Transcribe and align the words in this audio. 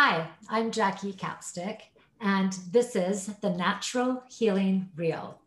Hi, 0.00 0.28
I'm 0.48 0.70
Jackie 0.70 1.12
Capstick, 1.12 1.80
and 2.20 2.52
this 2.70 2.94
is 2.94 3.26
the 3.42 3.50
Natural 3.50 4.22
Healing 4.28 4.88
Reel. 4.94 5.40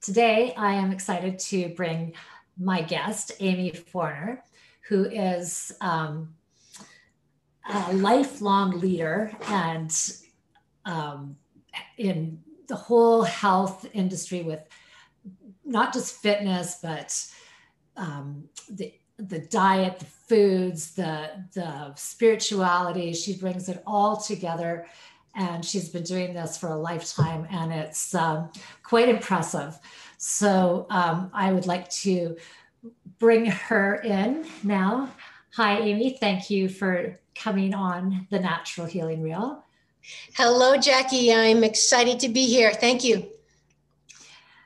Today, 0.00 0.54
I 0.56 0.72
am 0.72 0.92
excited 0.92 1.38
to 1.40 1.68
bring 1.74 2.14
my 2.56 2.80
guest, 2.80 3.32
Amy 3.40 3.70
Fournier, 3.70 4.42
who 4.88 5.04
is 5.04 5.72
um, 5.82 6.32
a 7.70 7.92
lifelong 7.92 8.80
leader 8.80 9.36
and 9.48 9.94
um, 10.86 11.36
in 11.98 12.40
the 12.68 12.76
whole 12.76 13.24
health 13.24 13.86
industry 13.92 14.42
with 14.42 14.60
not 15.66 15.92
just 15.92 16.16
fitness, 16.16 16.78
but 16.82 17.26
um, 17.98 18.44
the 18.70 18.94
the 19.28 19.38
diet, 19.38 19.98
the 19.98 20.04
foods, 20.04 20.94
the 20.94 21.30
the 21.54 21.94
spirituality. 21.94 23.12
She 23.12 23.36
brings 23.36 23.68
it 23.68 23.82
all 23.86 24.16
together, 24.16 24.86
and 25.34 25.64
she's 25.64 25.88
been 25.88 26.02
doing 26.02 26.34
this 26.34 26.56
for 26.56 26.68
a 26.68 26.76
lifetime, 26.76 27.46
and 27.50 27.72
it's 27.72 28.14
um, 28.14 28.50
quite 28.82 29.08
impressive. 29.08 29.78
So 30.18 30.86
um, 30.90 31.30
I 31.32 31.52
would 31.52 31.66
like 31.66 31.88
to 31.90 32.36
bring 33.18 33.46
her 33.46 33.96
in 33.96 34.46
now. 34.62 35.10
Hi, 35.54 35.78
Amy. 35.78 36.16
Thank 36.18 36.50
you 36.50 36.68
for 36.68 37.18
coming 37.34 37.74
on 37.74 38.26
the 38.30 38.38
Natural 38.38 38.86
Healing 38.86 39.22
Reel. 39.22 39.64
Hello, 40.34 40.76
Jackie. 40.76 41.32
I'm 41.32 41.62
excited 41.62 42.18
to 42.20 42.28
be 42.28 42.46
here. 42.46 42.72
Thank 42.72 43.04
you. 43.04 43.28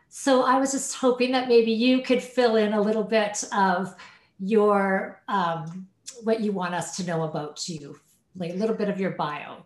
So 0.08 0.42
I 0.42 0.58
was 0.58 0.72
just 0.72 0.96
hoping 0.96 1.32
that 1.32 1.48
maybe 1.48 1.72
you 1.72 2.02
could 2.02 2.22
fill 2.22 2.56
in 2.56 2.72
a 2.72 2.80
little 2.80 3.04
bit 3.04 3.44
of 3.52 3.94
your 4.38 5.22
um, 5.28 5.86
what 6.22 6.40
you 6.40 6.52
want 6.52 6.74
us 6.74 6.96
to 6.96 7.04
know 7.04 7.24
about 7.24 7.68
you, 7.68 7.98
like 8.36 8.52
a 8.52 8.56
little 8.56 8.76
bit 8.76 8.88
of 8.88 9.00
your 9.00 9.10
bio. 9.10 9.64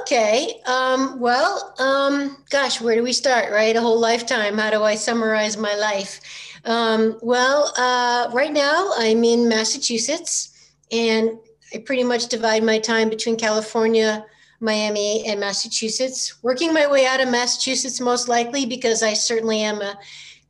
Okay. 0.00 0.60
Um, 0.66 1.20
well, 1.20 1.74
um, 1.78 2.44
gosh, 2.50 2.80
where 2.80 2.96
do 2.96 3.02
we 3.02 3.12
start, 3.12 3.52
right? 3.52 3.76
A 3.76 3.80
whole 3.80 4.00
lifetime. 4.00 4.58
How 4.58 4.70
do 4.70 4.82
I 4.82 4.96
summarize 4.96 5.56
my 5.56 5.74
life? 5.76 6.20
Um, 6.64 7.18
well, 7.22 7.72
uh, 7.78 8.28
right 8.32 8.52
now 8.52 8.90
I'm 8.96 9.22
in 9.22 9.48
Massachusetts 9.48 10.72
and 10.90 11.38
I 11.72 11.78
pretty 11.78 12.02
much 12.02 12.26
divide 12.26 12.64
my 12.64 12.78
time 12.78 13.08
between 13.08 13.36
California, 13.36 14.24
Miami, 14.60 15.24
and 15.26 15.38
Massachusetts. 15.38 16.42
Working 16.42 16.72
my 16.72 16.90
way 16.90 17.06
out 17.06 17.20
of 17.20 17.28
Massachusetts, 17.28 18.00
most 18.00 18.28
likely, 18.28 18.66
because 18.66 19.02
I 19.02 19.12
certainly 19.12 19.60
am 19.60 19.80
a 19.80 19.98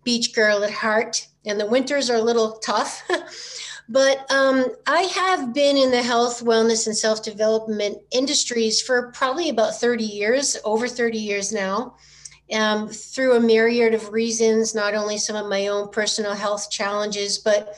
beach 0.05 0.35
girl 0.35 0.63
at 0.63 0.71
heart, 0.71 1.27
and 1.47 1.59
the 1.59 1.67
winters 1.67 2.11
are 2.11 2.17
a 2.17 2.23
little 2.23 2.53
tough. 2.59 3.03
but 3.89 4.31
um, 4.31 4.67
I 4.87 5.03
have 5.03 5.55
been 5.55 5.77
in 5.77 5.91
the 5.91 6.03
health, 6.03 6.43
wellness, 6.43 6.87
and 6.87 6.97
self 6.97 7.23
development 7.23 7.99
industries 8.11 8.83
for 8.83 9.11
probably 9.13 9.49
about 9.49 9.81
30 9.81 10.05
years, 10.05 10.57
over 10.65 10.89
30 10.89 11.19
years 11.19 11.53
now. 11.53 11.95
Um, 12.53 12.89
through 12.89 13.35
a 13.35 13.41
myriad 13.41 13.93
of 13.93 14.13
reasons, 14.13 14.73
not 14.73 14.95
only 14.95 15.19
some 15.19 15.35
of 15.35 15.49
my 15.49 15.67
own 15.67 15.91
personal 15.91 16.33
health 16.33 16.71
challenges, 16.71 17.39
but 17.39 17.77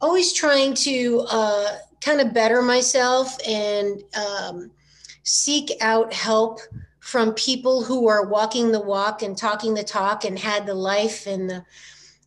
always 0.00 0.32
trying 0.32 0.74
to 0.74 1.26
uh, 1.30 1.78
kind 2.00 2.20
of 2.20 2.32
better 2.32 2.62
myself 2.62 3.36
and 3.48 4.02
um, 4.14 4.70
seek 5.24 5.72
out 5.80 6.12
help 6.12 6.60
from 7.00 7.34
people 7.34 7.82
who 7.82 8.08
are 8.08 8.26
walking 8.26 8.70
the 8.70 8.80
walk 8.80 9.22
and 9.22 9.36
talking 9.36 9.74
the 9.74 9.82
talk 9.82 10.24
and 10.24 10.38
had 10.38 10.64
the 10.64 10.74
life 10.74 11.26
and 11.26 11.50
the 11.50 11.64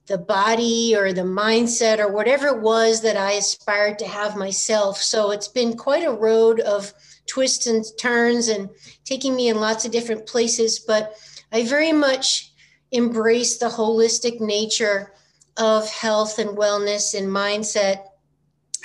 the 0.08 0.18
body 0.18 0.96
or 0.96 1.12
the 1.12 1.22
mindset 1.22 2.00
or 2.00 2.12
whatever 2.12 2.48
it 2.48 2.62
was 2.62 3.02
that 3.02 3.18
I 3.18 3.34
aspired 3.34 4.00
to 4.00 4.08
have 4.08 4.38
myself. 4.38 5.02
So 5.02 5.32
it's 5.32 5.50
been 5.50 5.76
quite 5.76 6.06
a 6.06 6.12
road 6.12 6.62
of 6.62 6.94
twists 7.28 7.68
and 7.68 7.84
turns 8.00 8.48
and 8.48 8.70
taking 9.04 9.36
me 9.36 9.50
in 9.50 9.60
lots 9.60 9.86
of 9.86 9.92
different 9.92 10.26
places. 10.26 10.80
But 10.80 11.14
I 11.52 11.66
very 11.66 11.92
much 11.92 12.54
embrace 12.92 13.58
the 13.58 13.68
holistic 13.68 14.40
nature 14.40 15.14
of 15.58 15.90
health 15.90 16.40
and 16.40 16.52
wellness 16.52 17.18
and 17.18 17.28
mindset 17.28 18.04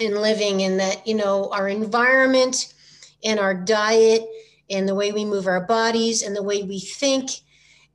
and 0.00 0.20
living, 0.20 0.62
and 0.62 0.80
that, 0.80 1.06
you 1.06 1.14
know, 1.14 1.50
our 1.52 1.68
environment 1.68 2.74
and 3.22 3.38
our 3.38 3.54
diet 3.54 4.26
and 4.70 4.88
the 4.88 4.94
way 4.94 5.12
we 5.12 5.24
move 5.24 5.46
our 5.46 5.60
bodies 5.60 6.22
and 6.22 6.34
the 6.34 6.42
way 6.42 6.62
we 6.62 6.80
think 6.80 7.30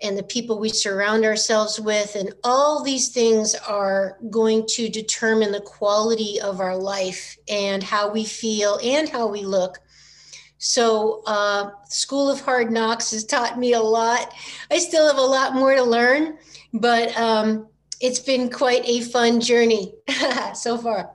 and 0.02 0.18
the 0.18 0.24
people 0.24 0.60
we 0.60 0.70
surround 0.70 1.26
ourselves 1.26 1.80
with 1.80 2.16
and 2.16 2.34
all 2.44 2.84
these 2.84 3.10
things 3.10 3.56
are 3.56 4.18
going 4.30 4.66
to 4.68 4.90
determine 4.90 5.52
the 5.52 5.62
quality 5.62 6.40
of 6.40 6.60
our 6.60 6.78
life 6.78 7.38
and 7.50 7.82
how 7.82 8.12
we 8.12 8.24
feel 8.24 8.80
and 8.84 9.10
how 9.10 9.28
we 9.28 9.42
look. 9.42 9.80
So 10.60 11.24
uh, 11.26 11.72
school 11.86 12.30
of 12.30 12.42
hard 12.42 12.72
knocks 12.72 13.12
has 13.12 13.24
taught 13.24 13.60
me 13.60 13.74
a 13.74 13.82
lot. 13.82 14.34
I 14.72 14.78
still 14.80 15.08
have 15.08 15.18
a 15.18 15.22
lot 15.22 15.54
more 15.54 15.76
to 15.76 15.84
learn 15.84 16.38
but 16.74 17.16
um, 17.18 17.68
it's 18.02 18.20
been 18.20 18.50
quite 18.50 18.84
a 18.86 19.02
fun 19.02 19.40
journey 19.42 19.94
so 20.54 20.78
far. 20.78 21.12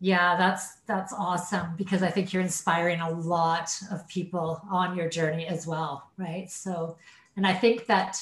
Yeah, 0.00 0.36
that's 0.36 0.80
that's 0.86 1.14
awesome 1.14 1.76
because 1.76 2.02
I 2.02 2.10
think 2.10 2.32
you're 2.32 2.42
inspiring 2.42 3.00
a 3.00 3.10
lot 3.10 3.70
of 3.90 4.06
people 4.08 4.60
on 4.70 4.96
your 4.96 5.08
journey 5.08 5.46
as 5.46 5.66
well, 5.66 6.10
right? 6.18 6.50
So, 6.50 6.98
and 7.36 7.46
I 7.46 7.54
think 7.54 7.86
that 7.86 8.16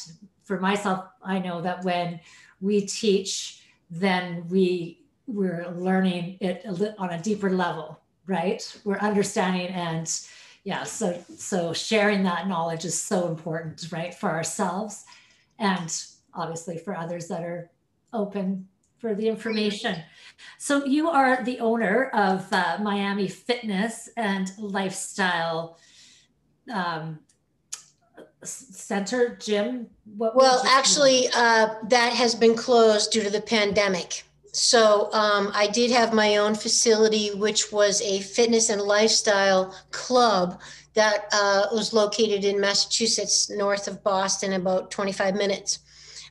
for 0.44 0.58
myself, 0.58 1.06
I 1.22 1.38
know 1.38 1.60
that 1.62 1.84
when 1.84 2.20
we 2.60 2.82
teach, 2.82 3.62
then 3.90 4.46
we 4.48 4.98
we're 5.26 5.68
learning 5.76 6.36
it 6.40 6.66
on 6.98 7.10
a 7.10 7.22
deeper 7.22 7.50
level, 7.50 7.98
right? 8.26 8.62
We're 8.84 8.98
understanding 8.98 9.68
and 9.68 10.10
yeah, 10.64 10.84
so 10.84 11.22
so 11.36 11.72
sharing 11.72 12.22
that 12.24 12.48
knowledge 12.48 12.84
is 12.84 13.00
so 13.00 13.28
important, 13.28 13.86
right, 13.90 14.14
for 14.14 14.30
ourselves 14.30 15.04
and 15.58 16.04
obviously 16.34 16.78
for 16.78 16.96
others 16.96 17.28
that 17.28 17.42
are 17.42 17.70
open 18.12 18.68
for 18.98 19.14
the 19.14 19.28
information. 19.28 19.96
So 20.58 20.84
you 20.84 21.08
are 21.08 21.42
the 21.42 21.58
owner 21.58 22.08
of 22.10 22.46
uh, 22.52 22.78
Miami 22.80 23.26
Fitness 23.26 24.08
and 24.16 24.50
Lifestyle 24.58 25.76
um, 26.72 27.18
Center 28.44 29.36
Gym. 29.36 29.86
What 30.16 30.34
well, 30.36 30.62
actually, 30.66 31.28
uh, 31.34 31.74
that 31.88 32.12
has 32.12 32.34
been 32.34 32.54
closed 32.54 33.12
due 33.12 33.22
to 33.22 33.30
the 33.30 33.40
pandemic. 33.40 34.24
So 34.52 35.10
um, 35.12 35.50
I 35.54 35.66
did 35.66 35.90
have 35.90 36.12
my 36.12 36.36
own 36.36 36.54
facility, 36.54 37.30
which 37.30 37.72
was 37.72 38.02
a 38.02 38.20
fitness 38.20 38.68
and 38.68 38.82
lifestyle 38.82 39.74
club 39.90 40.60
that 40.94 41.24
uh, 41.32 41.66
was 41.72 41.92
located 41.92 42.44
in 42.44 42.60
Massachusetts, 42.60 43.48
north 43.48 43.88
of 43.88 44.04
Boston, 44.04 44.52
about 44.52 44.90
25 44.90 45.34
minutes. 45.34 45.78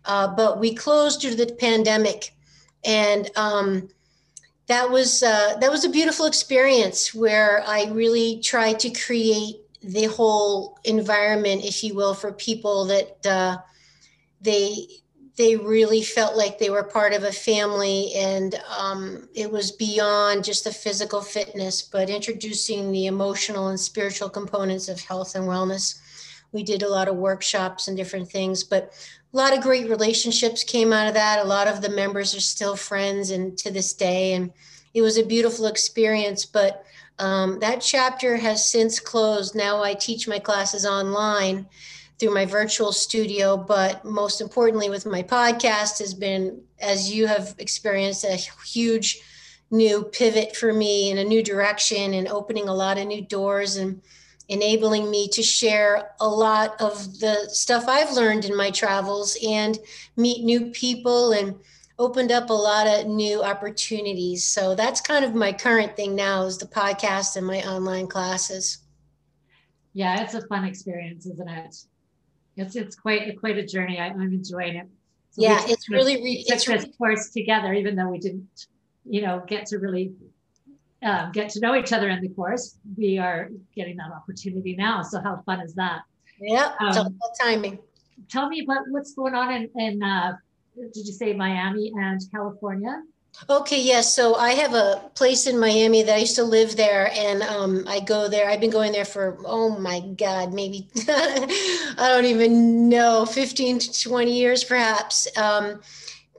Uh, 0.06 0.28
but 0.36 0.60
we 0.60 0.74
closed 0.76 1.22
due 1.22 1.32
to 1.32 1.36
the 1.36 1.54
pandemic 1.56 2.34
and 2.84 3.30
um, 3.36 3.90
that 4.68 4.90
was 4.90 5.24
uh, 5.24 5.58
that 5.60 5.72
was 5.72 5.86
a 5.86 5.90
beautiful 5.90 6.26
experience 6.26 7.14
where 7.14 7.64
I 7.68 7.86
really 7.92 8.40
tried 8.40 8.80
to 8.80 8.90
create 8.90 9.61
the 9.84 10.06
whole 10.06 10.78
environment, 10.84 11.66
if 11.66 11.84
you 11.84 11.96
will, 11.96 12.14
for 12.14 12.32
people 12.32 12.86
that 12.86 13.26
uh, 13.26 13.58
they 14.42 14.88
they 15.38 15.56
really 15.56 16.04
felt 16.04 16.36
like 16.36 16.60
they 16.60 16.70
were 16.70 16.84
part 16.84 17.14
of 17.14 17.24
a 17.24 17.32
family, 17.32 18.12
and 18.16 18.56
um, 18.78 19.30
it 19.34 19.50
was 19.52 19.72
beyond 19.72 20.44
just 20.44 20.66
the 20.66 20.72
physical 20.72 21.22
fitness, 21.22 21.82
but 21.82 22.10
introducing 22.10 22.92
the 22.92 23.08
emotional 23.08 23.70
and 23.70 23.80
spiritual 23.80 24.30
components 24.30 24.90
of 24.90 25.00
health 25.00 25.36
and 25.36 25.46
wellness. 25.46 26.00
We 26.52 26.64
did 26.64 26.84
a 26.84 26.90
lot 26.90 27.08
of 27.08 27.16
workshops 27.16 27.88
and 27.88 27.96
different 27.96 28.30
things, 28.30 28.64
but 28.64 28.94
a 29.34 29.38
lot 29.38 29.56
of 29.56 29.64
great 29.64 29.90
relationships 29.90 30.64
came 30.64 30.92
out 30.92 31.08
of 31.08 31.14
that. 31.14 31.40
A 31.40 31.48
lot 31.48 31.68
of 31.68 31.82
the 31.82 31.90
members 31.90 32.36
are 32.36 32.42
still 32.42 32.76
friends 32.76 33.32
and 33.32 33.58
to 33.60 33.72
this 33.72 33.94
day. 33.94 34.34
And 34.34 34.52
it 34.94 35.02
was 35.02 35.18
a 35.18 35.26
beautiful 35.26 35.68
experience. 35.68 36.46
But 36.46 36.84
um, 37.22 37.60
that 37.60 37.82
chapter 37.82 38.36
has 38.36 38.68
since 38.68 39.00
closed. 39.00 39.54
Now 39.54 39.84
I 39.84 39.94
teach 39.94 40.28
my 40.28 40.40
classes 40.40 40.88
online 40.88 41.68
through 42.18 42.34
my 42.34 42.46
virtual 42.46 42.92
studio. 42.92 43.56
But 43.56 44.04
most 44.04 44.42
importantly, 44.42 44.90
with 44.90 45.06
my 45.06 45.22
podcast, 45.22 46.00
has 46.00 46.16
been, 46.16 46.62
as 46.80 47.14
you 47.14 47.28
have 47.28 47.54
experienced, 47.60 48.24
a 48.24 48.36
huge 48.66 49.22
new 49.70 50.04
pivot 50.04 50.56
for 50.56 50.74
me 50.74 51.12
in 51.12 51.20
a 51.20 51.24
new 51.24 51.44
direction 51.44 52.16
and 52.16 52.28
opening 52.28 52.68
a 52.68 52.74
lot 52.74 52.98
of 52.98 53.06
new 53.06 53.22
doors 53.22 53.76
and 53.76 54.02
enabling 54.50 55.10
me 55.10 55.28
to 55.30 55.44
share 55.44 56.12
a 56.20 56.28
lot 56.28 56.82
of 56.82 57.20
the 57.20 57.48
stuff 57.50 57.86
I've 57.88 58.12
learned 58.14 58.46
in 58.46 58.58
my 58.58 58.72
travels 58.72 59.38
and 59.48 59.78
meet 60.18 60.44
new 60.44 60.72
people 60.72 61.32
and 61.32 61.56
opened 62.02 62.32
up 62.32 62.50
a 62.50 62.54
lot 62.54 62.88
of 62.88 63.06
new 63.06 63.44
opportunities. 63.44 64.44
So 64.44 64.74
that's 64.74 65.00
kind 65.00 65.24
of 65.24 65.36
my 65.36 65.54
current 65.54 65.96
thing 65.96 66.16
now 66.16 66.44
is 66.44 66.58
the 66.58 66.66
podcast 66.66 67.36
and 67.38 67.46
my 67.46 67.62
online 67.62 68.08
classes. 68.08 68.80
Yeah, 69.94 70.24
it's 70.24 70.34
a 70.34 70.42
fun 70.48 70.64
experience, 70.66 71.28
isn't 71.28 71.48
it? 71.48 71.76
It's 72.58 72.76
it's 72.76 72.96
quite 72.96 73.40
quite 73.40 73.58
a 73.58 73.66
journey. 73.66 74.00
I, 74.00 74.08
am 74.08 74.22
enjoying 74.22 74.78
it. 74.78 74.88
So 75.32 75.44
yeah, 75.44 75.62
it's 75.68 75.90
really 75.90 76.16
re- 76.16 76.44
it's 76.48 76.66
this 76.66 76.86
course 76.98 77.30
together, 77.30 77.72
even 77.74 77.96
though 77.96 78.10
we 78.10 78.18
didn't, 78.18 78.68
you 79.06 79.22
know, 79.22 79.44
get 79.48 79.68
to 79.68 79.78
really 79.78 80.14
um, 81.04 81.32
get 81.32 81.50
to 81.52 81.60
know 81.60 81.76
each 81.76 81.94
other 81.94 82.10
in 82.10 82.22
the 82.22 82.30
course, 82.30 82.78
we 82.98 83.18
are 83.18 83.50
getting 83.76 83.98
that 83.98 84.12
opportunity 84.12 84.76
now. 84.76 85.04
So 85.04 85.22
how 85.22 85.42
fun 85.46 85.62
is 85.62 85.74
that? 85.76 86.02
Yeah, 86.40 86.74
um, 86.80 87.18
timing. 87.40 87.80
Tell 88.30 88.50
me 88.50 88.64
about 88.64 88.84
what's 88.90 89.14
going 89.14 89.36
on 89.36 89.54
in, 89.54 89.70
in 89.76 90.04
uh, 90.04 90.34
did 90.76 91.06
you 91.08 91.14
say 91.14 91.34
Miami 91.34 91.92
and 91.96 92.22
California? 92.32 93.04
Okay, 93.50 93.82
yes. 93.82 94.14
So 94.14 94.36
I 94.36 94.52
have 94.52 94.74
a 94.74 95.10
place 95.16 95.48
in 95.48 95.58
Miami 95.58 96.04
that 96.04 96.16
I 96.16 96.18
used 96.20 96.36
to 96.36 96.44
live 96.44 96.76
there, 96.76 97.10
and 97.14 97.42
um, 97.44 97.86
I 97.88 98.02
go 98.02 98.28
there. 98.28 98.50
I've 98.50 98.60
been 98.60 98.70
going 98.70 98.92
there 98.92 99.06
for 99.06 99.38
oh 99.46 99.78
my 99.80 100.02
god, 100.02 100.54
maybe 100.54 100.90
I 101.08 101.96
don't 101.98 102.26
even 102.26 102.90
know, 102.90 103.26
fifteen 103.26 103.80
to 103.80 104.02
twenty 104.04 104.38
years, 104.38 104.64
perhaps. 104.64 105.28
Um, 105.38 105.82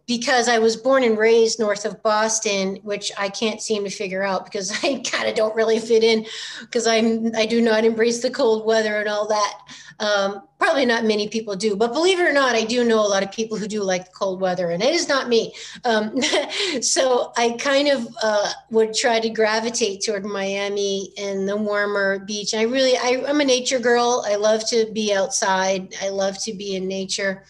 because 0.07 0.49
I 0.49 0.59
was 0.59 0.77
born 0.77 1.05
and 1.05 1.17
raised 1.17 1.61
north 1.61 1.85
of 1.85 2.03
Boston, 2.03 2.79
which 2.83 3.13
I 3.17 3.29
can't 3.29 3.63
seem 3.63 3.85
to 3.85 3.91
figure 3.91 4.23
out 4.23 4.45
because 4.45 4.73
I 4.83 5.03
kind 5.05 5.29
of 5.29 5.35
don't 5.35 5.55
really 5.55 5.79
fit 5.79 6.03
in 6.03 6.27
because 6.61 6.87
I'm 6.87 7.35
I 7.37 7.47
do 7.47 7.61
not 7.61 7.85
embrace 7.85 8.23
the 8.23 8.31
cold 8.31 8.67
weather 8.67 8.97
and 8.97 9.09
all 9.09 9.29
that. 9.29 9.59
Um, 10.01 10.43
probably 10.59 10.85
not 10.85 11.05
many 11.05 11.29
people 11.29 11.55
do, 11.55 11.77
but 11.77 11.93
believe 11.93 12.19
it 12.19 12.25
or 12.25 12.33
not, 12.33 12.57
I 12.57 12.65
do 12.65 12.83
know 12.83 12.99
a 12.99 13.07
lot 13.07 13.23
of 13.23 13.31
people 13.31 13.57
who 13.57 13.69
do 13.69 13.85
like 13.85 14.07
the 14.07 14.11
cold 14.11 14.41
weather, 14.41 14.71
and 14.71 14.83
it 14.83 14.95
is 14.95 15.09
not 15.09 15.29
me. 15.29 15.55
Um, 15.85 16.21
so 16.81 17.33
I 17.37 17.57
kind 17.59 17.89
of 17.89 18.09
uh, 18.21 18.51
would 18.71 18.95
try 18.95 19.21
to 19.21 19.31
gravitate 19.31 20.03
toward 20.05 20.25
Miami 20.25 21.13
and 21.19 21.49
the 21.49 21.57
warmer 21.57 22.19
beach. 22.21 22.53
I 22.53 22.63
really, 22.63 22.97
I, 22.97 23.23
I'm 23.29 23.41
a 23.41 23.45
nature 23.45 23.79
girl. 23.79 24.25
I 24.27 24.35
love 24.35 24.69
to 24.71 24.91
be 24.93 25.13
outside. 25.13 25.95
I 26.03 26.09
love 26.09 26.43
to 26.45 26.53
be 26.53 26.75
in 26.75 26.89
nature. 26.89 27.45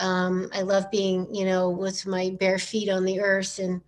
Um, 0.00 0.50
I 0.52 0.62
love 0.62 0.90
being, 0.90 1.32
you 1.34 1.44
know, 1.44 1.70
with 1.70 2.06
my 2.06 2.36
bare 2.40 2.58
feet 2.58 2.88
on 2.88 3.04
the 3.04 3.20
earth 3.20 3.58
and 3.58 3.80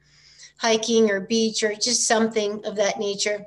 hiking 0.58 1.11
or 1.11 1.20
beach 1.20 1.62
or 1.62 1.75
just 1.75 2.06
something 2.06 2.64
of 2.64 2.76
that 2.76 2.99
nature. 2.99 3.47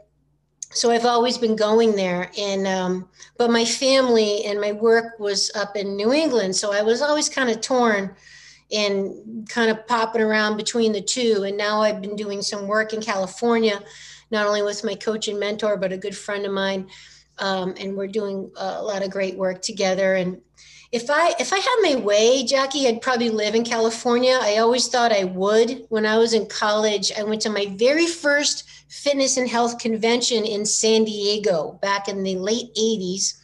So 0.71 0.91
I've 0.91 1.05
always 1.05 1.37
been 1.37 1.55
going 1.55 1.95
there, 1.95 2.29
and 2.37 2.67
um, 2.67 3.09
but 3.39 3.49
my 3.49 3.65
family 3.65 4.45
and 4.45 4.61
my 4.61 4.71
work 4.71 5.19
was 5.19 5.49
up 5.55 5.75
in 5.75 5.95
New 5.95 6.13
England, 6.13 6.55
so 6.55 6.71
I 6.71 6.83
was 6.83 7.01
always 7.01 7.27
kind 7.27 7.49
of 7.49 7.59
torn 7.59 8.15
and 8.71 9.49
kind 9.49 9.71
of 9.71 9.87
popping 9.87 10.21
around 10.21 10.57
between 10.57 10.91
the 10.91 11.01
two. 11.01 11.43
And 11.47 11.57
now 11.57 11.81
I've 11.81 12.01
been 12.01 12.15
doing 12.15 12.43
some 12.43 12.67
work 12.67 12.93
in 12.93 13.01
California, 13.01 13.81
not 14.29 14.45
only 14.45 14.61
with 14.61 14.83
my 14.83 14.93
coach 14.93 15.27
and 15.27 15.39
mentor, 15.39 15.75
but 15.75 15.91
a 15.91 15.97
good 15.97 16.15
friend 16.15 16.45
of 16.45 16.51
mine, 16.51 16.87
um, 17.39 17.73
and 17.79 17.95
we're 17.97 18.05
doing 18.05 18.51
a 18.55 18.83
lot 18.83 19.01
of 19.01 19.09
great 19.09 19.35
work 19.37 19.63
together. 19.63 20.17
And 20.17 20.39
if 20.91 21.09
I 21.09 21.35
if 21.39 21.53
I 21.53 21.57
had 21.57 21.77
my 21.81 21.95
way, 21.95 22.43
Jackie, 22.43 22.87
I'd 22.87 23.01
probably 23.01 23.29
live 23.29 23.53
in 23.53 23.63
California. 23.63 24.37
I 24.41 24.57
always 24.57 24.87
thought 24.87 25.11
I 25.11 25.25
would. 25.25 25.85
When 25.89 26.05
I 26.05 26.17
was 26.17 26.33
in 26.33 26.47
college, 26.47 27.11
I 27.17 27.23
went 27.23 27.41
to 27.43 27.49
my 27.49 27.67
very 27.75 28.07
first 28.07 28.67
fitness 28.89 29.37
and 29.37 29.47
health 29.47 29.77
convention 29.77 30.45
in 30.45 30.65
San 30.65 31.03
Diego 31.03 31.77
back 31.81 32.07
in 32.07 32.23
the 32.23 32.37
late 32.37 32.73
80s. 32.75 33.35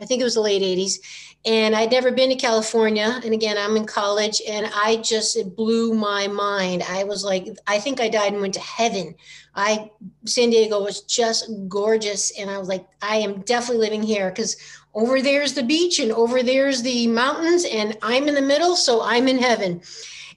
I 0.00 0.04
think 0.04 0.20
it 0.20 0.24
was 0.24 0.34
the 0.34 0.40
late 0.40 0.62
80s. 0.62 0.98
And 1.46 1.74
I'd 1.76 1.90
never 1.90 2.10
been 2.10 2.30
to 2.30 2.36
California. 2.36 3.20
And 3.22 3.34
again, 3.34 3.56
I'm 3.58 3.76
in 3.76 3.84
college 3.84 4.40
and 4.48 4.70
I 4.74 4.96
just, 4.96 5.36
it 5.36 5.54
blew 5.54 5.92
my 5.92 6.26
mind. 6.26 6.82
I 6.88 7.04
was 7.04 7.22
like, 7.22 7.46
I 7.66 7.78
think 7.78 8.00
I 8.00 8.08
died 8.08 8.32
and 8.32 8.40
went 8.40 8.54
to 8.54 8.60
heaven. 8.60 9.14
I, 9.54 9.90
San 10.24 10.48
Diego 10.48 10.82
was 10.82 11.02
just 11.02 11.50
gorgeous. 11.68 12.38
And 12.38 12.50
I 12.50 12.56
was 12.58 12.68
like, 12.68 12.86
I 13.02 13.16
am 13.16 13.42
definitely 13.42 13.84
living 13.84 14.02
here 14.02 14.30
because 14.30 14.56
over 14.94 15.20
there's 15.20 15.54
the 15.54 15.62
beach 15.62 15.98
and 15.98 16.12
over 16.12 16.42
there's 16.42 16.82
the 16.82 17.06
mountains 17.08 17.64
and 17.64 17.96
i'm 18.02 18.28
in 18.28 18.34
the 18.34 18.42
middle 18.42 18.76
so 18.76 19.02
i'm 19.02 19.28
in 19.28 19.38
heaven. 19.38 19.80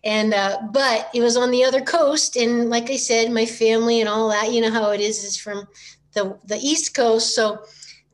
And 0.04 0.33
uh, 0.33 0.59
but 0.71 1.09
it 1.13 1.21
was 1.21 1.36
on 1.36 1.51
the 1.51 1.63
other 1.63 1.81
coast 1.81 2.36
and 2.36 2.69
like 2.69 2.89
i 2.89 2.98
said 2.98 3.31
my 3.31 3.45
family 3.45 4.00
and 4.00 4.07
all 4.07 4.30
that 4.30 4.54
you 4.54 4.62
know 4.62 4.71
how 4.71 4.92
it 4.92 5.01
is 5.01 5.24
is 5.24 5.38
from 5.38 5.68
the 6.13 6.38
the 6.45 6.57
east 6.57 6.95
coast 6.95 7.36
so 7.36 7.59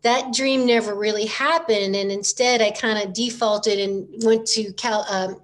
that 0.01 0.33
dream 0.33 0.65
never 0.65 0.95
really 0.95 1.25
happened 1.25 1.95
and 1.95 2.09
instead 2.09 2.61
i 2.61 2.71
kind 2.71 2.97
of 3.03 3.13
defaulted 3.13 3.79
and 3.79 4.07
went 4.23 4.47
to 4.47 4.71
Cal, 4.73 5.05
um, 5.09 5.41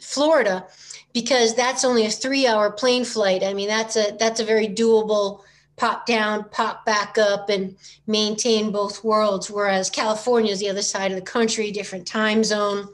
florida 0.00 0.66
because 1.12 1.54
that's 1.54 1.84
only 1.84 2.06
a 2.06 2.10
three 2.10 2.46
hour 2.46 2.70
plane 2.70 3.04
flight. 3.04 3.42
I 3.42 3.54
mean 3.54 3.68
that's 3.68 3.96
a 3.96 4.16
that's 4.18 4.40
a 4.40 4.44
very 4.44 4.68
doable 4.68 5.42
pop 5.76 6.06
down, 6.06 6.44
pop 6.50 6.84
back 6.84 7.16
up, 7.18 7.48
and 7.48 7.76
maintain 8.06 8.70
both 8.70 9.02
worlds. 9.04 9.50
Whereas 9.50 9.90
California 9.90 10.52
is 10.52 10.60
the 10.60 10.68
other 10.68 10.82
side 10.82 11.10
of 11.10 11.16
the 11.16 11.22
country, 11.22 11.70
different 11.70 12.06
time 12.06 12.44
zone. 12.44 12.88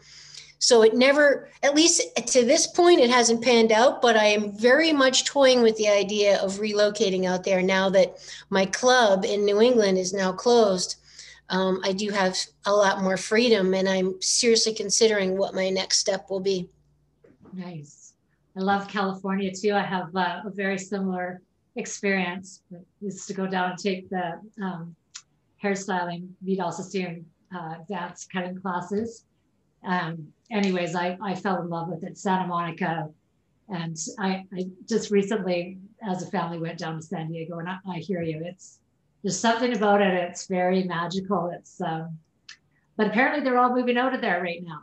So 0.58 0.82
it 0.82 0.94
never, 0.94 1.50
at 1.62 1.74
least 1.74 2.02
to 2.28 2.44
this 2.44 2.66
point, 2.66 3.00
it 3.00 3.10
hasn't 3.10 3.42
panned 3.42 3.72
out, 3.72 4.00
but 4.00 4.16
I 4.16 4.26
am 4.26 4.56
very 4.56 4.92
much 4.92 5.26
toying 5.26 5.62
with 5.62 5.76
the 5.76 5.88
idea 5.88 6.40
of 6.42 6.54
relocating 6.54 7.26
out 7.26 7.44
there 7.44 7.62
now 7.62 7.90
that 7.90 8.16
my 8.48 8.64
club 8.66 9.24
in 9.24 9.44
New 9.44 9.60
England 9.60 9.98
is 9.98 10.14
now 10.14 10.32
closed. 10.32 10.96
Um, 11.50 11.80
I 11.84 11.92
do 11.92 12.10
have 12.10 12.36
a 12.64 12.72
lot 12.72 13.02
more 13.02 13.16
freedom, 13.16 13.74
and 13.74 13.88
I'm 13.88 14.20
seriously 14.20 14.74
considering 14.74 15.36
what 15.36 15.54
my 15.54 15.68
next 15.68 15.98
step 15.98 16.30
will 16.30 16.40
be. 16.40 16.68
Nice. 17.52 18.14
I 18.56 18.60
love 18.60 18.88
California 18.88 19.52
too. 19.54 19.74
I 19.74 19.82
have 19.82 20.14
uh, 20.16 20.40
a 20.44 20.50
very 20.50 20.78
similar 20.78 21.42
experience 21.76 22.62
is 23.02 23.26
to 23.26 23.34
go 23.34 23.46
down 23.46 23.70
and 23.70 23.78
take 23.78 24.08
the 24.10 24.40
um, 24.62 24.94
hairstyling 25.62 26.28
Vidal 26.42 26.72
Sassoon 26.72 27.26
uh, 27.56 27.76
dance 27.88 28.26
cutting 28.30 28.60
classes. 28.60 29.24
Um, 29.84 30.28
anyways, 30.50 30.94
I, 30.94 31.16
I 31.22 31.34
fell 31.34 31.60
in 31.60 31.68
love 31.68 31.88
with 31.88 32.02
it, 32.04 32.18
Santa 32.18 32.46
Monica. 32.46 33.08
And 33.68 33.96
I, 34.18 34.44
I 34.56 34.66
just 34.88 35.10
recently, 35.10 35.78
as 36.06 36.22
a 36.22 36.26
family, 36.26 36.58
went 36.58 36.78
down 36.78 36.96
to 36.96 37.02
San 37.02 37.28
Diego, 37.28 37.58
and 37.58 37.68
I, 37.68 37.78
I 37.88 37.98
hear 37.98 38.22
you. 38.22 38.42
It's 38.44 38.78
there's 39.22 39.38
something 39.38 39.74
about 39.74 40.00
it. 40.00 40.14
It's 40.14 40.46
very 40.46 40.84
magical. 40.84 41.50
It's, 41.52 41.80
um, 41.80 42.16
but 42.96 43.08
apparently 43.08 43.42
they're 43.42 43.58
all 43.58 43.74
moving 43.74 43.96
out 43.96 44.14
of 44.14 44.20
there 44.20 44.40
right 44.40 44.62
now. 44.62 44.82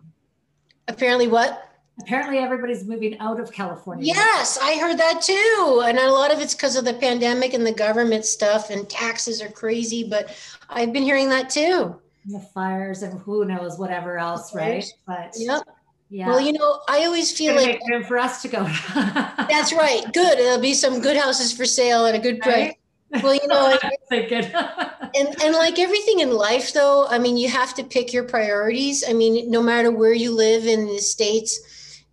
Apparently, 0.90 1.28
what? 1.28 1.73
Apparently 2.00 2.38
everybody's 2.38 2.86
moving 2.86 3.18
out 3.20 3.40
of 3.40 3.52
California. 3.52 4.06
Yes, 4.06 4.58
I 4.62 4.78
heard 4.78 4.98
that 4.98 5.22
too. 5.22 5.84
And 5.86 5.98
a 5.98 6.12
lot 6.12 6.34
of 6.34 6.40
it's 6.40 6.56
because 6.56 6.76
of 6.76 6.86
the 6.86 6.94
pandemic 6.94 7.54
and 7.54 7.66
the 7.66 7.74
government 7.74 8.26
stuff 8.26 8.70
and 8.70 8.90
taxes 8.90 9.42
are 9.42 9.50
crazy, 9.50 10.04
but 10.04 10.36
I've 10.70 10.94
been 10.94 11.04
hearing 11.04 11.30
that 11.30 11.50
too. 11.50 11.96
The 12.26 12.40
fires 12.40 13.04
and 13.04 13.20
who 13.20 13.46
knows 13.46 13.78
whatever 13.78 14.18
else, 14.18 14.56
right? 14.56 14.86
But 15.06 15.34
yep. 15.38 15.64
Yeah. 16.10 16.28
Well, 16.28 16.40
you 16.40 16.54
know, 16.54 16.80
I 16.88 17.06
always 17.06 17.36
feel 17.36 17.56
like 17.56 17.82
room 17.90 18.04
for 18.04 18.20
us 18.20 18.44
to 18.44 18.48
go. 18.48 18.64
that's 18.94 19.74
right. 19.74 20.04
Good. 20.14 20.38
There'll 20.38 20.62
be 20.62 20.76
some 20.76 21.02
good 21.02 21.18
houses 21.18 21.52
for 21.52 21.66
sale 21.66 22.06
at 22.06 22.14
a 22.14 22.20
good 22.20 22.40
price. 22.40 22.76
Right? 23.12 23.24
Well, 23.24 23.34
you 23.34 23.48
know, 23.48 23.78
and 24.12 25.44
and 25.44 25.56
like 25.56 25.80
everything 25.80 26.20
in 26.20 26.32
life, 26.32 26.72
though, 26.72 27.08
I 27.08 27.18
mean, 27.18 27.36
you 27.36 27.50
have 27.50 27.74
to 27.76 27.84
pick 27.84 28.14
your 28.14 28.26
priorities. 28.26 29.04
I 29.08 29.14
mean, 29.14 29.50
no 29.50 29.64
matter 29.64 29.90
where 29.90 30.14
you 30.14 30.36
live 30.36 30.68
in 30.68 30.86
the 30.86 31.00
states, 31.00 31.60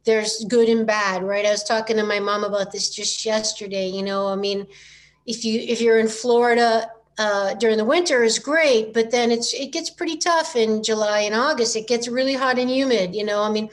there's 0.05 0.45
good 0.49 0.69
and 0.69 0.87
bad, 0.87 1.23
right? 1.23 1.47
I 1.47 1.51
was 1.51 1.65
talking 1.65 1.97
to 1.97 2.05
my 2.05 2.21
mom 2.21 2.45
about 2.45 2.73
this 2.73 2.91
just 2.91 3.25
yesterday. 3.25 3.89
You 3.89 4.03
know, 4.03 4.29
I 4.29 4.37
mean, 4.37 4.67
if 5.27 5.45
you 5.45 5.61
if 5.61 5.81
you're 5.81 5.99
in 5.99 6.09
Florida 6.09 6.91
uh, 7.19 7.55
during 7.55 7.77
the 7.77 7.85
winter 7.85 8.23
is 8.23 8.39
great, 8.39 8.95
but 8.95 9.11
then 9.11 9.31
it's 9.31 9.53
it 9.53 9.73
gets 9.73 9.91
pretty 9.91 10.17
tough 10.17 10.57
in 10.57 10.83
July 10.83 11.21
and 11.21 11.35
August. 11.35 11.77
It 11.77 11.87
gets 11.87 12.09
really 12.09 12.35
hot 12.35 12.59
and 12.59 12.71
humid. 12.71 13.15
You 13.15 13.25
know, 13.25 13.43
I 13.43 13.51
mean, 13.51 13.69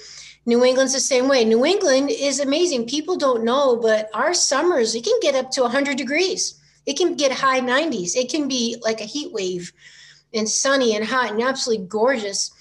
New 0.46 0.64
England's 0.64 0.94
the 0.94 1.00
same 1.00 1.28
way. 1.28 1.46
New 1.46 1.66
England 1.66 2.10
is 2.10 2.40
amazing. 2.40 2.88
People 2.88 3.16
don't 3.16 3.44
know, 3.44 3.78
but 3.78 4.10
our 4.14 4.34
summers 4.34 4.96
it 4.96 5.06
can 5.06 5.20
get 5.22 5.36
up 5.36 5.50
to 5.52 5.62
100 5.62 5.98
degrees. 5.98 6.60
It 6.86 6.98
can 6.98 7.16
get 7.16 7.32
high 7.32 7.60
90s. 7.60 8.16
It 8.16 8.30
can 8.30 8.48
be 8.48 8.78
like 8.82 9.02
a 9.02 9.06
heat 9.06 9.32
wave, 9.34 9.72
and 10.34 10.48
sunny 10.48 10.96
and 10.96 11.06
hot 11.06 11.32
and 11.32 11.42
absolutely 11.42 11.86
gorgeous 11.86 12.52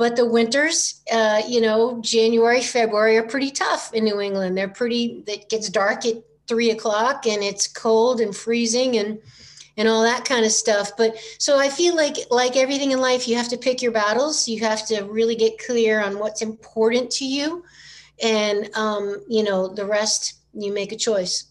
but 0.00 0.16
the 0.16 0.24
winters, 0.24 1.02
uh, 1.12 1.42
you 1.46 1.60
know, 1.60 2.00
January, 2.00 2.62
February 2.62 3.18
are 3.18 3.22
pretty 3.22 3.50
tough 3.50 3.92
in 3.92 4.02
New 4.04 4.18
England. 4.18 4.56
They're 4.56 4.66
pretty, 4.66 5.22
it 5.26 5.50
gets 5.50 5.68
dark 5.68 6.06
at 6.06 6.24
three 6.48 6.70
o'clock 6.70 7.26
and 7.26 7.42
it's 7.42 7.66
cold 7.66 8.22
and 8.22 8.34
freezing 8.34 8.96
and, 8.96 9.18
and 9.76 9.88
all 9.88 10.02
that 10.04 10.24
kind 10.24 10.46
of 10.46 10.52
stuff. 10.52 10.92
But 10.96 11.18
so 11.36 11.58
I 11.58 11.68
feel 11.68 11.94
like, 11.94 12.16
like 12.30 12.56
everything 12.56 12.92
in 12.92 13.00
life, 13.02 13.28
you 13.28 13.36
have 13.36 13.50
to 13.50 13.58
pick 13.58 13.82
your 13.82 13.92
battles. 13.92 14.48
You 14.48 14.60
have 14.60 14.86
to 14.86 15.02
really 15.02 15.36
get 15.36 15.58
clear 15.58 16.02
on 16.02 16.18
what's 16.18 16.40
important 16.40 17.10
to 17.10 17.26
you. 17.26 17.62
And, 18.22 18.74
um, 18.74 19.22
you 19.28 19.42
know, 19.42 19.68
the 19.68 19.84
rest, 19.84 20.38
you 20.54 20.72
make 20.72 20.92
a 20.92 20.96
choice. 20.96 21.44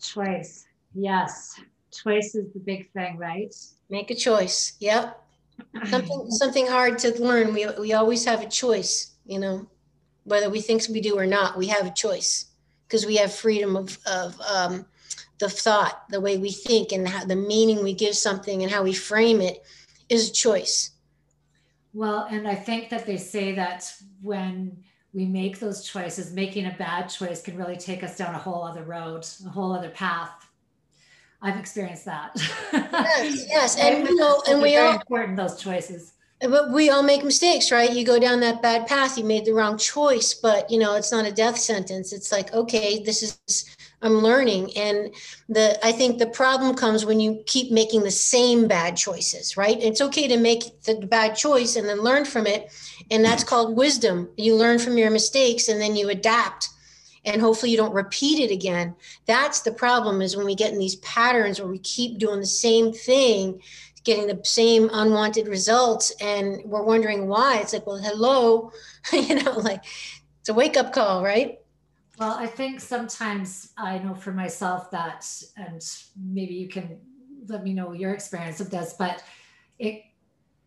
Choice. 0.00 0.64
Yes. 0.94 1.58
Choice 1.90 2.36
is 2.36 2.52
the 2.52 2.60
big 2.60 2.88
thing, 2.92 3.16
right? 3.18 3.52
Make 3.90 4.12
a 4.12 4.14
choice. 4.14 4.74
Yep 4.78 5.24
something 5.86 6.30
something 6.30 6.66
hard 6.66 6.98
to 7.00 7.22
learn. 7.22 7.54
We 7.54 7.66
we 7.78 7.92
always 7.92 8.24
have 8.24 8.42
a 8.42 8.48
choice, 8.48 9.12
you 9.24 9.38
know, 9.38 9.66
whether 10.24 10.50
we 10.50 10.60
think 10.60 10.82
we 10.90 11.00
do 11.00 11.18
or 11.18 11.26
not. 11.26 11.56
We 11.56 11.66
have 11.68 11.86
a 11.86 11.92
choice 11.92 12.46
because 12.86 13.06
we 13.06 13.16
have 13.16 13.32
freedom 13.32 13.76
of 13.76 13.98
of 14.06 14.40
um, 14.40 14.86
the 15.38 15.48
thought, 15.48 16.08
the 16.10 16.20
way 16.20 16.38
we 16.38 16.50
think, 16.50 16.92
and 16.92 17.08
how, 17.08 17.24
the 17.24 17.36
meaning 17.36 17.82
we 17.82 17.94
give 17.94 18.16
something, 18.16 18.62
and 18.62 18.70
how 18.70 18.82
we 18.82 18.92
frame 18.92 19.40
it 19.40 19.62
is 20.08 20.30
a 20.30 20.32
choice. 20.32 20.92
Well, 21.92 22.26
and 22.30 22.46
I 22.46 22.54
think 22.54 22.90
that 22.90 23.06
they 23.06 23.16
say 23.16 23.54
that 23.54 23.90
when 24.20 24.76
we 25.12 25.24
make 25.24 25.58
those 25.58 25.82
choices, 25.82 26.34
making 26.34 26.66
a 26.66 26.76
bad 26.78 27.06
choice 27.06 27.40
can 27.40 27.56
really 27.56 27.76
take 27.76 28.02
us 28.02 28.18
down 28.18 28.34
a 28.34 28.38
whole 28.38 28.62
other 28.62 28.84
road, 28.84 29.26
a 29.46 29.48
whole 29.48 29.72
other 29.72 29.88
path. 29.88 30.45
I've 31.42 31.58
experienced 31.58 32.06
that. 32.06 32.30
yes, 32.72 33.46
yes, 33.48 33.76
and 33.78 34.08
you 34.08 34.16
know, 34.16 34.42
and 34.48 34.62
we 34.62 34.76
all 34.76 34.94
important 34.94 35.36
those 35.36 35.60
choices. 35.60 36.12
But 36.40 36.70
we 36.70 36.90
all 36.90 37.02
make 37.02 37.24
mistakes, 37.24 37.72
right? 37.72 37.90
You 37.90 38.04
go 38.04 38.18
down 38.18 38.40
that 38.40 38.60
bad 38.60 38.86
path, 38.86 39.16
you 39.16 39.24
made 39.24 39.46
the 39.46 39.54
wrong 39.54 39.78
choice, 39.78 40.34
but 40.34 40.70
you 40.70 40.78
know, 40.78 40.94
it's 40.94 41.10
not 41.10 41.24
a 41.24 41.32
death 41.32 41.56
sentence. 41.56 42.12
It's 42.12 42.30
like, 42.30 42.52
okay, 42.52 43.02
this 43.02 43.22
is 43.22 43.76
I'm 44.02 44.18
learning. 44.18 44.76
And 44.76 45.14
the 45.48 45.84
I 45.84 45.92
think 45.92 46.18
the 46.18 46.26
problem 46.26 46.74
comes 46.74 47.06
when 47.06 47.20
you 47.20 47.42
keep 47.46 47.72
making 47.72 48.02
the 48.02 48.10
same 48.10 48.68
bad 48.68 48.96
choices, 48.96 49.56
right? 49.56 49.82
It's 49.82 50.02
okay 50.02 50.28
to 50.28 50.36
make 50.36 50.82
the 50.82 51.06
bad 51.06 51.36
choice 51.36 51.76
and 51.76 51.88
then 51.88 52.02
learn 52.02 52.24
from 52.24 52.46
it. 52.46 52.70
And 53.10 53.24
that's 53.24 53.44
called 53.44 53.76
wisdom. 53.76 54.28
You 54.36 54.56
learn 54.56 54.78
from 54.78 54.98
your 54.98 55.10
mistakes 55.10 55.68
and 55.68 55.80
then 55.80 55.96
you 55.96 56.10
adapt 56.10 56.68
and 57.26 57.40
hopefully 57.40 57.72
you 57.72 57.76
don't 57.76 57.92
repeat 57.92 58.38
it 58.38 58.52
again. 58.52 58.94
That's 59.26 59.60
the 59.60 59.72
problem 59.72 60.22
is 60.22 60.36
when 60.36 60.46
we 60.46 60.54
get 60.54 60.72
in 60.72 60.78
these 60.78 60.96
patterns 60.96 61.60
where 61.60 61.68
we 61.68 61.80
keep 61.80 62.18
doing 62.18 62.40
the 62.40 62.46
same 62.46 62.92
thing 62.92 63.60
getting 64.06 64.28
the 64.28 64.40
same 64.44 64.88
unwanted 64.92 65.48
results 65.48 66.12
and 66.20 66.62
we're 66.64 66.84
wondering 66.84 67.26
why 67.26 67.58
it's 67.58 67.72
like 67.72 67.84
well 67.88 67.98
hello 67.98 68.70
you 69.12 69.34
know 69.34 69.50
like 69.58 69.84
it's 70.38 70.48
a 70.48 70.54
wake 70.54 70.76
up 70.76 70.92
call 70.92 71.24
right 71.24 71.58
well 72.16 72.36
i 72.38 72.46
think 72.46 72.80
sometimes 72.80 73.72
i 73.76 73.98
know 73.98 74.14
for 74.14 74.30
myself 74.30 74.92
that 74.92 75.26
and 75.56 75.82
maybe 76.16 76.54
you 76.54 76.68
can 76.68 76.96
let 77.48 77.64
me 77.64 77.74
know 77.74 77.92
your 77.92 78.14
experience 78.14 78.60
of 78.60 78.70
this 78.70 78.94
but 78.96 79.24
it 79.80 80.02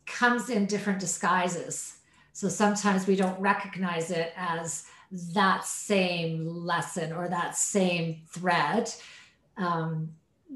comes 0.06 0.50
in 0.50 0.66
different 0.66 1.00
disguises 1.00 2.00
so 2.34 2.50
sometimes 2.50 3.08
we 3.08 3.16
don't 3.16 3.39
recognize 3.39 4.12
it 4.12 4.34
as 4.36 4.86
that 5.34 5.66
same 5.66 6.46
lesson 6.46 7.13
or 7.13 7.28
that 7.28 7.56
same 7.56 8.22
thread 8.28 8.94
um, 9.58 10.10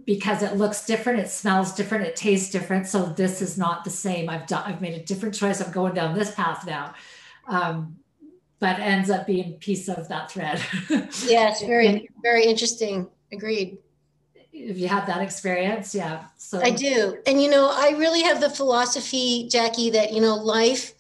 because 0.06 0.44
it 0.44 0.58
looks 0.58 0.86
different, 0.86 1.20
it 1.20 1.30
smells 1.30 1.74
different, 1.74 2.06
it 2.06 2.16
tastes 2.16 2.52
different. 2.52 2.88
So 2.88 3.06
this 3.06 3.42
is 3.42 3.58
not 3.58 3.84
the 3.84 3.90
same. 3.90 4.30
I've 4.30 4.48
done, 4.48 4.64
I've 4.66 4.82
made 4.82 5.00
a 5.00 5.04
different 5.04 5.36
choice. 5.36 5.62
I'm 5.62 5.72
going 5.72 5.94
down 5.94 6.18
this 6.18 6.34
path 6.34 6.66
now. 6.66 6.94
Um, 7.48 7.98
but 8.60 8.80
ends 8.80 9.10
up 9.10 9.28
being 9.28 9.54
piece 9.56 9.90
of 9.90 10.08
that 10.08 10.32
thread. 10.32 10.62
yes, 11.26 11.62
very, 11.62 12.10
very 12.22 12.46
interesting. 12.46 13.10
Agreed. 13.32 13.78
If 14.54 14.78
you 14.78 14.88
had 14.88 15.06
that 15.08 15.22
experience, 15.22 15.94
yeah. 15.94 16.26
So 16.38 16.62
I 16.62 16.70
do. 16.70 17.18
And 17.26 17.42
you 17.42 17.50
know, 17.50 17.70
I 17.74 17.90
really 17.98 18.22
have 18.22 18.40
the 18.40 18.50
philosophy, 18.50 19.50
Jackie, 19.50 19.90
that 19.90 20.14
you 20.14 20.22
know, 20.22 20.36
life 20.36 20.94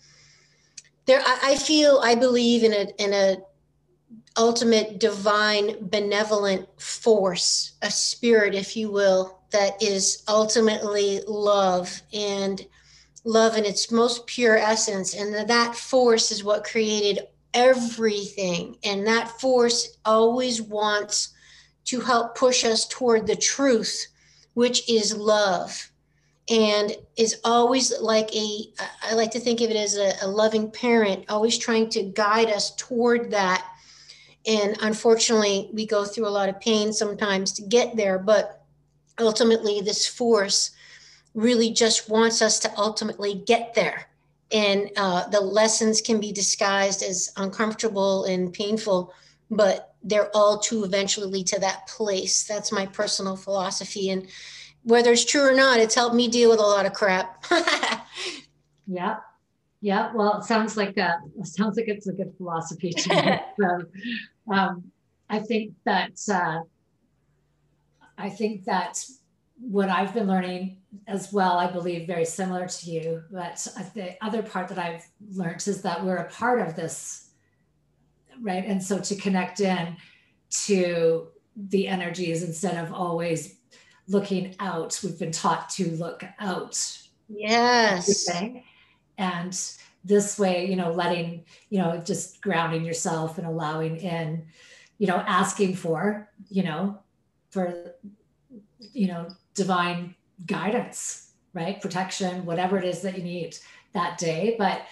there 1.05 1.21
I, 1.25 1.39
I 1.43 1.55
feel 1.55 1.99
I 2.03 2.15
believe 2.15 2.63
in 2.63 2.73
a 2.73 2.87
in 3.03 3.13
a 3.13 3.37
ultimate 4.37 4.99
divine 4.99 5.75
benevolent 5.89 6.67
force, 6.81 7.73
a 7.81 7.91
spirit, 7.91 8.55
if 8.55 8.75
you 8.75 8.91
will, 8.91 9.39
that 9.51 9.81
is 9.81 10.23
ultimately 10.27 11.21
love 11.27 12.01
and 12.11 12.65
love 13.23 13.55
in 13.57 13.65
its 13.65 13.91
most 13.91 14.25
pure 14.25 14.57
essence. 14.57 15.13
And 15.13 15.33
that 15.49 15.75
force 15.75 16.31
is 16.31 16.43
what 16.43 16.63
created 16.63 17.27
everything. 17.53 18.77
And 18.83 19.05
that 19.05 19.29
force 19.39 19.97
always 20.05 20.61
wants 20.61 21.29
to 21.85 21.99
help 21.99 22.35
push 22.35 22.65
us 22.65 22.87
toward 22.87 23.27
the 23.27 23.35
truth, 23.35 24.07
which 24.55 24.89
is 24.89 25.15
love. 25.15 25.91
And 26.49 26.95
is 27.15 27.39
always 27.45 27.93
like 28.01 28.35
a, 28.35 28.65
I 29.01 29.13
like 29.13 29.31
to 29.31 29.39
think 29.39 29.61
of 29.61 29.69
it 29.69 29.77
as 29.77 29.95
a, 29.95 30.11
a 30.23 30.27
loving 30.27 30.69
parent, 30.71 31.25
always 31.29 31.57
trying 31.57 31.89
to 31.91 32.03
guide 32.03 32.49
us 32.49 32.75
toward 32.75 33.31
that 33.31 33.65
and 34.45 34.77
unfortunately, 34.81 35.69
we 35.71 35.85
go 35.85 36.03
through 36.03 36.27
a 36.27 36.29
lot 36.29 36.49
of 36.49 36.59
pain 36.59 36.91
sometimes 36.91 37.53
to 37.53 37.61
get 37.61 37.95
there, 37.95 38.19
but 38.19 38.65
ultimately, 39.19 39.81
this 39.81 40.05
force 40.05 40.71
really 41.33 41.71
just 41.71 42.09
wants 42.09 42.41
us 42.41 42.59
to 42.59 42.71
ultimately 42.77 43.35
get 43.35 43.73
there. 43.73 44.07
And 44.51 44.91
uh, 44.97 45.29
the 45.29 45.39
lessons 45.39 46.01
can 46.01 46.19
be 46.19 46.31
disguised 46.31 47.01
as 47.01 47.31
uncomfortable 47.37 48.25
and 48.25 48.53
painful, 48.53 49.13
but 49.49 49.95
they're 50.03 50.29
all 50.35 50.59
to 50.59 50.83
eventually 50.83 51.43
to 51.45 51.59
that 51.59 51.87
place. 51.87 52.43
That's 52.43 52.71
my 52.71 52.85
personal 52.85 53.37
philosophy. 53.37 54.09
And 54.09 54.27
whether 54.83 55.11
it's 55.11 55.25
true 55.25 55.41
or 55.41 55.53
not, 55.53 55.79
it's 55.79 55.95
helped 55.95 56.15
me 56.15 56.27
deal 56.27 56.49
with 56.49 56.59
a 56.59 56.63
lot 56.63 56.85
of 56.85 56.93
crap. 56.93 57.45
yeah. 58.87 59.17
Yeah, 59.81 60.13
well, 60.13 60.39
it 60.39 60.45
sounds 60.45 60.77
like 60.77 60.95
a, 60.97 61.19
it 61.37 61.45
sounds 61.45 61.75
like 61.75 61.89
it's 61.89 62.07
a 62.07 62.13
good 62.13 62.33
philosophy 62.37 62.91
to 62.91 63.09
me. 63.09 63.39
so, 63.59 64.53
um, 64.53 64.83
I 65.29 65.39
think 65.39 65.73
that 65.83 66.17
uh, 66.31 66.61
I 68.17 68.29
think 68.29 68.63
that 68.65 69.03
what 69.59 69.89
I've 69.89 70.13
been 70.13 70.27
learning 70.27 70.77
as 71.07 71.33
well, 71.33 71.57
I 71.57 71.69
believe 71.69 72.07
very 72.07 72.25
similar 72.25 72.67
to 72.67 72.91
you. 72.91 73.23
But 73.31 73.67
the 73.93 74.15
other 74.21 74.43
part 74.43 74.67
that 74.69 74.77
I've 74.77 75.05
learned 75.33 75.67
is 75.67 75.81
that 75.81 76.03
we're 76.03 76.17
a 76.17 76.29
part 76.29 76.61
of 76.61 76.75
this, 76.75 77.31
right? 78.41 78.63
And 78.65 78.81
so 78.81 78.99
to 78.99 79.15
connect 79.15 79.59
in 79.59 79.97
to 80.65 81.27
the 81.55 81.87
energies 81.87 82.43
instead 82.43 82.77
of 82.83 82.93
always 82.93 83.57
looking 84.07 84.55
out, 84.59 84.99
we've 85.03 85.19
been 85.19 85.31
taught 85.31 85.69
to 85.71 85.91
look 85.91 86.23
out. 86.39 86.99
Yes. 87.29 88.29
And 89.17 89.57
this 90.03 90.37
way 90.37 90.65
you 90.65 90.75
know 90.75 90.91
letting 90.91 91.43
you 91.69 91.79
know 91.79 91.97
just 91.97 92.41
grounding 92.41 92.83
yourself 92.83 93.37
and 93.37 93.47
allowing 93.47 93.97
in 93.97 94.45
you 94.97 95.07
know 95.07 95.17
asking 95.27 95.75
for 95.75 96.29
you 96.49 96.63
know 96.63 96.97
for 97.51 97.93
you 98.79 99.07
know 99.07 99.27
divine 99.53 100.13
guidance 100.45 101.31
right 101.53 101.81
protection 101.81 102.45
whatever 102.45 102.77
it 102.77 102.83
is 102.83 103.01
that 103.01 103.17
you 103.17 103.23
need 103.23 103.55
that 103.93 104.17
day 104.17 104.55
but 104.57 104.85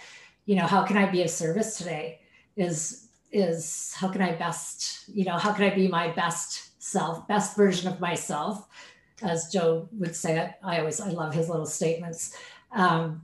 you 0.46 0.56
know 0.56 0.65
how 0.65 0.84
can 0.84 0.98
i 0.98 1.06
be 1.06 1.22
of 1.24 1.30
service 1.30 1.77
today 1.77 2.20
is 2.56 3.08
is 3.32 3.94
how 3.98 4.08
can 4.08 4.22
i 4.22 4.34
best 4.34 5.10
you 5.10 5.25
know 5.25 5.38
how 5.38 5.51
can 5.51 5.65
i 5.65 5.75
be 5.75 5.88
my 5.88 6.10
best 6.10 6.82
self 6.82 7.27
best 7.27 7.56
version 7.58 7.91
of 7.91 8.00
myself 8.00 8.68
as 9.23 9.51
joe 9.51 9.87
would 9.93 10.15
say 10.15 10.39
it 10.39 10.51
i 10.63 10.79
always 10.79 10.99
i 10.99 11.09
love 11.09 11.33
his 11.33 11.49
little 11.49 11.65
statements. 11.65 12.37
Um, 12.71 13.23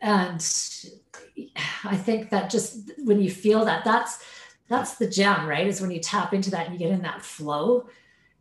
and 0.00 0.44
i 1.84 1.96
think 1.96 2.30
that 2.30 2.50
just 2.50 2.92
when 2.98 3.20
you 3.20 3.30
feel 3.30 3.64
that 3.64 3.84
that's 3.84 4.22
that's 4.68 4.96
the 4.96 5.08
gem 5.08 5.46
right? 5.46 5.66
Is 5.66 5.80
when 5.80 5.90
you 5.90 6.00
tap 6.00 6.32
into 6.32 6.50
that 6.50 6.66
and 6.66 6.74
you 6.74 6.78
get 6.78 6.92
in 6.92 7.02
that 7.02 7.22
flow. 7.22 7.86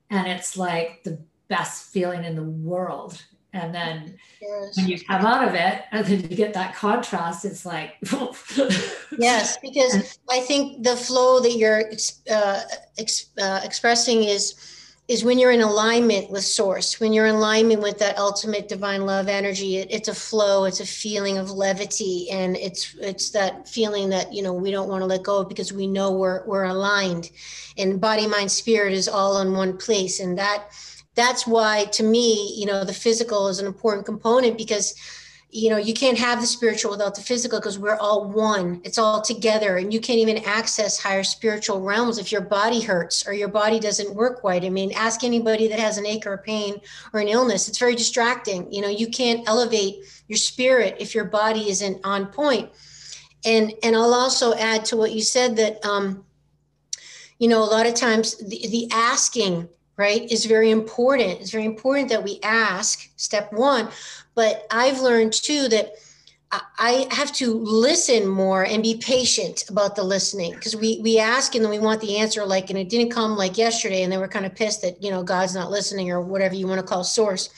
And 0.10 0.28
it's 0.28 0.58
like 0.58 1.04
the 1.04 1.20
best 1.48 1.92
feeling 1.92 2.24
in 2.24 2.36
the 2.36 2.44
world. 2.44 3.22
And 3.54 3.74
then 3.74 4.18
yes. 4.42 4.78
when 4.78 4.88
you 4.88 5.00
come 5.00 5.26
out 5.26 5.48
of 5.48 5.54
it 5.54 5.84
and 5.92 6.06
then 6.06 6.22
you 6.22 6.36
get 6.36 6.56
that 6.56 6.74
contrast 6.74 7.46
it's 7.46 7.68
like 7.68 7.98
yes 9.20 9.60
because 9.62 10.18
i 10.28 10.40
think 10.40 10.82
the 10.82 10.96
flow 10.96 11.40
that 11.40 11.52
you're 11.52 11.84
uh, 12.32 12.62
ex- 12.98 13.30
uh, 13.40 13.62
expressing 13.64 14.24
is 14.24 14.73
is 15.10 15.24
when 15.24 15.38
you're 15.38 15.52
in 15.52 15.62
alignment 15.62 16.32
with 16.32 16.44
source 16.44 17.00
when 17.00 17.12
you're 17.12 17.26
in 17.26 17.36
alignment 17.36 17.82
with 17.82 18.00
that 18.00 18.18
ultimate 18.18 18.70
divine 18.70 19.06
love 19.06 19.28
energy 19.28 19.78
it, 19.78 19.88
it's 19.92 20.08
a 20.08 20.16
flow 20.16 20.64
it's 20.64 20.80
a 20.80 20.86
feeling 20.86 21.38
of 21.38 21.52
levity 21.52 22.30
and 22.30 22.56
it's 22.56 22.96
it's 23.02 23.32
that 23.32 23.68
feeling 23.68 24.10
that 24.10 24.34
you 24.34 24.42
know 24.42 24.54
we 24.54 24.72
don't 24.72 24.90
want 24.90 25.02
to 25.02 25.06
let 25.06 25.24
go 25.24 25.44
because 25.44 25.74
we 25.74 25.88
know 25.88 26.12
we're 26.12 26.46
we're 26.46 26.64
aligned. 26.64 27.30
And 27.78 28.00
body 28.00 28.28
mind 28.28 28.52
spirit 28.52 28.94
is 28.94 29.08
all 29.08 29.42
in 29.42 29.54
one 29.54 29.78
place 29.78 30.20
and 30.20 30.38
that 30.38 30.70
that's 31.16 31.46
why 31.46 31.86
to 31.86 32.04
me 32.04 32.54
you 32.58 32.66
know 32.66 32.84
the 32.84 32.94
physical 32.94 33.48
is 33.48 33.60
an 33.60 33.68
important 33.68 34.06
component 34.06 34.58
because 34.58 34.96
you 35.54 35.70
know 35.70 35.78
you 35.78 35.94
can't 35.94 36.18
have 36.18 36.42
the 36.42 36.48
spiritual 36.48 36.90
without 36.90 37.14
the 37.14 37.22
physical 37.22 37.60
because 37.60 37.78
we're 37.78 37.98
all 37.98 38.28
one. 38.28 38.82
It's 38.84 38.98
all 38.98 39.22
together 39.22 39.78
and 39.78 39.94
you 39.94 40.00
can't 40.00 40.18
even 40.18 40.40
access 40.40 41.00
higher 41.00 41.24
spiritual 41.24 41.80
realms 41.80 42.18
if 42.18 42.32
your 42.32 42.42
body 42.42 42.82
hurts 42.82 43.28
or 43.28 43.34
your 43.34 43.50
body 43.50 43.80
doesn't 43.80 44.16
work 44.16 44.44
right. 44.44 44.66
I 44.66 44.70
mean 44.70 44.92
ask 44.94 45.24
anybody 45.24 45.68
that 45.68 45.80
has 45.80 46.00
an 46.00 46.08
ache 46.08 46.26
or 46.26 46.34
a 46.34 46.40
pain 46.40 46.82
or 47.14 47.20
an 47.20 47.28
illness. 47.28 47.68
It's 47.68 47.78
very 47.78 47.96
distracting. 47.96 48.72
You 48.74 48.82
know 48.82 48.88
you 48.88 49.08
can't 49.08 49.48
elevate 49.48 50.04
your 50.28 50.38
spirit 50.38 50.98
if 51.00 51.14
your 51.14 51.26
body 51.26 51.70
isn't 51.70 52.02
on 52.04 52.28
point. 52.28 52.72
And 53.46 53.74
and 53.84 53.96
i'll 53.96 54.14
also 54.14 54.56
add 54.56 54.86
to 54.86 54.98
what 54.98 55.12
you 55.12 55.22
said 55.22 55.56
that 55.58 55.86
um 55.86 56.26
you 57.38 57.48
know 57.48 57.62
a 57.62 57.70
lot 57.70 57.86
of 57.86 57.94
times 57.94 58.38
the, 58.38 58.68
the 58.68 58.88
asking 58.92 59.70
right 59.98 60.30
is 60.32 60.46
very 60.46 60.72
important. 60.72 61.40
It's 61.42 61.52
very 61.52 61.66
important 61.66 62.10
that 62.10 62.24
we 62.24 62.40
ask 62.44 63.10
step 63.16 63.52
one. 63.54 63.90
But 64.36 64.66
I've 64.72 65.02
learned 65.02 65.34
too 65.34 65.68
that 65.70 65.94
I 66.78 67.08
have 67.10 67.32
to 67.34 67.54
listen 67.54 68.28
more 68.28 68.64
and 68.64 68.84
be 68.84 68.98
patient 68.98 69.64
about 69.70 69.96
the 69.96 70.04
listening. 70.04 70.54
Because 70.54 70.76
we 70.76 71.00
we 71.02 71.20
ask 71.20 71.56
and 71.56 71.64
then 71.64 71.72
we 71.72 71.80
want 71.80 72.02
the 72.02 72.18
answer 72.18 72.46
like 72.46 72.70
and 72.70 72.78
it 72.78 72.90
didn't 72.90 73.12
come 73.12 73.36
like 73.36 73.58
yesterday 73.58 74.04
and 74.04 74.12
then 74.12 74.20
we're 74.20 74.28
kind 74.28 74.46
of 74.46 74.56
pissed 74.56 74.82
that 74.82 75.02
you 75.02 75.10
know 75.10 75.24
God's 75.24 75.56
not 75.56 75.72
listening 75.72 76.12
or 76.12 76.22
whatever 76.22 76.56
you 76.56 76.68
want 76.68 76.80
to 76.80 76.86
call 76.86 77.04
source. 77.04 77.50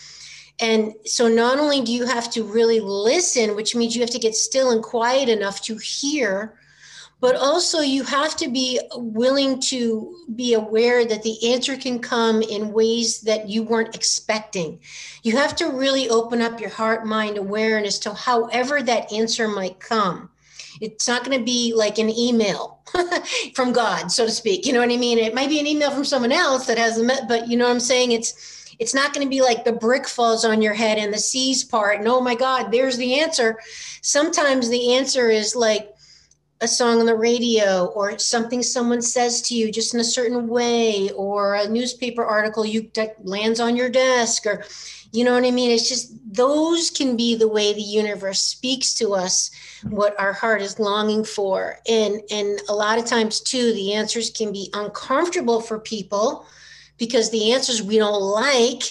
And 0.59 0.93
so 1.05 1.27
not 1.27 1.59
only 1.59 1.81
do 1.81 1.91
you 1.91 2.05
have 2.05 2.31
to 2.31 2.43
really 2.43 2.79
listen, 2.79 3.55
which 3.55 3.75
means 3.75 3.95
you 3.95 4.01
have 4.01 4.11
to 4.11 4.19
get 4.19 4.35
still 4.35 4.71
and 4.71 4.81
quiet 4.81 5.27
enough 5.27 5.61
to 5.63 5.77
hear, 5.77 6.57
but 7.25 7.37
also 7.37 7.79
you 7.79 8.03
have 8.03 8.35
to 8.35 8.47
be 8.47 8.79
willing 8.93 9.59
to 9.59 10.15
be 10.35 10.53
aware 10.53 11.03
that 11.03 11.23
the 11.23 11.53
answer 11.53 11.75
can 11.75 11.97
come 11.97 12.43
in 12.43 12.71
ways 12.71 13.21
that 13.21 13.49
you 13.49 13.63
weren't 13.63 13.95
expecting. 13.95 14.79
You 15.23 15.35
have 15.35 15.55
to 15.55 15.71
really 15.71 16.07
open 16.07 16.39
up 16.39 16.59
your 16.59 16.69
heart, 16.69 17.03
mind, 17.03 17.39
awareness 17.39 17.97
to 17.99 18.13
however 18.13 18.83
that 18.83 19.11
answer 19.11 19.47
might 19.47 19.79
come. 19.79 20.29
It's 20.81 21.07
not 21.07 21.23
going 21.25 21.39
to 21.39 21.43
be 21.43 21.73
like 21.75 21.97
an 21.97 22.11
email 22.11 22.77
from 23.55 23.73
God, 23.73 24.11
so 24.11 24.27
to 24.27 24.31
speak. 24.31 24.67
You 24.67 24.73
know 24.73 24.81
what 24.81 24.91
I 24.91 24.97
mean? 24.97 25.17
It 25.17 25.33
might 25.33 25.49
be 25.49 25.59
an 25.59 25.65
email 25.65 25.89
from 25.89 26.05
someone 26.05 26.31
else 26.31 26.67
that 26.67 26.77
hasn't 26.77 27.07
met, 27.07 27.27
but 27.27 27.47
you 27.47 27.57
know 27.57 27.65
what 27.65 27.73
I'm 27.73 27.79
saying? 27.79 28.11
It's 28.11 28.53
it's 28.77 28.93
not 28.93 29.13
going 29.13 29.25
to 29.25 29.29
be 29.29 29.41
like 29.41 29.63
the 29.63 29.73
brick 29.73 30.07
falls 30.07 30.45
on 30.45 30.61
your 30.61 30.73
head 30.73 30.99
and 30.99 31.11
the 31.11 31.17
seas 31.17 31.63
part. 31.63 31.97
And 31.97 32.07
oh 32.07 32.21
my 32.21 32.35
God, 32.35 32.71
there's 32.71 32.97
the 32.97 33.19
answer. 33.19 33.57
Sometimes 34.01 34.69
the 34.69 34.93
answer 34.93 35.29
is 35.29 35.55
like 35.55 35.94
a 36.61 36.67
song 36.67 36.99
on 36.99 37.05
the 37.05 37.15
radio 37.15 37.85
or 37.87 38.17
something 38.17 38.63
someone 38.63 39.01
says 39.01 39.41
to 39.41 39.55
you 39.55 39.71
just 39.71 39.93
in 39.93 39.99
a 39.99 40.05
certain 40.05 40.47
way 40.47 41.09
or 41.11 41.55
a 41.55 41.67
newspaper 41.67 42.23
article 42.23 42.65
you 42.65 42.89
that 42.93 43.23
lands 43.25 43.59
on 43.59 43.75
your 43.75 43.89
desk 43.89 44.45
or 44.45 44.63
you 45.11 45.23
know 45.23 45.33
what 45.33 45.45
i 45.45 45.51
mean? 45.51 45.71
It's 45.71 45.87
just 45.87 46.13
those 46.33 46.89
can 46.89 47.15
be 47.15 47.35
the 47.35 47.47
way 47.47 47.73
the 47.73 47.81
universe 47.81 48.41
speaks 48.41 48.93
to 48.95 49.13
us 49.13 49.49
what 49.83 50.19
our 50.19 50.33
heart 50.33 50.61
is 50.61 50.79
longing 50.79 51.23
for. 51.23 51.79
And 51.87 52.21
and 52.29 52.59
a 52.67 52.73
lot 52.73 52.99
of 52.99 53.05
times 53.05 53.39
too 53.39 53.73
the 53.73 53.93
answers 53.93 54.29
can 54.29 54.51
be 54.51 54.69
uncomfortable 54.73 55.61
for 55.61 55.79
people 55.79 56.45
because 56.97 57.29
the 57.29 57.53
answers 57.53 57.81
we 57.81 57.97
don't 57.97 58.21
like 58.21 58.83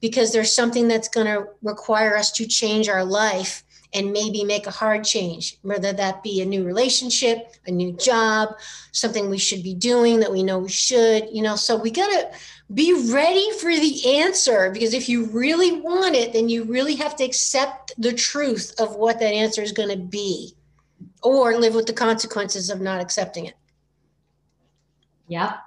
because 0.00 0.32
there's 0.32 0.52
something 0.52 0.88
that's 0.88 1.08
going 1.08 1.26
to 1.26 1.46
require 1.62 2.16
us 2.16 2.32
to 2.32 2.46
change 2.46 2.88
our 2.88 3.04
life 3.04 3.64
and 3.94 4.12
maybe 4.12 4.42
make 4.44 4.66
a 4.66 4.70
hard 4.70 5.04
change, 5.04 5.58
whether 5.62 5.92
that 5.92 6.22
be 6.22 6.40
a 6.40 6.46
new 6.46 6.64
relationship, 6.64 7.54
a 7.66 7.70
new 7.70 7.92
job, 7.92 8.54
something 8.92 9.28
we 9.28 9.38
should 9.38 9.62
be 9.62 9.74
doing 9.74 10.20
that 10.20 10.32
we 10.32 10.42
know 10.42 10.58
we 10.58 10.68
should, 10.68 11.28
you 11.30 11.42
know. 11.42 11.56
So 11.56 11.76
we 11.76 11.90
got 11.90 12.08
to 12.08 12.30
be 12.72 13.10
ready 13.12 13.50
for 13.60 13.70
the 13.70 14.16
answer 14.16 14.70
because 14.70 14.94
if 14.94 15.08
you 15.08 15.26
really 15.26 15.80
want 15.80 16.14
it, 16.14 16.32
then 16.32 16.48
you 16.48 16.64
really 16.64 16.94
have 16.96 17.16
to 17.16 17.24
accept 17.24 17.92
the 17.98 18.12
truth 18.12 18.74
of 18.78 18.96
what 18.96 19.18
that 19.20 19.34
answer 19.34 19.62
is 19.62 19.72
going 19.72 19.90
to 19.90 20.02
be 20.02 20.54
or 21.22 21.58
live 21.58 21.74
with 21.74 21.86
the 21.86 21.92
consequences 21.92 22.70
of 22.70 22.80
not 22.80 23.00
accepting 23.00 23.46
it. 23.46 23.54
Yep. 25.28 25.58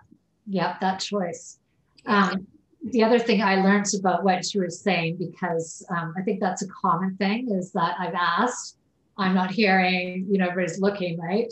Yep. 0.48 0.80
That 0.82 1.00
choice. 1.00 1.60
Um, 2.06 2.48
the 2.92 3.04
other 3.04 3.18
thing 3.18 3.42
I 3.42 3.56
learned 3.56 3.88
about 4.00 4.24
what 4.24 4.54
you 4.54 4.62
were 4.62 4.70
saying, 4.70 5.18
because 5.18 5.86
um, 5.90 6.14
I 6.18 6.22
think 6.22 6.40
that's 6.40 6.62
a 6.62 6.68
common 6.68 7.16
thing, 7.18 7.50
is 7.52 7.72
that 7.72 7.96
I've 8.00 8.14
asked, 8.14 8.78
I'm 9.18 9.34
not 9.34 9.52
hearing, 9.52 10.28
you 10.30 10.38
know, 10.38 10.50
everybody's 10.50 10.80
looking, 10.80 11.20
right? 11.20 11.52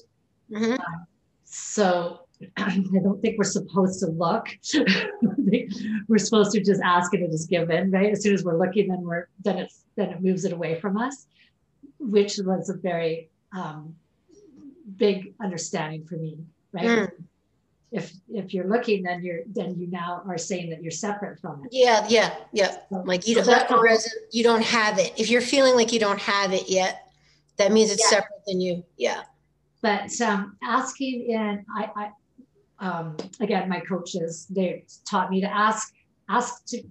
Mm-hmm. 0.52 0.74
Uh, 0.74 1.06
so 1.44 2.20
I 2.58 2.84
don't 3.02 3.20
think 3.22 3.38
we're 3.38 3.46
supposed 3.46 4.00
to 4.02 4.08
look. 4.08 4.48
we're 6.08 6.18
supposed 6.20 6.52
to 6.52 6.63
just 6.63 6.82
ask 6.84 7.13
and 7.13 7.24
it 7.24 7.34
is 7.34 7.48
given, 7.48 7.90
right? 7.90 8.12
As 8.12 8.22
soon 8.22 8.36
as 8.36 8.44
we're 8.44 8.58
looking, 8.58 8.90
then 8.90 9.02
we're 9.02 9.28
then 9.44 9.58
it's 9.58 9.84
then 9.96 10.10
it 10.10 10.22
moves 10.22 10.46
it 10.46 10.54
away 10.54 10.80
from 10.80 10.98
us, 10.98 11.25
which 12.00 12.38
was 12.38 12.70
a 12.70 12.75
very 12.75 13.30
um, 13.56 13.96
big 14.98 15.34
understanding 15.42 16.06
for 16.06 16.16
me, 16.16 16.38
right? 16.74 16.86
Mm 16.86 17.12
if 17.94 18.12
if 18.30 18.54
you're 18.54 18.68
looking 18.68 19.04
then 19.04 19.24
you're 19.24 19.42
then 19.48 19.76
you 19.78 19.88
now 19.88 20.22
are 20.28 20.38
saying 20.38 20.70
that 20.72 20.82
you're 20.82 20.92
separate 20.92 21.40
from 21.40 21.64
it. 21.64 21.70
Yeah 21.72 22.06
yeah 22.10 22.36
yeah. 22.52 22.78
Like 22.90 23.28
you 23.28 23.36
don't 23.36 23.82
resin, 23.82 24.12
you 24.32 24.44
don't 24.44 24.64
have 24.64 25.00
it. 25.00 25.14
If 25.16 25.30
you're 25.30 25.42
feeling 25.42 25.76
like 25.76 25.94
you 25.94 26.00
don't 26.00 26.20
have 26.20 26.52
it 26.52 26.70
yet 26.70 27.08
that 27.58 27.72
means 27.72 27.92
it's 27.92 28.04
yeah. 28.04 28.18
separate 28.18 28.42
than 28.48 28.60
you. 28.60 28.84
Yeah. 28.98 29.22
But 29.82 30.20
um, 30.22 30.58
asking 30.64 31.30
in 31.30 31.66
i 31.76 31.90
i 31.96 32.12
um, 32.80 33.16
again 33.40 33.70
my 33.70 33.80
coaches 33.80 34.48
they 34.50 34.86
taught 35.10 35.30
me 35.30 35.40
to 35.42 35.48
ask 35.48 35.94
ask 36.30 36.66
to 36.66 36.82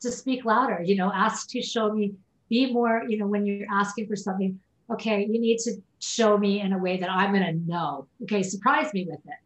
to 0.00 0.12
speak 0.12 0.44
louder 0.44 0.82
you 0.82 0.96
know 0.96 1.10
ask 1.12 1.48
to 1.50 1.62
show 1.62 1.92
me 1.92 2.12
be 2.48 2.72
more 2.72 3.04
you 3.08 3.16
know 3.18 3.26
when 3.26 3.46
you're 3.46 3.66
asking 3.72 4.06
for 4.06 4.16
something 4.16 4.58
okay 4.90 5.24
you 5.24 5.40
need 5.40 5.58
to 5.58 5.72
show 6.00 6.36
me 6.36 6.60
in 6.60 6.72
a 6.72 6.78
way 6.78 6.96
that 6.98 7.10
i'm 7.10 7.32
going 7.32 7.44
to 7.44 7.70
know. 7.70 8.06
Okay 8.22 8.42
surprise 8.42 8.92
me 8.92 9.06
with 9.08 9.20
it. 9.26 9.40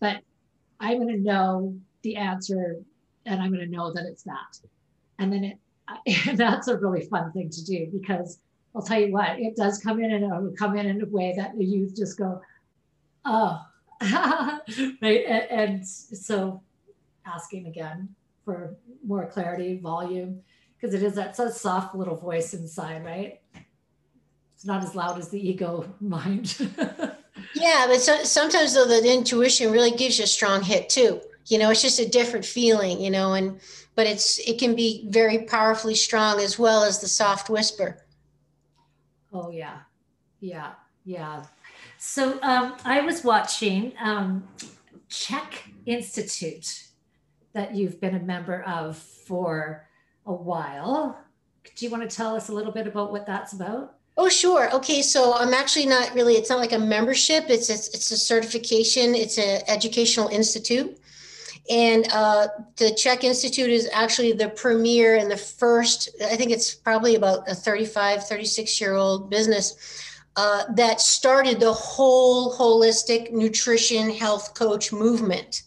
But 0.00 0.22
I'm 0.80 0.98
going 0.98 1.08
to 1.08 1.22
know 1.22 1.74
the 2.02 2.16
answer 2.16 2.76
and 3.26 3.42
I'm 3.42 3.52
going 3.52 3.64
to 3.64 3.76
know 3.76 3.92
that 3.92 4.04
it's 4.06 4.22
that. 4.24 4.58
And 5.18 5.32
then 5.32 5.44
it, 5.44 6.36
that's 6.36 6.68
a 6.68 6.76
really 6.76 7.06
fun 7.06 7.32
thing 7.32 7.50
to 7.50 7.64
do 7.64 7.88
because 7.92 8.38
I'll 8.74 8.82
tell 8.82 9.00
you 9.00 9.12
what, 9.12 9.38
it 9.38 9.56
does 9.56 9.78
come 9.78 10.00
in 10.00 10.12
and 10.12 10.24
it 10.24 10.28
will 10.28 10.54
come 10.56 10.76
in 10.76 10.86
in 10.86 11.02
a 11.02 11.06
way 11.06 11.34
that 11.36 11.56
the 11.56 11.64
youth 11.64 11.96
just 11.96 12.18
go, 12.18 12.40
oh, 13.24 13.60
right. 14.00 15.24
And, 15.26 15.50
and 15.50 15.86
so 15.86 16.62
asking 17.26 17.66
again 17.66 18.14
for 18.44 18.76
more 19.04 19.26
clarity, 19.26 19.78
volume, 19.78 20.40
because 20.78 20.94
it 20.94 21.02
is 21.02 21.14
that 21.14 21.36
so 21.36 21.50
soft 21.50 21.94
little 21.94 22.16
voice 22.16 22.54
inside, 22.54 23.04
right? 23.04 23.40
It's 24.54 24.64
not 24.64 24.82
as 24.82 24.94
loud 24.94 25.18
as 25.18 25.28
the 25.28 25.48
ego 25.48 25.92
mind. 26.00 26.56
Yeah, 27.54 27.86
but 27.88 28.00
so, 28.00 28.22
sometimes 28.24 28.74
though 28.74 28.86
the 28.86 29.12
intuition 29.12 29.72
really 29.72 29.90
gives 29.90 30.18
you 30.18 30.24
a 30.24 30.28
strong 30.28 30.62
hit 30.62 30.88
too. 30.88 31.20
You 31.46 31.58
know, 31.58 31.70
it's 31.70 31.82
just 31.82 32.00
a 32.00 32.08
different 32.08 32.44
feeling, 32.44 33.00
you 33.00 33.10
know, 33.10 33.34
and 33.34 33.60
but 33.94 34.06
it's 34.06 34.38
it 34.38 34.58
can 34.58 34.74
be 34.74 35.06
very 35.08 35.44
powerfully 35.44 35.94
strong 35.94 36.40
as 36.40 36.58
well 36.58 36.84
as 36.84 37.00
the 37.00 37.08
soft 37.08 37.50
whisper. 37.50 38.04
Oh 39.32 39.50
yeah. 39.50 39.80
Yeah. 40.40 40.72
Yeah. 41.04 41.44
So 41.98 42.38
um, 42.42 42.76
I 42.84 43.00
was 43.00 43.24
watching 43.24 43.92
um, 44.00 44.46
CHEK 45.08 45.72
Institute 45.86 46.88
that 47.54 47.74
you've 47.74 48.00
been 48.00 48.14
a 48.14 48.20
member 48.20 48.62
of 48.62 48.96
for 48.96 49.88
a 50.26 50.32
while. 50.32 51.18
Do 51.74 51.84
you 51.84 51.90
want 51.90 52.08
to 52.08 52.16
tell 52.16 52.36
us 52.36 52.48
a 52.48 52.52
little 52.52 52.72
bit 52.72 52.86
about 52.86 53.10
what 53.10 53.26
that's 53.26 53.52
about? 53.52 53.97
Oh, 54.20 54.28
sure. 54.28 54.74
Okay, 54.74 55.00
so 55.00 55.32
I'm 55.32 55.54
actually 55.54 55.86
not 55.86 56.12
really. 56.12 56.34
It's 56.34 56.50
not 56.50 56.58
like 56.58 56.72
a 56.72 56.78
membership. 56.78 57.44
It's 57.48 57.70
a, 57.70 57.74
it's 57.74 58.10
a 58.10 58.16
certification. 58.16 59.14
It's 59.14 59.38
an 59.38 59.62
educational 59.68 60.26
institute, 60.26 60.98
and 61.70 62.04
uh, 62.12 62.48
the 62.78 62.90
CHEK 62.90 63.22
Institute 63.22 63.70
is 63.70 63.88
actually 63.92 64.32
the 64.32 64.48
premier 64.48 65.14
and 65.14 65.30
the 65.30 65.36
first. 65.36 66.08
I 66.20 66.34
think 66.34 66.50
it's 66.50 66.74
probably 66.74 67.14
about 67.14 67.48
a 67.48 67.54
35, 67.54 68.26
36 68.26 68.80
year 68.80 68.94
old 68.94 69.30
business 69.30 69.76
uh, 70.34 70.64
that 70.74 71.00
started 71.00 71.60
the 71.60 71.72
whole 71.72 72.52
holistic 72.58 73.30
nutrition 73.30 74.10
health 74.10 74.52
coach 74.54 74.92
movement, 74.92 75.62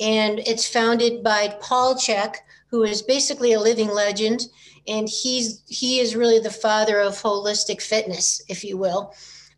and 0.00 0.38
it's 0.38 0.66
founded 0.66 1.22
by 1.22 1.54
Paul 1.60 1.96
Chek, 1.96 2.36
who 2.70 2.84
is 2.84 3.02
basically 3.02 3.52
a 3.52 3.60
living 3.60 3.88
legend 3.88 4.46
and 4.88 5.08
he's 5.08 5.62
he 5.66 6.00
is 6.00 6.16
really 6.16 6.38
the 6.38 6.50
father 6.50 7.00
of 7.00 7.14
holistic 7.14 7.80
fitness, 7.82 8.42
if 8.48 8.64
you 8.64 8.76
will. 8.76 9.14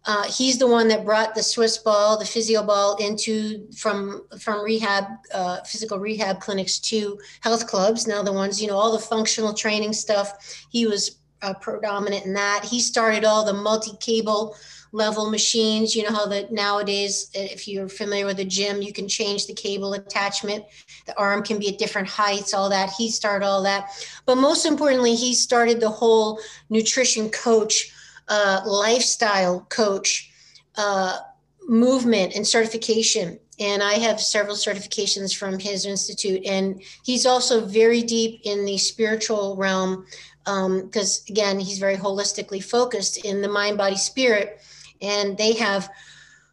Uh, 0.06 0.24
he's 0.24 0.58
the 0.58 0.66
one 0.66 0.88
that 0.88 1.04
brought 1.04 1.34
the 1.34 1.42
Swiss 1.42 1.76
ball, 1.76 2.18
the 2.18 2.24
physio 2.24 2.62
ball, 2.62 2.96
into 2.96 3.66
from 3.76 4.22
from 4.38 4.64
rehab, 4.64 5.04
uh, 5.32 5.60
physical 5.62 5.98
rehab 5.98 6.40
clinics 6.40 6.78
to 6.78 7.18
health 7.40 7.66
clubs. 7.66 8.06
Now 8.06 8.22
the 8.22 8.32
ones 8.32 8.60
you 8.60 8.68
know, 8.68 8.76
all 8.76 8.92
the 8.92 8.98
functional 8.98 9.52
training 9.52 9.92
stuff. 9.92 10.66
He 10.70 10.86
was 10.86 11.18
uh, 11.42 11.54
predominant 11.54 12.24
in 12.26 12.32
that. 12.34 12.64
He 12.64 12.80
started 12.80 13.24
all 13.24 13.44
the 13.44 13.52
multi-cable 13.52 14.56
level 14.92 15.30
machines. 15.30 15.94
You 15.94 16.04
know 16.04 16.12
how 16.12 16.26
that 16.26 16.52
nowadays, 16.52 17.30
if 17.34 17.68
you're 17.68 17.88
familiar 17.88 18.26
with 18.26 18.40
a 18.40 18.44
gym, 18.44 18.82
you 18.82 18.92
can 18.92 19.08
change 19.08 19.46
the 19.46 19.54
cable 19.54 19.94
attachment. 19.94 20.64
The 21.06 21.16
arm 21.18 21.42
can 21.42 21.58
be 21.58 21.68
at 21.68 21.78
different 21.78 22.08
heights, 22.08 22.54
all 22.54 22.68
that. 22.70 22.90
He 22.90 23.10
started 23.10 23.44
all 23.44 23.62
that. 23.62 23.90
But 24.26 24.36
most 24.36 24.66
importantly, 24.66 25.14
he 25.14 25.34
started 25.34 25.80
the 25.80 25.90
whole 25.90 26.40
nutrition 26.68 27.30
coach, 27.30 27.92
uh, 28.28 28.62
lifestyle 28.66 29.66
coach 29.68 30.30
uh, 30.76 31.18
movement 31.68 32.34
and 32.34 32.46
certification. 32.46 33.38
And 33.58 33.82
I 33.82 33.94
have 33.94 34.20
several 34.20 34.56
certifications 34.56 35.36
from 35.36 35.58
his 35.58 35.84
institute. 35.84 36.46
And 36.46 36.82
he's 37.04 37.26
also 37.26 37.66
very 37.66 38.02
deep 38.02 38.40
in 38.44 38.64
the 38.64 38.78
spiritual 38.78 39.54
realm 39.56 40.06
because, 40.44 41.18
um, 41.18 41.24
again, 41.28 41.60
he's 41.60 41.78
very 41.78 41.96
holistically 41.96 42.64
focused 42.64 43.24
in 43.24 43.42
the 43.42 43.48
mind, 43.48 43.76
body, 43.76 43.96
spirit 43.96 44.60
and 45.00 45.36
they 45.36 45.54
have 45.54 45.90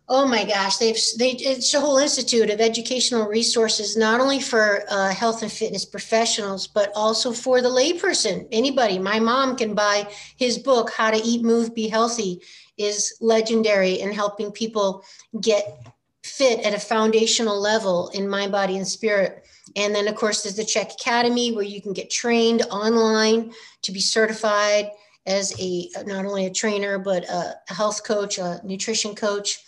oh 0.10 0.26
my 0.26 0.46
gosh 0.46 0.78
they've 0.78 0.98
they 1.18 1.32
it's 1.32 1.74
a 1.74 1.80
whole 1.80 1.98
institute 1.98 2.50
of 2.50 2.62
educational 2.62 3.28
resources 3.28 3.98
not 3.98 4.22
only 4.22 4.40
for 4.40 4.84
uh, 4.90 5.10
health 5.14 5.42
and 5.42 5.52
fitness 5.52 5.86
professionals 5.86 6.68
but 6.68 6.92
also 6.96 7.32
for 7.32 7.62
the 7.62 7.70
layperson. 7.70 8.48
Anybody 8.52 9.00
my 9.00 9.20
mom 9.20 9.58
can 9.58 9.74
buy 9.74 10.08
his 10.38 10.58
book 10.58 10.92
how 10.92 11.12
to 11.12 11.18
eat 11.18 11.44
move 11.44 11.76
be 11.76 11.88
healthy 11.88 12.42
is 12.78 13.18
legendary 13.20 14.00
in 14.00 14.12
helping 14.12 14.52
people 14.52 15.04
get 15.42 15.88
fit 16.24 16.66
at 16.66 16.74
a 16.74 16.80
foundational 16.80 17.60
level 17.60 18.10
in 18.10 18.30
mind 18.30 18.52
body 18.52 18.78
and 18.78 18.88
spirit. 18.88 19.46
And 19.76 19.94
then 19.94 20.08
of 20.08 20.16
course 20.16 20.44
there's 20.44 20.56
the 20.56 20.64
CHEK 20.64 20.94
academy 20.94 21.52
where 21.52 21.66
you 21.66 21.82
can 21.82 21.94
get 21.94 22.10
trained 22.10 22.62
online 22.64 23.52
to 23.82 23.92
be 23.92 24.00
certified 24.00 24.90
as 25.28 25.54
a 25.60 25.90
not 26.06 26.26
only 26.26 26.46
a 26.46 26.52
trainer 26.52 26.98
but 26.98 27.26
a 27.30 27.56
health 27.68 28.04
coach, 28.04 28.40
a 28.40 28.60
nutrition 28.64 29.14
coach. 29.14 29.60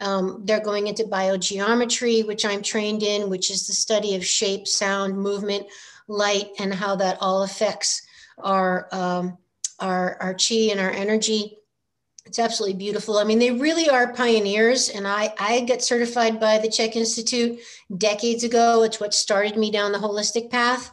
Um, 0.00 0.42
they're 0.44 0.60
going 0.60 0.88
into 0.88 1.04
biogeometry, 1.04 2.26
which 2.26 2.44
I'm 2.44 2.62
trained 2.62 3.04
in, 3.04 3.30
which 3.30 3.50
is 3.50 3.66
the 3.66 3.72
study 3.72 4.16
of 4.16 4.26
shape, 4.26 4.66
sound, 4.66 5.16
movement, 5.16 5.66
light, 6.08 6.48
and 6.58 6.74
how 6.74 6.96
that 6.96 7.16
all 7.20 7.44
affects 7.44 8.02
our 8.38 8.88
um, 8.92 9.38
our 9.78 10.20
our 10.20 10.34
chi 10.34 10.70
and 10.72 10.80
our 10.80 10.90
energy. 10.90 11.58
It's 12.26 12.38
absolutely 12.38 12.78
beautiful. 12.78 13.18
I 13.18 13.24
mean, 13.24 13.38
they 13.38 13.52
really 13.52 13.88
are 13.88 14.12
pioneers, 14.12 14.88
and 14.88 15.06
I 15.06 15.32
I 15.38 15.60
got 15.60 15.80
certified 15.80 16.40
by 16.40 16.58
the 16.58 16.68
Chek 16.68 16.96
Institute 16.96 17.60
decades 17.96 18.42
ago. 18.42 18.82
It's 18.82 18.98
what 18.98 19.14
started 19.14 19.56
me 19.56 19.70
down 19.70 19.92
the 19.92 19.98
holistic 19.98 20.50
path 20.50 20.92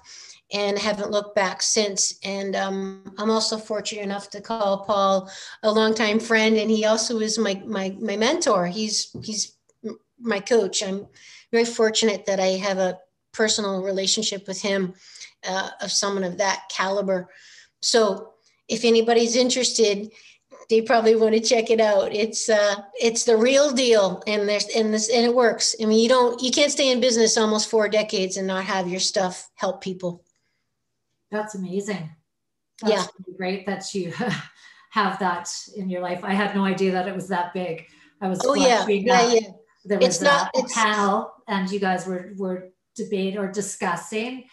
and 0.54 0.78
haven't 0.78 1.12
looked 1.12 1.36
back 1.36 1.62
since. 1.62 2.20
And 2.24 2.56
um, 2.56 3.14
I'm 3.18 3.32
also 3.32 3.58
fortunate 3.58 4.04
enough 4.04 4.30
to 4.32 4.42
call 4.42 4.84
Paul 4.86 5.30
a 5.64 5.72
longtime 5.72 6.20
friend, 6.20 6.58
and 6.58 6.70
he 6.70 6.86
also 6.86 7.20
is 7.20 7.38
my 7.38 7.62
my 7.66 7.96
my 8.00 8.18
mentor. 8.18 8.68
He's 8.68 9.16
he's 9.24 9.56
my 10.20 10.40
coach. 10.40 10.84
I'm 10.84 11.08
very 11.52 11.66
fortunate 11.66 12.26
that 12.26 12.40
I 12.40 12.58
have 12.58 12.78
a 12.78 13.00
personal 13.34 13.82
relationship 13.82 14.48
with 14.48 14.62
him 14.62 14.94
uh, 15.48 15.70
of 15.82 15.92
someone 15.92 16.24
of 16.24 16.38
that 16.38 16.64
caliber. 16.70 17.30
So 17.82 18.34
if 18.68 18.86
anybody's 18.86 19.36
interested, 19.36 20.12
they 20.70 20.82
probably 20.82 21.16
want 21.16 21.34
to 21.34 21.42
check 21.42 21.70
it 21.70 21.82
out. 21.82 22.14
It's 22.14 22.50
uh, 22.50 22.76
it's 23.00 23.26
the 23.26 23.36
real 23.36 23.72
deal, 23.72 24.24
and 24.28 24.48
there's 24.48 24.68
and 24.76 24.94
this 24.94 25.10
and 25.10 25.26
it 25.26 25.36
works. 25.36 25.76
I 25.82 25.86
mean, 25.86 26.00
you 26.00 26.10
don't 26.10 26.42
you 26.42 26.52
can't 26.52 26.72
stay 26.72 26.92
in 26.92 27.02
business 27.02 27.38
almost 27.38 27.70
four 27.70 27.90
decades 27.90 28.38
and 28.38 28.48
not 28.48 28.64
have 28.66 28.88
your 28.88 29.00
stuff 29.00 29.50
help 29.56 29.82
people. 29.82 30.24
That's 31.32 31.56
amazing. 31.56 32.10
That's 32.82 32.94
yeah. 32.94 33.06
really 33.20 33.38
great 33.38 33.66
that 33.66 33.94
you 33.94 34.14
have 34.92 35.20
that 35.20 35.50
in 35.76 35.90
your 35.90 36.02
life. 36.02 36.24
I 36.24 36.34
had 36.34 36.56
no 36.56 36.66
idea 36.66 36.92
that 36.92 37.08
it 37.08 37.16
was 37.16 37.28
that 37.30 37.54
big. 37.54 37.88
I 38.20 38.28
was 38.28 38.42
oh 38.44 38.54
yeah, 38.54 38.86
yeah, 38.88 39.34
yeah. 39.34 39.40
There 39.86 39.98
was 39.98 40.08
it's 40.08 40.22
a, 40.22 40.26
not, 40.26 40.52
a 40.56 40.64
panel, 40.74 41.34
and 41.48 41.72
you 41.72 41.80
guys 41.80 42.06
were 42.06 42.34
were 42.38 42.70
debate 42.96 43.38
or 43.38 43.52
discussing, 43.52 44.44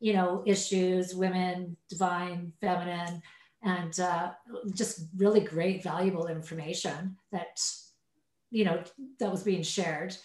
you 0.00 0.14
know, 0.14 0.42
issues, 0.46 1.14
women, 1.14 1.76
divine, 1.90 2.52
feminine, 2.60 3.22
and 3.62 3.98
uh, 4.00 4.30
just 4.72 5.08
really 5.16 5.40
great, 5.40 5.82
valuable 5.82 6.28
information 6.28 7.16
that 7.32 7.60
you 8.50 8.64
know 8.64 8.82
that 9.18 9.30
was 9.30 9.42
being 9.42 9.62
shared. 9.62 10.16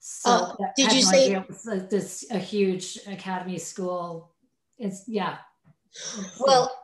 So 0.00 0.30
uh, 0.30 0.54
did 0.76 0.92
you 0.92 1.02
no 1.02 1.10
say 1.10 1.32
it 1.32 1.48
was 1.48 1.66
a, 1.66 1.80
this 1.80 2.26
a 2.30 2.38
huge 2.38 2.98
academy 3.06 3.58
school? 3.58 4.32
It's 4.78 5.04
yeah, 5.06 5.38
well, 6.40 6.74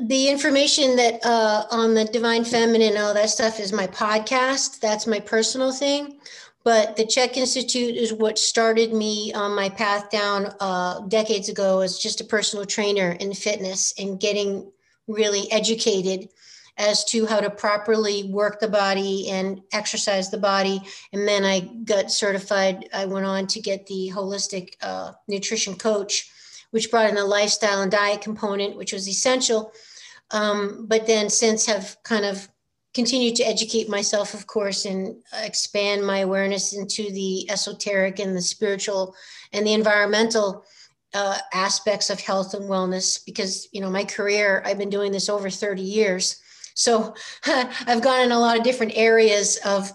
the 0.00 0.28
information 0.28 0.96
that 0.96 1.24
uh, 1.24 1.66
on 1.70 1.94
the 1.94 2.04
divine 2.04 2.44
feminine, 2.44 2.96
all 2.96 3.14
that 3.14 3.30
stuff 3.30 3.60
is 3.60 3.72
my 3.72 3.86
podcast. 3.86 4.80
That's 4.80 5.06
my 5.06 5.20
personal 5.20 5.72
thing. 5.72 6.18
But 6.64 6.96
the 6.96 7.04
Chek 7.04 7.36
Institute 7.36 7.96
is 7.96 8.12
what 8.12 8.38
started 8.38 8.92
me 8.92 9.32
on 9.32 9.54
my 9.54 9.68
path 9.68 10.10
down 10.10 10.54
uh, 10.60 11.00
decades 11.08 11.48
ago 11.48 11.80
as 11.80 11.98
just 11.98 12.20
a 12.20 12.24
personal 12.24 12.64
trainer 12.64 13.12
in 13.12 13.34
fitness 13.34 13.92
and 13.98 14.20
getting 14.20 14.70
really 15.08 15.50
educated 15.50 16.28
as 16.78 17.04
to 17.04 17.26
how 17.26 17.40
to 17.40 17.50
properly 17.50 18.30
work 18.30 18.60
the 18.60 18.68
body 18.68 19.28
and 19.28 19.60
exercise 19.72 20.30
the 20.30 20.38
body. 20.38 20.80
And 21.12 21.26
then 21.26 21.44
I 21.44 21.60
got 21.84 22.12
certified. 22.12 22.88
I 22.94 23.06
went 23.06 23.26
on 23.26 23.46
to 23.48 23.60
get 23.60 23.86
the 23.86 24.12
holistic 24.14 24.74
uh, 24.80 25.12
nutrition 25.28 25.74
coach 25.74 26.30
which 26.72 26.90
brought 26.90 27.08
in 27.08 27.18
a 27.18 27.24
lifestyle 27.24 27.82
and 27.82 27.92
diet 27.92 28.20
component, 28.20 28.76
which 28.76 28.92
was 28.92 29.08
essential. 29.08 29.72
Um, 30.32 30.86
but 30.88 31.06
then 31.06 31.30
since 31.30 31.66
have 31.66 31.96
kind 32.02 32.24
of 32.24 32.48
continued 32.94 33.36
to 33.36 33.44
educate 33.44 33.88
myself, 33.88 34.34
of 34.34 34.46
course, 34.46 34.84
and 34.86 35.16
expand 35.42 36.04
my 36.06 36.18
awareness 36.18 36.74
into 36.74 37.10
the 37.12 37.48
esoteric 37.50 38.18
and 38.18 38.36
the 38.36 38.42
spiritual 38.42 39.14
and 39.52 39.66
the 39.66 39.74
environmental 39.74 40.64
uh, 41.14 41.38
aspects 41.52 42.08
of 42.08 42.20
health 42.20 42.54
and 42.54 42.64
wellness. 42.64 43.22
Because 43.24 43.68
you 43.72 43.80
know, 43.80 43.90
my 43.90 44.04
career, 44.04 44.62
I've 44.64 44.78
been 44.78 44.90
doing 44.90 45.12
this 45.12 45.28
over 45.28 45.50
30 45.50 45.82
years, 45.82 46.40
so 46.74 47.14
I've 47.46 48.02
gone 48.02 48.22
in 48.22 48.32
a 48.32 48.38
lot 48.38 48.56
of 48.56 48.64
different 48.64 48.92
areas 48.96 49.58
of 49.64 49.92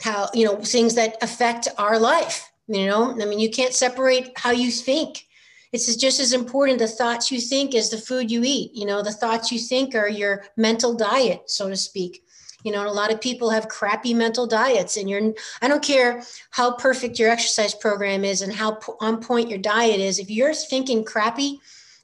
how 0.00 0.28
you 0.32 0.44
know 0.44 0.56
things 0.56 0.94
that 0.94 1.16
affect 1.22 1.66
our 1.76 1.98
life. 1.98 2.48
You 2.68 2.86
know, 2.86 3.10
I 3.20 3.24
mean, 3.24 3.40
you 3.40 3.50
can't 3.50 3.74
separate 3.74 4.30
how 4.36 4.52
you 4.52 4.70
think 4.70 5.26
it's 5.72 5.94
just 5.96 6.20
as 6.20 6.32
important 6.32 6.78
the 6.78 6.88
thoughts 6.88 7.30
you 7.30 7.40
think 7.40 7.74
as 7.74 7.90
the 7.90 7.98
food 7.98 8.30
you 8.30 8.42
eat 8.44 8.70
you 8.74 8.86
know 8.86 9.02
the 9.02 9.12
thoughts 9.12 9.52
you 9.52 9.58
think 9.58 9.94
are 9.94 10.08
your 10.08 10.44
mental 10.56 10.94
diet 10.94 11.42
so 11.46 11.68
to 11.68 11.76
speak. 11.76 12.24
You 12.62 12.72
know 12.72 12.86
a 12.86 12.92
lot 12.92 13.10
of 13.10 13.22
people 13.22 13.48
have 13.48 13.68
crappy 13.68 14.12
mental 14.12 14.46
diets 14.46 14.98
and 14.98 15.08
you're 15.08 15.32
i 15.62 15.68
don't 15.68 15.82
care 15.82 16.22
how 16.50 16.74
perfect 16.74 17.18
your 17.18 17.30
exercise 17.30 17.74
program 17.74 18.22
is 18.22 18.42
and 18.42 18.52
how 18.52 18.78
on 19.00 19.22
point 19.22 19.48
your 19.48 19.58
diet 19.58 19.98
is 19.98 20.18
if 20.18 20.28
you're 20.28 20.52
thinking 20.52 21.02
crappy 21.02 21.58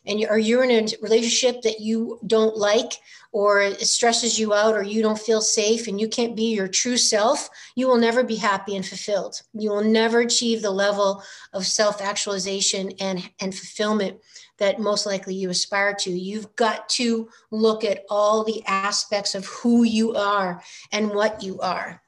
and 0.07 0.21
you, 0.21 0.29
or 0.29 0.39
you're 0.39 0.65
in 0.65 0.71
a 0.71 0.89
relationship 1.03 1.63
that 1.63 1.81
you 1.81 2.19
don't 2.27 2.57
like 2.57 2.93
or 3.37 3.61
it 3.61 3.87
stresses 3.87 4.39
you 4.39 4.55
out 4.55 4.75
or 4.75 4.83
you 4.83 5.03
don't 5.03 5.19
feel 5.19 5.43
safe 5.43 5.89
and 5.89 6.01
you 6.01 6.09
can't 6.09 6.35
be 6.35 6.55
your 6.55 6.67
true 6.67 6.97
self, 6.97 7.51
you 7.75 7.87
will 7.87 7.99
never 7.99 8.25
be 8.25 8.37
happy 8.37 8.75
and 8.75 8.87
fulfilled. 8.87 9.43
You 9.53 9.69
will 9.69 9.85
never 9.85 10.21
achieve 10.21 10.63
the 10.63 10.71
level 10.71 11.23
of 11.53 11.67
self 11.67 12.01
actualization 12.01 12.93
and, 12.99 13.29
and 13.39 13.55
fulfillment 13.55 14.21
that 14.57 14.81
most 14.81 15.05
likely 15.05 15.35
you 15.35 15.51
aspire 15.51 15.93
to. 15.97 16.11
You've 16.11 16.57
got 16.57 16.89
to 17.01 17.29
look 17.51 17.85
at 17.85 18.07
all 18.09 18.43
the 18.43 18.63
aspects 18.67 19.35
of 19.35 19.45
who 19.45 19.83
you 19.83 20.15
are 20.15 20.63
and 20.91 21.11
what 21.11 21.43
you 21.43 21.61
are 21.61 22.01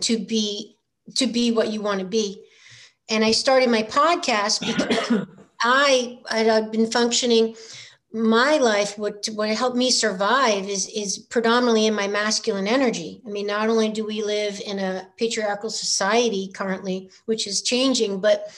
to 0.00 0.18
be 0.18 0.78
to 1.16 1.26
be 1.26 1.50
what 1.50 1.70
you 1.70 1.82
want 1.82 2.00
to 2.00 2.06
be. 2.06 2.42
And 3.10 3.22
I 3.22 3.32
started 3.32 3.68
my 3.68 3.82
podcast 3.82 4.60
because 4.60 5.26
I 5.62 6.20
I've 6.30 6.72
been 6.72 6.90
functioning 6.90 7.54
my 8.12 8.56
life 8.56 8.96
what 8.96 9.28
what 9.34 9.50
helped 9.50 9.76
me 9.76 9.90
survive 9.90 10.66
is 10.66 10.88
is 10.88 11.18
predominantly 11.18 11.86
in 11.86 11.94
my 11.94 12.08
masculine 12.08 12.66
energy. 12.66 13.20
I 13.26 13.30
mean 13.30 13.46
not 13.46 13.68
only 13.68 13.90
do 13.90 14.06
we 14.06 14.22
live 14.22 14.60
in 14.64 14.78
a 14.78 15.06
patriarchal 15.18 15.70
society 15.70 16.50
currently 16.54 17.10
which 17.26 17.46
is 17.46 17.60
changing 17.60 18.20
but 18.20 18.50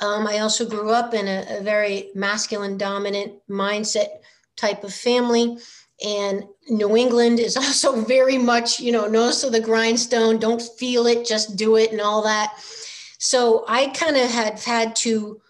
um, 0.00 0.26
i 0.26 0.40
also 0.40 0.68
grew 0.68 0.90
up 0.90 1.14
in 1.14 1.28
a, 1.28 1.58
a, 1.58 1.62
very 1.62 2.10
masculine 2.14 2.76
dominant 2.76 3.34
mindset 3.48 4.08
type 4.56 4.82
of 4.82 4.92
family. 4.92 5.56
And 6.04 6.44
new 6.68 6.96
england 6.96 7.38
is 7.38 7.56
also 7.64 8.00
very 8.00 8.38
much 8.38 8.80
you 8.80 8.90
know 8.90 9.06
nose 9.06 9.40
to 9.42 9.50
the 9.50 9.60
grindstone 9.60 10.38
don't 10.38 10.60
feel 10.60 11.06
it 11.06 11.24
just 11.24 11.56
do 11.56 11.76
it 11.76 11.92
and 11.92 12.00
all 12.00 12.22
that. 12.22 12.54
So 13.18 13.64
i 13.68 13.86
kind 13.86 14.16
of 14.16 14.28
had 14.28 14.58
had 14.58 14.96
to 14.96 15.40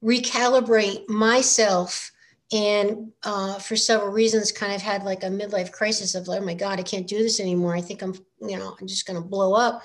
recalibrate 0.00 1.08
myself 1.08 2.12
and 2.52 3.12
uh, 3.22 3.58
for 3.58 3.76
several 3.76 4.10
reasons 4.10 4.50
kind 4.50 4.72
of 4.74 4.82
had 4.82 5.04
like 5.04 5.22
a 5.22 5.28
midlife 5.28 5.70
crisis 5.70 6.14
of 6.14 6.28
oh 6.28 6.40
my 6.40 6.54
god 6.54 6.80
i 6.80 6.82
can't 6.82 7.06
do 7.06 7.18
this 7.18 7.40
anymore. 7.40 7.74
I 7.74 7.80
think 7.80 8.02
i'm 8.02 8.14
you 8.40 8.58
know 8.58 8.76
i'm 8.80 8.86
just 8.86 9.06
going 9.06 9.20
to 9.20 9.28
blow 9.28 9.54
up 9.54 9.84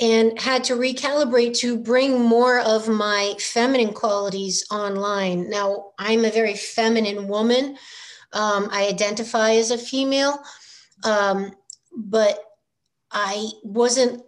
and 0.00 0.38
had 0.40 0.62
to 0.64 0.74
recalibrate 0.74 1.56
to 1.58 1.76
bring 1.76 2.20
more 2.20 2.60
of 2.60 2.88
my 2.88 3.34
feminine 3.40 3.92
qualities 3.92 4.64
online. 4.70 5.50
Now 5.50 5.92
i'm 5.98 6.24
a 6.24 6.30
very 6.30 6.54
feminine 6.54 7.28
woman. 7.28 7.76
Um, 8.32 8.68
i 8.70 8.86
identify 8.86 9.52
as 9.52 9.70
a 9.70 9.78
female 9.78 10.38
um, 11.04 11.52
but 11.96 12.38
i 13.10 13.48
wasn't 13.64 14.22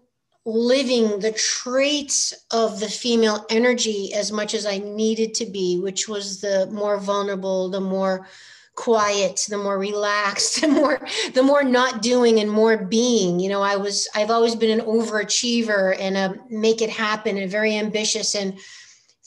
living 0.47 1.21
the 1.21 1.33
traits 1.33 2.35
of 2.51 2.81
the 2.81 2.89
female 2.89 3.45
energy 3.51 4.13
as 4.15 4.33
much 4.33 4.55
as 4.55 4.65
I 4.65 4.79
needed 4.79 5.35
to 5.35 5.47
be, 5.47 5.79
which 5.79 6.09
was 6.09 6.41
the 6.41 6.67
more 6.73 6.99
vulnerable, 6.99 7.69
the 7.69 7.81
more 7.81 8.27
quiet, 8.75 9.45
the 9.49 9.59
more 9.59 9.79
relaxed, 9.79 10.61
the 10.61 10.69
more 10.69 11.01
the 11.35 11.43
more 11.43 11.63
not 11.63 12.03
doing 12.03 12.41
and 12.41 12.51
more 12.51 12.77
being. 12.77 13.39
You 13.39 13.51
know, 13.51 13.63
I 13.63 13.77
was 13.77 14.09
I've 14.15 14.31
always 14.31 14.55
been 14.55 14.79
an 14.79 14.87
overachiever 14.87 15.97
and 16.01 16.17
a 16.17 16.35
make 16.49 16.81
it 16.81 16.91
happen 16.91 17.37
and 17.37 17.51
very 17.51 17.77
ambitious 17.77 18.35
and 18.35 18.59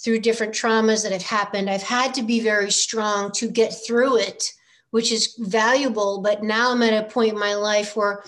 through 0.04 0.20
different 0.20 0.54
traumas 0.54 1.04
that 1.04 1.14
have 1.14 1.24
happened, 1.24 1.70
I've 1.70 1.84
had 1.84 2.14
to 2.16 2.24
be 2.24 2.42
very 2.42 2.72
strong 2.72 3.32
to 3.34 3.50
get 3.50 3.70
through 3.70 4.18
it, 4.18 4.52
which 4.92 5.12
is 5.12 5.36
valuable. 5.40 6.20
But 6.22 6.44
now 6.44 6.72
I'm 6.72 6.84
at 6.84 7.06
a 7.06 7.10
point 7.10 7.34
in 7.34 7.40
my 7.40 7.56
life 7.56 7.96
where 7.96 8.24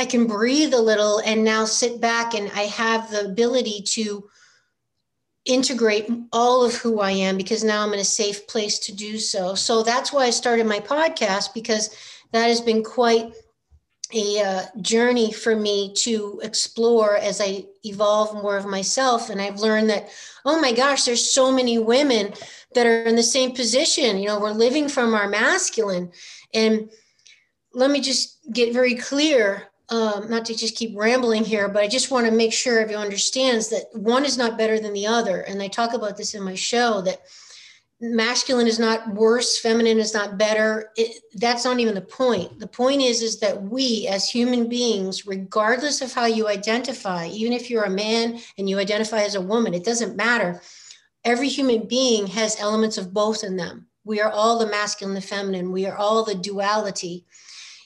I 0.00 0.06
can 0.06 0.26
breathe 0.26 0.72
a 0.72 0.80
little 0.80 1.18
and 1.18 1.44
now 1.44 1.66
sit 1.66 2.00
back 2.00 2.32
and 2.32 2.50
I 2.54 2.62
have 2.62 3.10
the 3.10 3.26
ability 3.26 3.82
to 3.88 4.30
integrate 5.44 6.08
all 6.32 6.64
of 6.64 6.74
who 6.74 7.00
I 7.00 7.10
am 7.10 7.36
because 7.36 7.62
now 7.62 7.84
I'm 7.84 7.92
in 7.92 8.00
a 8.00 8.04
safe 8.04 8.46
place 8.46 8.78
to 8.78 8.94
do 8.94 9.18
so. 9.18 9.54
So 9.54 9.82
that's 9.82 10.10
why 10.10 10.24
I 10.24 10.30
started 10.30 10.64
my 10.64 10.80
podcast 10.80 11.52
because 11.52 11.94
that 12.32 12.46
has 12.46 12.62
been 12.62 12.82
quite 12.82 13.34
a 14.14 14.40
uh, 14.40 14.62
journey 14.80 15.32
for 15.32 15.54
me 15.54 15.92
to 15.98 16.40
explore 16.42 17.18
as 17.18 17.38
I 17.38 17.66
evolve 17.84 18.32
more 18.32 18.56
of 18.56 18.64
myself. 18.64 19.28
And 19.28 19.38
I've 19.38 19.60
learned 19.60 19.90
that, 19.90 20.08
oh 20.46 20.58
my 20.58 20.72
gosh, 20.72 21.04
there's 21.04 21.30
so 21.30 21.52
many 21.52 21.78
women 21.78 22.32
that 22.74 22.86
are 22.86 23.02
in 23.02 23.16
the 23.16 23.22
same 23.22 23.54
position. 23.54 24.16
You 24.16 24.28
know, 24.28 24.40
we're 24.40 24.52
living 24.52 24.88
from 24.88 25.12
our 25.12 25.28
masculine. 25.28 26.10
And 26.54 26.90
let 27.74 27.90
me 27.90 28.00
just 28.00 28.38
get 28.50 28.72
very 28.72 28.94
clear 28.94 29.69
um, 29.90 30.30
not 30.30 30.44
to 30.46 30.56
just 30.56 30.76
keep 30.76 30.96
rambling 30.96 31.44
here, 31.44 31.68
but 31.68 31.82
I 31.82 31.88
just 31.88 32.10
want 32.10 32.26
to 32.26 32.32
make 32.32 32.52
sure 32.52 32.78
everyone 32.78 33.04
understands 33.04 33.68
that 33.68 33.86
one 33.92 34.24
is 34.24 34.38
not 34.38 34.56
better 34.56 34.78
than 34.78 34.92
the 34.92 35.06
other. 35.06 35.40
And 35.40 35.60
I 35.60 35.68
talk 35.68 35.94
about 35.94 36.16
this 36.16 36.34
in 36.34 36.42
my 36.42 36.54
show 36.54 37.00
that 37.02 37.22
masculine 38.00 38.66
is 38.66 38.78
not 38.78 39.14
worse, 39.14 39.58
feminine 39.58 39.98
is 39.98 40.14
not 40.14 40.38
better. 40.38 40.90
It, 40.96 41.20
that's 41.34 41.64
not 41.64 41.80
even 41.80 41.94
the 41.94 42.00
point. 42.00 42.60
The 42.60 42.66
point 42.66 43.02
is, 43.02 43.20
is 43.20 43.40
that 43.40 43.62
we 43.62 44.06
as 44.08 44.30
human 44.30 44.68
beings, 44.68 45.26
regardless 45.26 46.00
of 46.00 46.12
how 46.12 46.26
you 46.26 46.48
identify, 46.48 47.26
even 47.26 47.52
if 47.52 47.68
you're 47.68 47.84
a 47.84 47.90
man 47.90 48.40
and 48.58 48.70
you 48.70 48.78
identify 48.78 49.22
as 49.22 49.34
a 49.34 49.40
woman, 49.40 49.74
it 49.74 49.84
doesn't 49.84 50.16
matter. 50.16 50.62
Every 51.24 51.48
human 51.48 51.86
being 51.86 52.26
has 52.28 52.60
elements 52.60 52.96
of 52.96 53.12
both 53.12 53.44
in 53.44 53.56
them. 53.56 53.86
We 54.04 54.20
are 54.20 54.30
all 54.30 54.58
the 54.58 54.70
masculine, 54.70 55.14
the 55.14 55.20
feminine. 55.20 55.72
We 55.72 55.84
are 55.86 55.96
all 55.96 56.24
the 56.24 56.34
duality. 56.34 57.26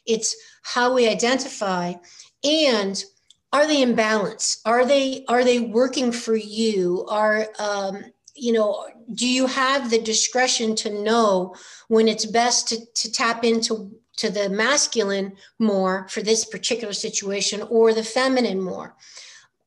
It's 0.06 0.36
how 0.64 0.92
we 0.92 1.08
identify 1.08 1.94
and 2.42 3.04
are 3.52 3.68
they 3.68 3.82
in 3.82 3.94
balance? 3.94 4.60
Are 4.64 4.84
they 4.84 5.24
are 5.28 5.44
they 5.44 5.60
working 5.60 6.10
for 6.10 6.34
you? 6.34 7.06
Are 7.08 7.46
um, 7.60 8.04
you 8.34 8.52
know 8.52 8.84
do 9.14 9.28
you 9.28 9.46
have 9.46 9.90
the 9.90 10.00
discretion 10.00 10.74
to 10.76 11.02
know 11.02 11.54
when 11.86 12.08
it's 12.08 12.26
best 12.26 12.68
to, 12.68 12.84
to 12.94 13.12
tap 13.12 13.44
into 13.44 13.92
to 14.16 14.28
the 14.28 14.48
masculine 14.48 15.36
more 15.60 16.08
for 16.08 16.20
this 16.20 16.44
particular 16.44 16.92
situation 16.92 17.62
or 17.70 17.94
the 17.94 18.02
feminine 18.02 18.60
more? 18.60 18.96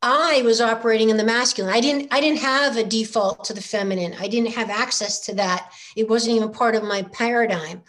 I 0.01 0.41
was 0.43 0.59
operating 0.59 1.09
in 1.09 1.17
the 1.17 1.23
masculine. 1.23 1.73
I 1.73 1.79
didn't 1.79 2.13
i 2.13 2.19
didn't 2.19 2.39
have 2.39 2.75
a 2.75 2.83
default 2.83 3.45
to 3.45 3.53
the 3.53 3.61
feminine. 3.61 4.15
I 4.19 4.27
didn't 4.27 4.53
have 4.53 4.69
access 4.69 5.21
to 5.27 5.35
that. 5.35 5.71
It 5.95 6.09
wasn't 6.09 6.35
even 6.35 6.51
part 6.51 6.75
of 6.75 6.83
my 6.83 7.03
paradigm. 7.03 7.83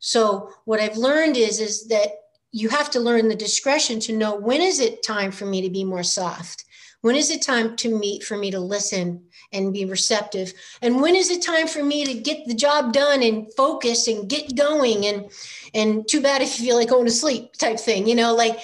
So 0.00 0.50
what 0.64 0.80
i've 0.80 0.96
learned 0.96 1.36
is 1.36 1.60
is 1.60 1.86
that 1.86 2.23
you 2.54 2.68
have 2.68 2.88
to 2.88 3.00
learn 3.00 3.26
the 3.26 3.34
discretion 3.34 3.98
to 3.98 4.16
know 4.16 4.36
when 4.36 4.60
is 4.60 4.78
it 4.78 5.02
time 5.02 5.32
for 5.32 5.44
me 5.44 5.60
to 5.62 5.70
be 5.70 5.82
more 5.82 6.04
soft? 6.04 6.64
When 7.00 7.16
is 7.16 7.28
it 7.28 7.42
time 7.42 7.74
to 7.76 7.98
meet 7.98 8.22
for 8.22 8.36
me 8.36 8.52
to 8.52 8.60
listen 8.60 9.24
and 9.52 9.72
be 9.72 9.84
receptive? 9.84 10.54
And 10.80 11.02
when 11.02 11.16
is 11.16 11.30
it 11.30 11.42
time 11.42 11.66
for 11.66 11.82
me 11.82 12.06
to 12.06 12.14
get 12.14 12.46
the 12.46 12.54
job 12.54 12.92
done 12.92 13.24
and 13.24 13.52
focus 13.56 14.06
and 14.06 14.28
get 14.30 14.56
going 14.56 15.04
and 15.06 15.30
and 15.74 16.06
too 16.06 16.22
bad 16.22 16.42
if 16.42 16.60
you 16.60 16.66
feel 16.66 16.76
like 16.76 16.90
going 16.90 17.06
to 17.06 17.10
sleep 17.10 17.54
type 17.54 17.80
thing 17.80 18.06
you 18.06 18.14
know 18.14 18.32
like 18.32 18.60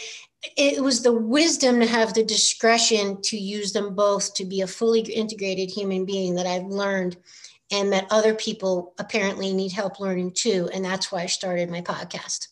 it 0.57 0.83
was 0.83 1.03
the 1.03 1.13
wisdom 1.13 1.81
to 1.81 1.87
have 1.87 2.15
the 2.15 2.23
discretion 2.23 3.21
to 3.23 3.37
use 3.37 3.73
them 3.73 3.95
both 3.97 4.33
to 4.35 4.45
be 4.45 4.61
a 4.61 4.67
fully 4.67 5.01
integrated 5.01 5.69
human 5.69 6.05
being 6.05 6.37
that 6.37 6.47
i've 6.47 6.67
learned 6.67 7.17
and 7.71 7.93
that 7.93 8.07
other 8.11 8.35
people 8.35 8.95
apparently 8.99 9.53
need 9.53 9.73
help 9.73 10.01
learning 10.01 10.33
too. 10.33 10.69
And 10.73 10.85
that's 10.85 11.11
why 11.13 11.23
i 11.23 11.27
started 11.27 11.71
my 11.71 11.83
podcast 11.83 12.49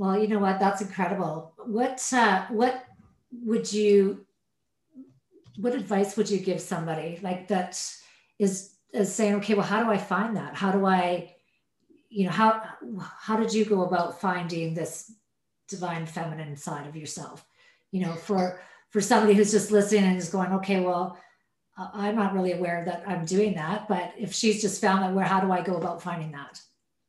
well, 0.00 0.18
you 0.18 0.28
know 0.28 0.38
what? 0.38 0.58
That's 0.58 0.80
incredible. 0.80 1.52
What 1.66 2.02
uh, 2.10 2.46
what 2.48 2.86
would 3.44 3.70
you 3.70 4.24
what 5.58 5.74
advice 5.74 6.16
would 6.16 6.30
you 6.30 6.38
give 6.38 6.58
somebody 6.58 7.20
like 7.22 7.48
that 7.48 7.72
is 8.38 8.76
is 8.94 9.14
saying, 9.14 9.34
okay, 9.34 9.52
well, 9.52 9.66
how 9.66 9.84
do 9.84 9.90
I 9.90 9.98
find 9.98 10.34
that? 10.38 10.54
How 10.54 10.72
do 10.72 10.86
I, 10.86 11.34
you 12.08 12.24
know, 12.24 12.30
how 12.30 12.62
how 12.98 13.36
did 13.36 13.52
you 13.52 13.66
go 13.66 13.82
about 13.82 14.18
finding 14.22 14.72
this 14.72 15.12
divine 15.68 16.06
feminine 16.06 16.56
side 16.56 16.86
of 16.86 16.96
yourself? 16.96 17.44
You 17.92 18.06
know, 18.06 18.14
for 18.14 18.62
for 18.88 19.02
somebody 19.02 19.34
who's 19.34 19.52
just 19.52 19.70
listening 19.70 20.04
and 20.04 20.16
is 20.16 20.30
going, 20.30 20.52
okay, 20.54 20.80
well, 20.80 21.18
I'm 21.76 22.16
not 22.16 22.32
really 22.32 22.52
aware 22.52 22.86
that 22.86 23.04
I'm 23.06 23.26
doing 23.26 23.52
that, 23.56 23.86
but 23.86 24.14
if 24.18 24.32
she's 24.32 24.62
just 24.62 24.80
found 24.80 25.02
that, 25.02 25.12
where 25.12 25.26
how 25.26 25.40
do 25.40 25.52
I 25.52 25.60
go 25.60 25.76
about 25.76 26.00
finding 26.00 26.32
that? 26.32 26.58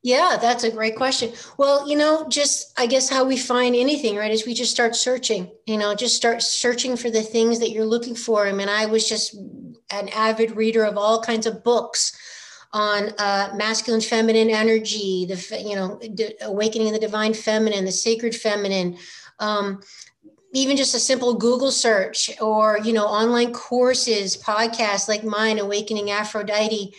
Yeah, 0.04 0.36
that's 0.40 0.64
a 0.64 0.70
great 0.70 0.96
question. 0.96 1.32
Well, 1.58 1.88
you 1.88 1.96
know, 1.96 2.26
just 2.28 2.72
I 2.76 2.86
guess 2.86 3.08
how 3.08 3.24
we 3.24 3.36
find 3.36 3.76
anything, 3.76 4.16
right, 4.16 4.32
is 4.32 4.44
we 4.44 4.52
just 4.52 4.72
start 4.72 4.96
searching, 4.96 5.48
you 5.66 5.78
know, 5.78 5.94
just 5.94 6.16
start 6.16 6.42
searching 6.42 6.96
for 6.96 7.08
the 7.08 7.22
things 7.22 7.60
that 7.60 7.70
you're 7.70 7.84
looking 7.84 8.16
for. 8.16 8.46
I 8.46 8.52
mean, 8.52 8.68
I 8.68 8.86
was 8.86 9.08
just 9.08 9.36
an 9.92 10.08
avid 10.08 10.56
reader 10.56 10.84
of 10.84 10.98
all 10.98 11.22
kinds 11.22 11.46
of 11.46 11.62
books 11.62 12.16
on 12.72 13.10
uh, 13.18 13.52
masculine, 13.54 14.00
feminine 14.00 14.50
energy, 14.50 15.26
the, 15.26 15.62
you 15.64 15.76
know, 15.76 16.00
awakening 16.42 16.88
of 16.88 16.94
the 16.94 16.98
divine 16.98 17.34
feminine, 17.34 17.84
the 17.84 17.92
sacred 17.92 18.34
feminine. 18.34 18.96
Um, 19.38 19.82
even 20.52 20.76
just 20.76 20.94
a 20.94 20.98
simple 20.98 21.34
Google 21.34 21.70
search 21.70 22.30
or, 22.40 22.78
you 22.82 22.92
know, 22.92 23.06
online 23.06 23.52
courses, 23.52 24.36
podcasts 24.36 25.08
like 25.08 25.22
mine, 25.22 25.58
Awakening 25.58 26.10
Aphrodite 26.10 26.94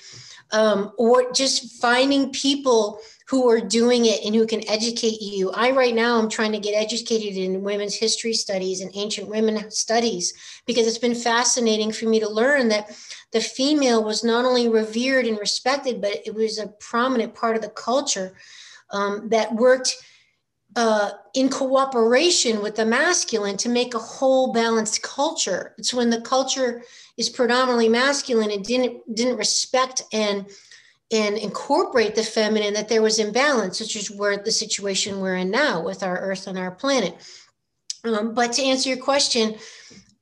um, 0.53 0.91
or 0.97 1.31
just 1.33 1.81
finding 1.81 2.31
people 2.31 2.99
who 3.27 3.49
are 3.49 3.59
doing 3.59 4.05
it 4.05 4.23
and 4.23 4.35
who 4.35 4.45
can 4.45 4.67
educate 4.69 5.21
you. 5.21 5.49
I 5.51 5.71
right 5.71 5.95
now 5.95 6.17
I'm 6.17 6.29
trying 6.29 6.51
to 6.51 6.59
get 6.59 6.75
educated 6.75 7.35
in 7.35 7.63
women's 7.63 7.95
history 7.95 8.33
studies 8.33 8.81
and 8.81 8.91
ancient 8.93 9.27
women 9.27 9.71
studies 9.71 10.33
because 10.67 10.85
it's 10.85 10.97
been 10.97 11.15
fascinating 11.15 11.91
for 11.91 12.05
me 12.05 12.19
to 12.19 12.29
learn 12.29 12.67
that 12.69 12.95
the 13.31 13.41
female 13.41 14.03
was 14.03 14.23
not 14.23 14.45
only 14.45 14.69
revered 14.69 15.25
and 15.25 15.39
respected, 15.39 15.99
but 15.99 16.21
it 16.25 16.35
was 16.35 16.59
a 16.59 16.67
prominent 16.79 17.33
part 17.33 17.55
of 17.55 17.61
the 17.61 17.69
culture 17.69 18.35
um, 18.91 19.29
that 19.29 19.55
worked 19.55 19.95
uh, 20.75 21.11
in 21.33 21.49
cooperation 21.49 22.61
with 22.61 22.75
the 22.75 22.85
masculine 22.85 23.57
to 23.57 23.69
make 23.69 23.93
a 23.93 23.99
whole 23.99 24.53
balanced 24.53 25.01
culture. 25.01 25.73
It's 25.77 25.93
when 25.93 26.09
the 26.09 26.21
culture 26.21 26.83
is 27.17 27.29
predominantly 27.29 27.89
masculine 27.89 28.51
and 28.51 28.63
didn't 28.63 29.15
didn't 29.15 29.37
respect 29.37 30.01
and 30.11 30.47
and 31.11 31.37
incorporate 31.37 32.15
the 32.15 32.23
feminine 32.23 32.73
that 32.73 32.89
there 32.89 33.01
was 33.01 33.19
imbalance 33.19 33.79
which 33.79 33.95
is 33.95 34.09
where 34.09 34.37
the 34.37 34.51
situation 34.51 35.19
we're 35.19 35.35
in 35.35 35.51
now 35.51 35.81
with 35.81 36.01
our 36.01 36.17
earth 36.19 36.47
and 36.47 36.57
our 36.57 36.71
planet 36.71 37.15
um, 38.03 38.33
but 38.33 38.51
to 38.53 38.63
answer 38.63 38.89
your 38.89 38.97
question 38.97 39.55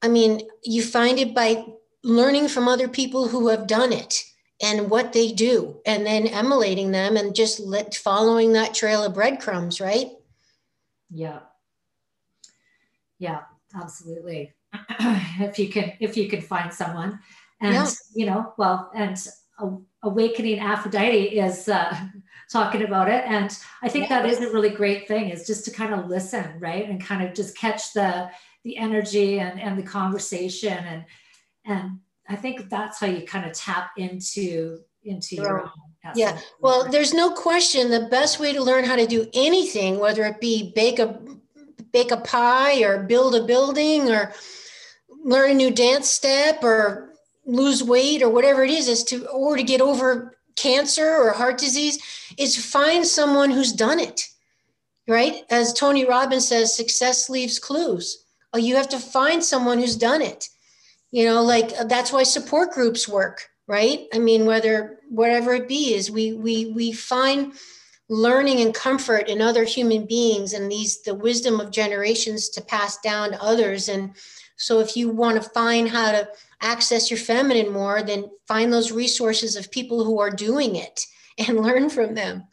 i 0.01 0.07
mean 0.07 0.41
you 0.63 0.83
find 0.83 1.17
it 1.17 1.33
by 1.33 1.63
learning 2.03 2.47
from 2.47 2.67
other 2.67 2.87
people 2.87 3.27
who 3.27 3.47
have 3.47 3.67
done 3.67 3.93
it 3.93 4.23
and 4.61 4.89
what 4.89 5.13
they 5.13 5.31
do 5.31 5.79
and 5.85 6.05
then 6.05 6.27
emulating 6.27 6.91
them 6.91 7.15
and 7.15 7.35
just 7.35 7.59
let 7.59 7.95
following 7.95 8.53
that 8.53 8.73
trail 8.73 9.03
of 9.03 9.13
breadcrumbs 9.13 9.79
right 9.79 10.07
yeah. 11.11 11.39
Yeah 13.19 13.41
absolutely. 13.75 14.53
If 15.39 15.57
you 15.57 15.69
can 15.69 15.93
if 15.99 16.15
you 16.17 16.29
can 16.29 16.41
find 16.41 16.73
someone. 16.73 17.19
And 17.61 17.73
yeah. 17.73 17.89
you 18.13 18.25
know 18.25 18.53
well 18.57 18.91
and 18.95 19.17
awakening 20.03 20.59
aphrodite 20.59 21.39
is 21.39 21.69
uh, 21.69 21.95
talking 22.51 22.83
about 22.83 23.09
it. 23.09 23.23
And 23.25 23.55
i 23.81 23.89
think 23.89 24.09
that 24.09 24.25
is 24.25 24.39
a 24.39 24.51
really 24.51 24.69
great 24.69 25.07
thing 25.07 25.29
is 25.29 25.47
just 25.47 25.65
to 25.65 25.71
kind 25.71 25.93
of 25.93 26.07
listen 26.07 26.59
right? 26.59 26.87
And 26.89 27.03
kind 27.03 27.23
of 27.23 27.33
just 27.33 27.57
catch 27.57 27.93
the 27.93 28.29
the 28.63 28.77
energy 28.77 29.39
and 29.39 29.59
and 29.59 29.77
the 29.77 29.83
conversation. 29.83 30.77
And 30.77 31.05
and 31.65 31.99
i 32.29 32.35
think 32.35 32.69
that's 32.69 32.99
how 32.99 33.07
you 33.07 33.25
kind 33.25 33.45
of 33.45 33.53
tap 33.53 33.91
into 33.97 34.79
into 35.03 35.35
your 35.35 35.63
own 35.63 35.90
yeah 36.15 36.39
well 36.61 36.89
there's 36.89 37.13
no 37.13 37.31
question 37.31 37.89
the 37.89 38.07
best 38.09 38.39
way 38.39 38.51
to 38.51 38.63
learn 38.63 38.83
how 38.83 38.95
to 38.95 39.05
do 39.05 39.27
anything 39.33 39.99
whether 39.99 40.23
it 40.23 40.41
be 40.41 40.71
bake 40.75 40.99
a 40.99 41.19
bake 41.91 42.11
a 42.11 42.17
pie 42.17 42.81
or 42.81 43.03
build 43.03 43.35
a 43.35 43.43
building 43.43 44.09
or 44.09 44.33
learn 45.23 45.51
a 45.51 45.53
new 45.53 45.71
dance 45.71 46.09
step 46.09 46.63
or 46.63 47.13
lose 47.45 47.83
weight 47.83 48.21
or 48.21 48.29
whatever 48.29 48.63
it 48.63 48.71
is 48.71 48.87
is 48.87 49.03
to 49.03 49.25
or 49.27 49.55
to 49.55 49.63
get 49.63 49.81
over 49.81 50.37
cancer 50.55 51.15
or 51.15 51.31
heart 51.31 51.57
disease 51.57 51.99
is 52.37 52.63
find 52.71 53.05
someone 53.05 53.51
who's 53.51 53.73
done 53.73 53.99
it 53.99 54.27
right? 55.07 55.43
As 55.49 55.73
tony 55.73 56.05
robbins 56.05 56.47
says 56.47 56.75
success 56.75 57.29
leaves 57.29 57.59
clues. 57.59 58.25
Oh 58.53 58.57
you 58.57 58.75
have 58.75 58.89
to 58.89 58.99
find 58.99 59.43
someone 59.43 59.79
who's 59.79 59.95
done 59.95 60.21
it. 60.21 60.49
You 61.11 61.25
know 61.25 61.41
like 61.43 61.71
uh, 61.79 61.83
that's 61.85 62.11
why 62.11 62.23
support 62.23 62.71
groups 62.71 63.07
work 63.07 63.50
right 63.71 64.07
i 64.13 64.19
mean 64.19 64.45
whether 64.45 64.99
whatever 65.09 65.53
it 65.53 65.67
be 65.67 65.93
is 65.93 66.11
we 66.11 66.33
we 66.33 66.71
we 66.75 66.91
find 66.91 67.53
learning 68.09 68.59
and 68.59 68.75
comfort 68.75 69.29
in 69.29 69.41
other 69.41 69.63
human 69.63 70.05
beings 70.05 70.53
and 70.53 70.69
these 70.69 71.01
the 71.03 71.15
wisdom 71.15 71.59
of 71.59 71.71
generations 71.71 72.49
to 72.49 72.61
pass 72.61 72.97
down 72.97 73.31
to 73.31 73.41
others 73.41 73.87
and 73.87 74.13
so 74.61 74.79
if 74.79 74.95
you 74.95 75.09
want 75.09 75.41
to 75.41 75.49
find 75.49 75.89
how 75.89 76.11
to 76.11 76.29
access 76.61 77.09
your 77.09 77.17
feminine 77.17 77.73
more, 77.73 78.03
then 78.03 78.29
find 78.47 78.71
those 78.71 78.91
resources 78.91 79.55
of 79.55 79.71
people 79.71 80.05
who 80.05 80.19
are 80.19 80.29
doing 80.29 80.75
it 80.75 81.01
and 81.47 81.59
learn 81.59 81.89
from 81.89 82.13
them. 82.13 82.43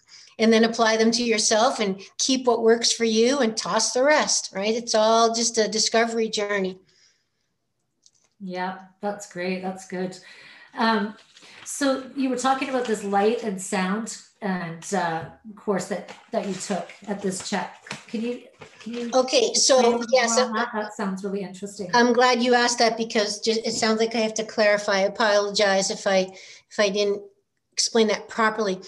And 0.40 0.52
then 0.52 0.62
apply 0.62 0.96
them 0.96 1.10
to 1.10 1.24
yourself 1.24 1.80
and 1.80 2.00
keep 2.16 2.46
what 2.46 2.62
works 2.62 2.92
for 2.92 3.04
you 3.04 3.40
and 3.40 3.56
toss 3.56 3.92
the 3.92 4.04
rest, 4.04 4.50
right? 4.54 4.72
It's 4.72 4.94
all 4.94 5.34
just 5.34 5.58
a 5.58 5.66
discovery 5.66 6.28
journey. 6.28 6.78
Yeah, 8.38 8.78
that's 9.00 9.32
great. 9.32 9.62
That's 9.62 9.88
good. 9.88 10.16
Um, 10.78 11.14
so 11.64 12.04
you 12.16 12.30
were 12.30 12.36
talking 12.36 12.70
about 12.70 12.86
this 12.86 13.04
light 13.04 13.42
and 13.42 13.60
sound 13.60 14.16
and 14.40 14.94
uh, 14.94 15.24
course 15.56 15.88
that 15.88 16.14
that 16.30 16.46
you 16.46 16.54
took 16.54 16.88
at 17.08 17.20
this 17.20 17.48
CHEK. 17.48 17.70
Can 18.06 18.22
you 18.22 18.42
can 18.80 18.92
you? 18.94 19.10
Okay, 19.12 19.52
so 19.54 20.02
yes, 20.10 20.36
that? 20.36 20.70
that 20.72 20.94
sounds 20.94 21.24
really 21.24 21.42
interesting. 21.42 21.90
I'm 21.92 22.12
glad 22.12 22.42
you 22.42 22.54
asked 22.54 22.78
that 22.78 22.96
because 22.96 23.40
just, 23.40 23.66
it 23.66 23.72
sounds 23.72 23.98
like 24.00 24.14
I 24.14 24.20
have 24.20 24.34
to 24.34 24.44
clarify. 24.44 24.98
I 24.98 25.00
apologize 25.00 25.90
if 25.90 26.06
I 26.06 26.28
if 26.70 26.78
I 26.78 26.88
didn't 26.88 27.22
explain 27.72 28.06
that 28.08 28.28
properly. 28.28 28.80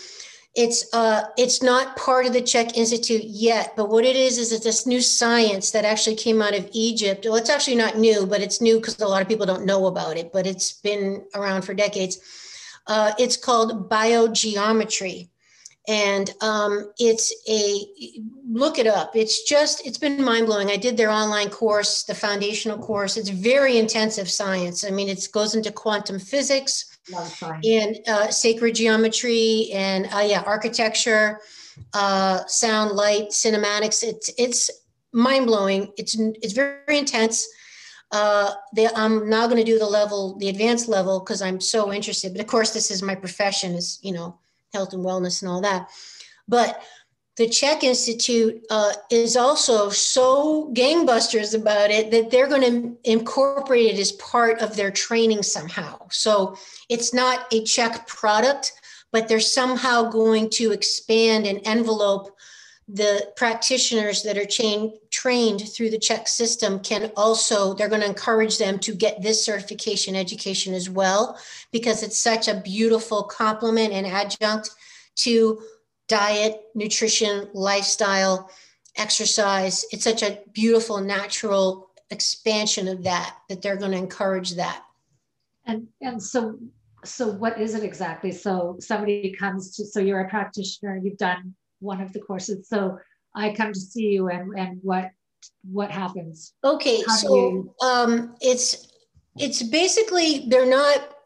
It's 0.57 0.93
uh, 0.93 1.27
it's 1.39 1.63
not 1.63 1.97
part 1.97 2.27
of 2.27 2.33
the 2.33 2.43
CHEK 2.43 2.77
Institute 2.77 3.23
yet, 3.25 3.75
but 3.77 3.89
what 3.89 4.05
it 4.05 4.17
is 4.17 4.37
is 4.37 4.51
it's 4.51 4.65
this 4.65 4.85
new 4.85 5.01
science 5.01 5.71
that 5.71 5.85
actually 5.85 6.17
came 6.17 6.43
out 6.43 6.59
of 6.59 6.69
Egypt. 6.73 7.25
Well, 7.25 7.37
it's 7.37 7.51
actually 7.51 7.77
not 7.77 7.99
new, 7.99 8.27
but 8.27 8.41
it's 8.41 8.61
new 8.61 8.79
because 8.79 8.99
a 8.99 9.07
lot 9.07 9.23
of 9.23 9.29
people 9.29 9.47
don't 9.47 9.65
know 9.65 9.87
about 9.87 10.17
it, 10.17 10.33
but 10.33 10.49
it's 10.49 10.73
been 10.73 11.25
around 11.37 11.63
for 11.63 11.73
decades. 11.73 12.19
Uh, 12.89 13.13
it's 13.17 13.37
called 13.37 13.89
biogeometry, 13.89 15.29
and 15.87 16.35
um, 16.41 16.91
it's 16.99 17.33
a 17.49 17.87
look 18.51 18.81
it 18.81 18.89
up. 18.89 19.15
It's 19.15 19.49
just 19.49 19.87
it's 19.87 19.99
been 19.99 20.25
mind 20.25 20.47
blowing. 20.47 20.69
I 20.69 20.77
did 20.77 20.97
their 20.97 21.11
online 21.11 21.51
course, 21.51 22.03
the 22.03 22.15
foundational 22.15 22.79
course. 22.79 23.17
It's 23.17 23.29
very 23.29 23.79
intensive 23.79 24.29
science. 24.29 24.83
I 24.83 24.91
mean, 24.91 25.09
it 25.09 25.29
goes 25.31 25.55
into 25.55 25.71
quantum 25.71 26.19
physics 26.19 26.90
and 27.65 27.97
uh, 28.09 28.31
sacred 28.31 28.75
geometry 28.75 29.71
and 29.73 30.07
uh, 30.13 30.21
yeah, 30.21 30.43
architecture, 30.47 31.41
uh, 31.95 32.45
sound, 32.47 32.93
light, 32.93 33.31
cinematics. 33.31 34.03
It's 34.03 34.31
it's 34.39 34.71
mind 35.13 35.47
blowing. 35.47 35.93
It's 35.97 36.17
it's 36.19 36.53
very 36.53 36.99
intense. 36.99 37.47
Uh, 38.13 38.53
they, 38.75 38.89
I'm 38.89 39.29
now 39.29 39.47
going 39.47 39.59
to 39.59 39.65
do 39.65 39.79
the 39.79 39.87
level, 39.87 40.37
the 40.39 40.49
advanced 40.49 40.89
level, 40.89 41.21
because 41.21 41.43
I'm 41.43 41.61
so 41.61 41.93
interested. 41.93 42.33
But 42.33 42.41
of 42.41 42.49
course, 42.49 42.73
this 42.73 42.91
is 42.91 43.03
my 43.03 43.15
profession, 43.15 43.75
is 43.75 44.01
you 44.03 44.13
know, 44.13 44.39
health 44.73 44.93
and 44.93 45.05
wellness 45.05 45.43
and 45.43 45.51
all 45.51 45.61
that. 45.61 45.89
But 46.49 46.83
the 47.41 47.49
CHEK 47.49 47.85
Institute 47.85 48.63
uh, 48.69 48.93
is 49.09 49.35
also 49.35 49.89
so 49.89 50.71
gangbusters 50.75 51.59
about 51.59 51.91
it 51.91 52.11
that 52.11 52.31
they're 52.31 52.47
going 52.47 52.61
to 52.61 53.11
incorporate 53.11 53.95
it 53.95 53.99
as 53.99 54.13
part 54.13 54.61
of 54.61 54.77
their 54.77 54.91
training 54.91 55.43
somehow. 55.43 56.07
So 56.11 56.59
it's 56.91 57.15
not 57.15 57.47
a 57.51 57.65
CHEK 57.65 58.07
product, 58.07 58.75
but 59.11 59.27
they're 59.27 59.41
somehow 59.41 60.11
going 60.11 60.51
to 60.51 60.73
expand 60.73 61.47
and 61.47 61.63
envelope 61.65 62.37
the 62.87 63.33
practitioners 63.37 64.23
that 64.25 64.37
are 64.37 64.45
chain, 64.45 64.93
trained 65.09 65.63
through 65.67 65.89
the 65.89 65.99
CHEK 65.99 66.29
system 66.29 66.79
can 66.81 67.11
also 67.17 67.73
they're 67.73 67.89
going 67.89 68.03
to 68.03 68.07
encourage 68.07 68.59
them 68.59 68.79
to 68.81 68.95
get 68.95 69.23
this 69.23 69.43
certification 69.43 70.15
education 70.15 70.75
as 70.75 70.91
well 70.91 71.39
because 71.73 72.03
it's 72.03 72.19
such 72.19 72.49
a 72.49 72.61
beautiful 72.61 73.23
complement 73.23 73.95
and 73.95 74.07
adjunct 74.07 74.69
to 75.15 75.63
diet, 76.11 76.61
nutrition, 76.75 77.49
lifestyle, 77.55 78.51
exercise. 78.97 79.87
It's 79.93 80.05
such 80.05 80.23
a 80.23 80.41
beautiful, 80.53 81.01
natural 81.01 81.91
expansion 82.11 82.89
of 82.89 83.05
that 83.05 83.37
that 83.49 83.63
they're 83.63 83.77
going 83.77 83.93
to 83.93 83.99
encourage 83.99 84.57
that. 84.57 84.83
And 85.67 85.87
and 86.01 86.21
so 86.21 86.59
so 87.05 87.29
what 87.29 87.61
is 87.61 87.75
it 87.75 87.85
exactly? 87.85 88.33
So 88.33 88.77
somebody 88.81 89.35
comes 89.39 89.77
to 89.77 89.87
so 89.87 90.01
you're 90.01 90.21
a 90.21 90.29
practitioner, 90.29 91.01
you've 91.03 91.17
done 91.17 91.55
one 91.79 92.01
of 92.01 92.13
the 92.13 92.21
courses. 92.21 92.69
So 92.69 92.99
I 93.35 93.55
come 93.55 93.73
to 93.73 93.81
see 93.81 94.09
you 94.09 94.29
and 94.29 94.59
and 94.59 94.81
what 94.83 95.13
what 95.71 95.91
happens? 95.93 96.55
Okay, 96.65 97.03
How 97.07 97.15
so 97.15 97.35
you... 97.37 97.75
um 97.81 98.35
it's 98.41 98.89
it's 99.37 99.63
basically 99.63 100.47
they're 100.49 100.67
not 100.67 101.17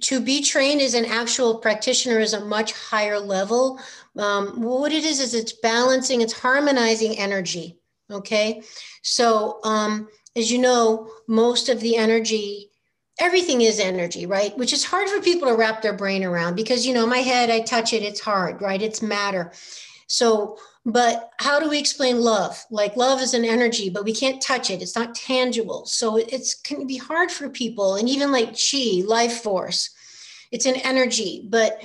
to 0.00 0.20
be 0.20 0.42
trained 0.42 0.80
as 0.80 0.94
an 0.94 1.04
actual 1.04 1.58
practitioner 1.58 2.18
is 2.18 2.34
a 2.34 2.44
much 2.44 2.72
higher 2.72 3.18
level. 3.18 3.80
Um, 4.18 4.62
what 4.62 4.92
it 4.92 5.04
is 5.04 5.20
is 5.20 5.34
it's 5.34 5.52
balancing, 5.52 6.20
it's 6.20 6.32
harmonizing 6.32 7.18
energy. 7.18 7.78
Okay, 8.10 8.62
so 9.02 9.60
um, 9.62 10.08
as 10.36 10.50
you 10.50 10.58
know, 10.58 11.10
most 11.28 11.68
of 11.68 11.80
the 11.80 11.96
energy, 11.96 12.70
everything 13.20 13.60
is 13.60 13.78
energy, 13.78 14.26
right? 14.26 14.56
Which 14.58 14.72
is 14.72 14.84
hard 14.84 15.08
for 15.08 15.20
people 15.20 15.48
to 15.48 15.54
wrap 15.54 15.82
their 15.82 15.92
brain 15.92 16.24
around 16.24 16.56
because 16.56 16.86
you 16.86 16.94
know, 16.94 17.06
my 17.06 17.18
head, 17.18 17.50
I 17.50 17.60
touch 17.60 17.92
it, 17.92 18.02
it's 18.02 18.20
hard, 18.20 18.60
right? 18.60 18.82
It's 18.82 19.02
matter. 19.02 19.52
So, 20.06 20.58
but 20.84 21.30
how 21.38 21.60
do 21.60 21.68
we 21.68 21.78
explain 21.78 22.20
love? 22.20 22.64
Like 22.70 22.96
love 22.96 23.20
is 23.20 23.34
an 23.34 23.44
energy, 23.44 23.90
but 23.90 24.04
we 24.04 24.14
can't 24.14 24.42
touch 24.42 24.70
it. 24.70 24.82
It's 24.82 24.96
not 24.96 25.14
tangible. 25.14 25.86
So 25.86 26.16
it's 26.16 26.54
can 26.54 26.86
be 26.86 26.96
hard 26.96 27.30
for 27.30 27.48
people. 27.48 27.94
And 27.94 28.08
even 28.08 28.32
like 28.32 28.58
chi, 28.58 29.02
life 29.04 29.42
force, 29.42 29.90
it's 30.50 30.66
an 30.66 30.76
energy, 30.76 31.46
but 31.48 31.80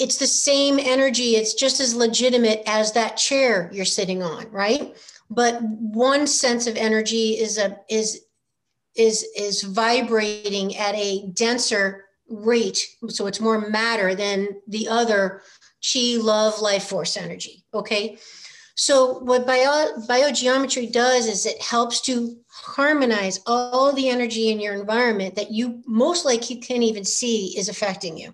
it's 0.00 0.16
the 0.16 0.26
same 0.26 0.78
energy. 0.78 1.36
It's 1.36 1.52
just 1.52 1.78
as 1.78 1.94
legitimate 1.94 2.62
as 2.66 2.92
that 2.92 3.18
chair 3.18 3.70
you're 3.72 3.84
sitting 3.84 4.22
on, 4.22 4.50
right? 4.50 4.96
But 5.28 5.60
one 5.62 6.26
sense 6.26 6.66
of 6.66 6.76
energy 6.76 7.38
is 7.38 7.58
a 7.58 7.78
is 7.88 8.22
is 8.96 9.24
is 9.36 9.62
vibrating 9.62 10.76
at 10.76 10.94
a 10.94 11.28
denser 11.34 12.06
rate, 12.28 12.78
so 13.08 13.26
it's 13.26 13.40
more 13.40 13.68
matter 13.68 14.14
than 14.14 14.48
the 14.66 14.88
other 14.88 15.42
chi, 15.92 16.16
love, 16.18 16.60
life 16.60 16.84
force 16.84 17.16
energy. 17.16 17.64
Okay. 17.74 18.18
So 18.76 19.18
what 19.18 19.46
bio, 19.46 19.92
biogeometry 20.08 20.90
does 20.90 21.26
is 21.26 21.44
it 21.44 21.60
helps 21.60 22.00
to 22.02 22.38
harmonize 22.48 23.40
all 23.44 23.92
the 23.92 24.08
energy 24.08 24.48
in 24.48 24.58
your 24.58 24.72
environment 24.72 25.34
that 25.34 25.50
you 25.50 25.82
most 25.86 26.24
likely 26.24 26.56
can't 26.56 26.82
even 26.82 27.04
see 27.04 27.58
is 27.58 27.68
affecting 27.68 28.16
you 28.16 28.32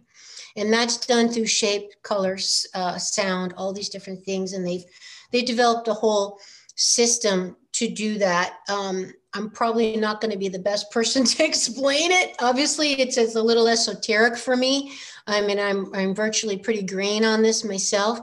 and 0.57 0.73
that's 0.73 1.07
done 1.07 1.29
through 1.29 1.47
shape, 1.47 1.90
colors, 2.03 2.66
uh, 2.75 2.99
sound, 2.99 3.55
all 3.57 3.73
these 3.73 3.88
different 3.88 4.25
things. 4.25 4.53
And 4.53 4.66
they've 4.66 4.85
they 5.33 5.42
developed 5.42 5.88
a 5.88 5.95
whole 5.95 6.38
system 6.77 7.57
to 7.73 7.88
do 7.88 8.19
that. 8.19 8.59
Um, 8.69 9.12
I'm 9.35 9.51
probably 9.51 9.97
not 9.97 10.21
going 10.21 10.33
to 10.33 10.38
be 10.38 10.49
the 10.49 10.59
best 10.59 10.90
person 10.92 11.25
to 11.25 11.45
explain 11.45 12.11
it. 12.11 12.37
Obviously, 12.40 12.92
it's, 12.92 13.16
it's 13.16 13.35
a 13.35 13.42
little 13.42 13.69
esoteric 13.69 14.37
for 14.37 14.57
me. 14.57 14.92
I 15.27 15.40
mean, 15.40 15.59
I'm 15.59 15.92
I'm 15.92 16.14
virtually 16.14 16.57
pretty 16.57 16.83
green 16.83 17.25
on 17.25 17.42
this 17.42 17.64
myself, 17.64 18.21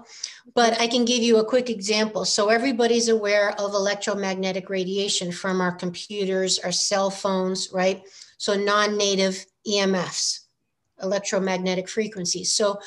but 0.55 0.79
I 0.79 0.87
can 0.87 1.03
give 1.03 1.21
you 1.21 1.37
a 1.37 1.45
quick 1.45 1.69
example. 1.69 2.23
So 2.23 2.49
everybody's 2.49 3.09
aware 3.09 3.51
of 3.59 3.73
electromagnetic 3.73 4.69
radiation 4.69 5.31
from 5.31 5.59
our 5.59 5.73
computers, 5.73 6.59
our 6.59 6.71
cell 6.71 7.09
phones, 7.09 7.69
right? 7.73 8.03
So 8.37 8.55
non-native 8.55 9.45
EMFs 9.67 10.42
electromagnetic 11.03 11.87
frequencies. 11.87 12.51
So 12.53 12.79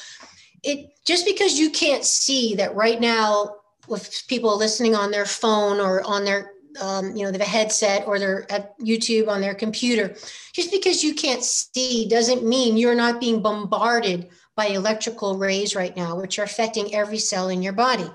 it 0.62 0.90
just 1.04 1.24
because 1.24 1.58
you 1.58 1.70
can't 1.70 2.04
see 2.04 2.54
that 2.56 2.74
right 2.74 3.00
now 3.00 3.56
with 3.88 4.24
people 4.26 4.58
listening 4.58 4.96
on 4.96 5.10
their 5.10 5.26
phone 5.26 5.80
or 5.80 6.02
on 6.02 6.24
their 6.24 6.52
um, 6.80 7.16
you 7.16 7.24
know, 7.24 7.30
the 7.30 7.44
headset 7.44 8.06
or 8.06 8.18
they're 8.18 8.50
at 8.52 8.78
YouTube 8.78 9.28
on 9.28 9.40
their 9.40 9.54
computer. 9.54 10.14
Just 10.52 10.70
because 10.70 11.02
you 11.02 11.14
can't 11.14 11.42
see 11.42 12.08
doesn't 12.08 12.44
mean 12.44 12.76
you're 12.76 12.94
not 12.94 13.20
being 13.20 13.42
bombarded 13.42 14.28
by 14.56 14.66
electrical 14.66 15.38
rays 15.38 15.74
right 15.74 15.96
now, 15.96 16.18
which 16.18 16.38
are 16.38 16.44
affecting 16.44 16.94
every 16.94 17.18
cell 17.18 17.48
in 17.48 17.62
your 17.62 17.72
body. 17.72 18.10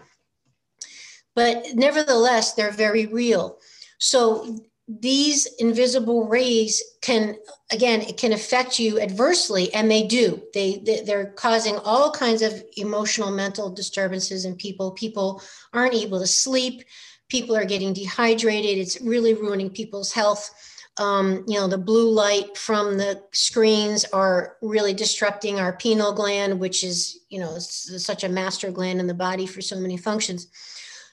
But 1.35 1.65
nevertheless, 1.73 2.53
they're 2.53 2.71
very 2.71 3.05
real. 3.05 3.57
So 3.99 4.59
these 4.99 5.45
invisible 5.59 6.27
rays 6.27 6.81
can 7.01 7.35
again 7.71 8.01
it 8.01 8.17
can 8.17 8.33
affect 8.33 8.79
you 8.79 8.99
adversely 8.99 9.73
and 9.73 9.89
they 9.89 10.05
do. 10.05 10.41
They, 10.53 10.79
they 10.79 11.13
are 11.13 11.31
causing 11.31 11.77
all 11.77 12.11
kinds 12.11 12.41
of 12.41 12.63
emotional 12.77 13.31
mental 13.31 13.69
disturbances 13.69 14.45
in 14.45 14.55
people. 14.55 14.91
People 14.91 15.41
aren't 15.73 15.93
able 15.93 16.19
to 16.19 16.27
sleep. 16.27 16.83
People 17.29 17.55
are 17.55 17.65
getting 17.65 17.93
dehydrated. 17.93 18.77
It's 18.77 18.99
really 19.01 19.33
ruining 19.33 19.69
people's 19.69 20.11
health. 20.11 20.49
Um, 20.97 21.45
you 21.47 21.57
know 21.57 21.67
the 21.67 21.77
blue 21.77 22.11
light 22.11 22.57
from 22.57 22.97
the 22.97 23.23
screens 23.31 24.03
are 24.05 24.57
really 24.61 24.93
disrupting 24.93 25.57
our 25.57 25.71
pineal 25.71 26.11
gland 26.11 26.59
which 26.59 26.83
is 26.83 27.21
you 27.29 27.39
know 27.39 27.57
such 27.59 28.25
a 28.25 28.29
master 28.29 28.71
gland 28.71 28.99
in 28.99 29.07
the 29.07 29.13
body 29.13 29.45
for 29.45 29.61
so 29.61 29.79
many 29.79 29.95
functions. 29.95 30.47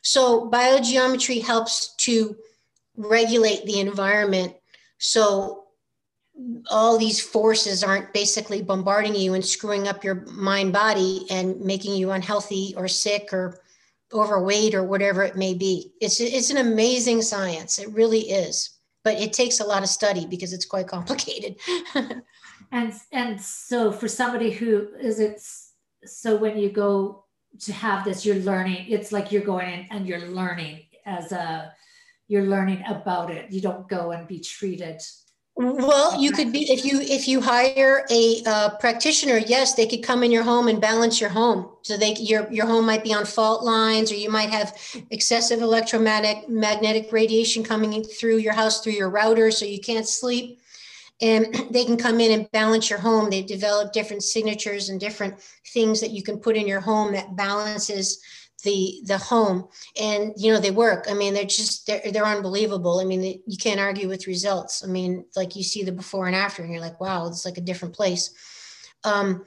So 0.03 0.51
biogeometry 0.51 1.43
helps 1.43 1.95
to 1.99 2.37
regulate 2.99 3.65
the 3.65 3.81
environment. 3.81 4.55
So 4.99 5.65
all 6.71 6.99
these 6.99 7.21
forces 7.21 7.83
aren't 7.83 8.13
basically 8.13 8.63
bombarding 8.63 9.15
you 9.15 9.35
and 9.35 9.45
screwing 9.45 9.89
up 9.89 10.05
your 10.05 10.27
mind 10.27 10.73
body 10.73 11.27
and 11.31 11.61
making 11.61 11.95
you 11.95 12.11
unhealthy 12.11 12.75
or 12.77 12.87
sick 12.89 13.33
or 13.33 13.61
overweight 14.13 14.75
or 14.75 14.85
whatever 14.85 15.23
it 15.23 15.37
may 15.37 15.55
be. 15.55 15.93
It's 16.01 16.21
it's 16.21 16.51
an 16.51 16.59
amazing 16.59 17.23
science. 17.23 17.79
It 17.79 17.93
really 17.93 18.31
is. 18.31 18.70
But 19.05 19.18
it 19.20 19.33
takes 19.33 19.61
a 19.61 19.64
lot 19.64 19.83
of 19.83 19.89
study 19.89 20.27
because 20.27 20.53
it's 20.53 20.66
quite 20.66 20.89
complicated. 20.89 21.57
And 22.70 22.93
and 23.12 23.41
so 23.41 23.91
for 23.91 24.09
somebody 24.09 24.51
who 24.51 24.89
is 25.01 25.20
it 25.20 25.41
so 26.05 26.37
when 26.37 26.59
you 26.59 26.70
go 26.70 27.25
to 27.61 27.72
have 27.72 28.05
this 28.05 28.27
you're 28.27 28.37
learning 28.37 28.87
it's 28.89 29.11
like 29.11 29.33
you're 29.33 29.43
going 29.43 29.68
in 29.68 29.87
and 29.91 30.07
you're 30.07 30.29
learning 30.29 30.83
as 31.07 31.33
a 31.33 31.72
you're 32.29 32.45
learning 32.45 32.85
about 32.87 33.31
it. 33.31 33.51
You 33.51 33.61
don't 33.61 33.89
go 33.89 34.12
and 34.12 34.29
be 34.29 34.41
treated. 34.41 35.01
Well, 35.57 36.20
you 36.20 36.31
could 36.31 36.53
be 36.53 36.70
if 36.70 36.85
you 36.85 37.01
if 37.01 37.26
you 37.26 37.41
hire 37.41 38.07
a 38.11 38.43
uh, 38.47 38.68
practitioner. 38.79 39.39
Yes, 39.39 39.74
they 39.74 39.87
could 39.87 40.05
come 40.05 40.22
in 40.22 40.31
your 40.31 40.45
home 40.45 40.68
and 40.68 40.81
balance 40.81 41.20
your 41.20 41.31
home. 41.31 41.70
So 41.83 41.97
they 41.97 42.14
your 42.14 42.49
your 42.53 42.66
home 42.66 42.87
might 42.87 43.03
be 43.03 43.12
on 43.12 43.24
fault 43.24 43.64
lines, 43.64 44.12
or 44.12 44.14
you 44.14 44.31
might 44.31 44.51
have 44.51 44.76
excessive 45.11 45.61
electromagnetic 45.61 46.49
magnetic 46.49 47.11
radiation 47.11 47.64
coming 47.64 48.05
through 48.05 48.37
your 48.37 48.53
house 48.53 48.83
through 48.83 48.93
your 48.93 49.11
router, 49.11 49.51
so 49.51 49.64
you 49.64 49.81
can't 49.81 50.07
sleep. 50.07 50.61
and 51.20 51.47
they 51.72 51.85
can 51.85 51.97
come 51.97 52.20
in 52.20 52.31
and 52.31 52.51
balance 52.53 52.89
your 52.91 53.01
home. 53.01 53.29
They've 53.29 53.47
developed 53.47 53.93
different 53.93 54.22
signatures 54.22 54.89
and 54.91 55.01
different 55.01 55.41
things 55.74 56.01
that 56.01 56.11
you 56.11 56.22
can 56.22 56.39
put 56.39 56.57
in 56.57 56.68
your 56.68 56.81
home 56.81 57.12
that 57.14 57.35
balances 57.35 58.20
the 58.65 59.01
the 59.05 59.19
home. 59.19 59.69
And 60.01 60.33
you 60.37 60.53
know 60.53 60.61
they 60.61 60.71
work. 60.71 61.07
I 61.09 61.15
mean 61.15 61.35
they're 61.35 61.45
just 61.45 61.87
they're, 61.87 62.03
they're 62.13 62.27
unbelievable. 62.27 63.01
I 63.01 63.05
mean 63.05 63.41
you 63.47 63.57
can't 63.57 63.81
argue 63.81 64.09
with 64.09 64.27
results. 64.27 64.85
I 64.85 64.89
mean 64.89 65.25
like 65.37 65.57
you 65.57 65.63
see 65.63 65.83
the 65.83 65.93
before 65.93 66.27
and 66.27 66.37
after 66.37 66.63
and 66.63 66.73
you're 66.73 66.83
like 66.83 67.01
wow 67.01 67.27
it's 67.29 67.45
like 67.45 67.59
a 67.59 67.63
different 67.63 67.95
place. 67.95 68.31
Um, 69.05 69.45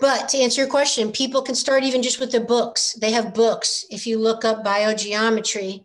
but 0.00 0.28
to 0.30 0.38
answer 0.38 0.62
your 0.62 0.70
question 0.70 1.12
people 1.12 1.42
can 1.42 1.54
start 1.54 1.84
even 1.84 2.02
just 2.02 2.20
with 2.20 2.32
the 2.32 2.40
books. 2.40 2.94
They 2.94 3.12
have 3.12 3.34
books. 3.34 3.84
If 3.90 4.06
you 4.06 4.18
look 4.18 4.44
up 4.44 4.64
biogeometry 4.64 5.84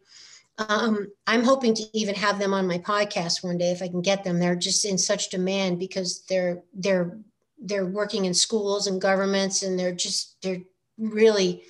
um, 0.57 1.07
I'm 1.25 1.43
hoping 1.43 1.73
to 1.75 1.83
even 1.97 2.15
have 2.15 2.37
them 2.37 2.53
on 2.53 2.67
my 2.67 2.77
podcast 2.77 3.43
one 3.43 3.57
day 3.57 3.71
if 3.71 3.81
I 3.81 3.87
can 3.87 4.01
get 4.01 4.23
them. 4.23 4.39
They're 4.39 4.55
just 4.55 4.85
in 4.85 4.97
such 4.97 5.29
demand 5.29 5.79
because 5.79 6.23
they're 6.29 6.61
they're 6.73 7.17
they're 7.59 7.85
working 7.85 8.25
in 8.25 8.33
schools 8.33 8.87
and 8.87 9.01
governments 9.01 9.63
and 9.63 9.79
they're 9.79 9.95
just 9.95 10.41
they're 10.41 10.61
really 10.97 11.63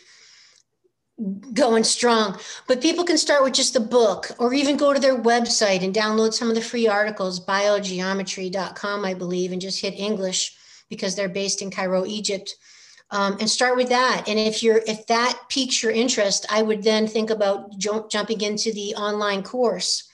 going 1.53 1.83
strong. 1.83 2.39
But 2.67 2.81
people 2.81 3.03
can 3.03 3.17
start 3.17 3.43
with 3.43 3.53
just 3.53 3.73
the 3.73 3.79
book 3.79 4.31
or 4.39 4.53
even 4.53 4.77
go 4.77 4.93
to 4.93 4.99
their 4.99 5.21
website 5.21 5.83
and 5.83 5.93
download 5.93 6.33
some 6.33 6.49
of 6.49 6.55
the 6.55 6.61
free 6.61 6.87
articles, 6.87 7.45
biogeometry.com, 7.45 9.05
I 9.05 9.13
believe, 9.13 9.51
and 9.51 9.61
just 9.61 9.81
hit 9.81 9.93
English 9.93 10.55
because 10.89 11.15
they're 11.15 11.29
based 11.29 11.61
in 11.61 11.71
Cairo, 11.71 12.05
Egypt 12.05 12.55
um, 13.13 13.37
and 13.39 13.49
start 13.49 13.77
with 13.77 13.89
that. 13.89 14.25
And 14.27 14.39
if 14.39 14.63
you're 14.63 14.81
if 14.87 15.05
that 15.07 15.39
piques 15.47 15.83
your 15.83 15.91
interest, 15.91 16.47
I 16.49 16.63
would 16.63 16.83
then 16.83 17.07
think 17.07 17.29
about 17.29 17.77
jump, 17.77 18.09
jumping 18.09 18.41
into 18.41 18.73
the 18.73 18.95
online 18.95 19.43
course, 19.43 20.09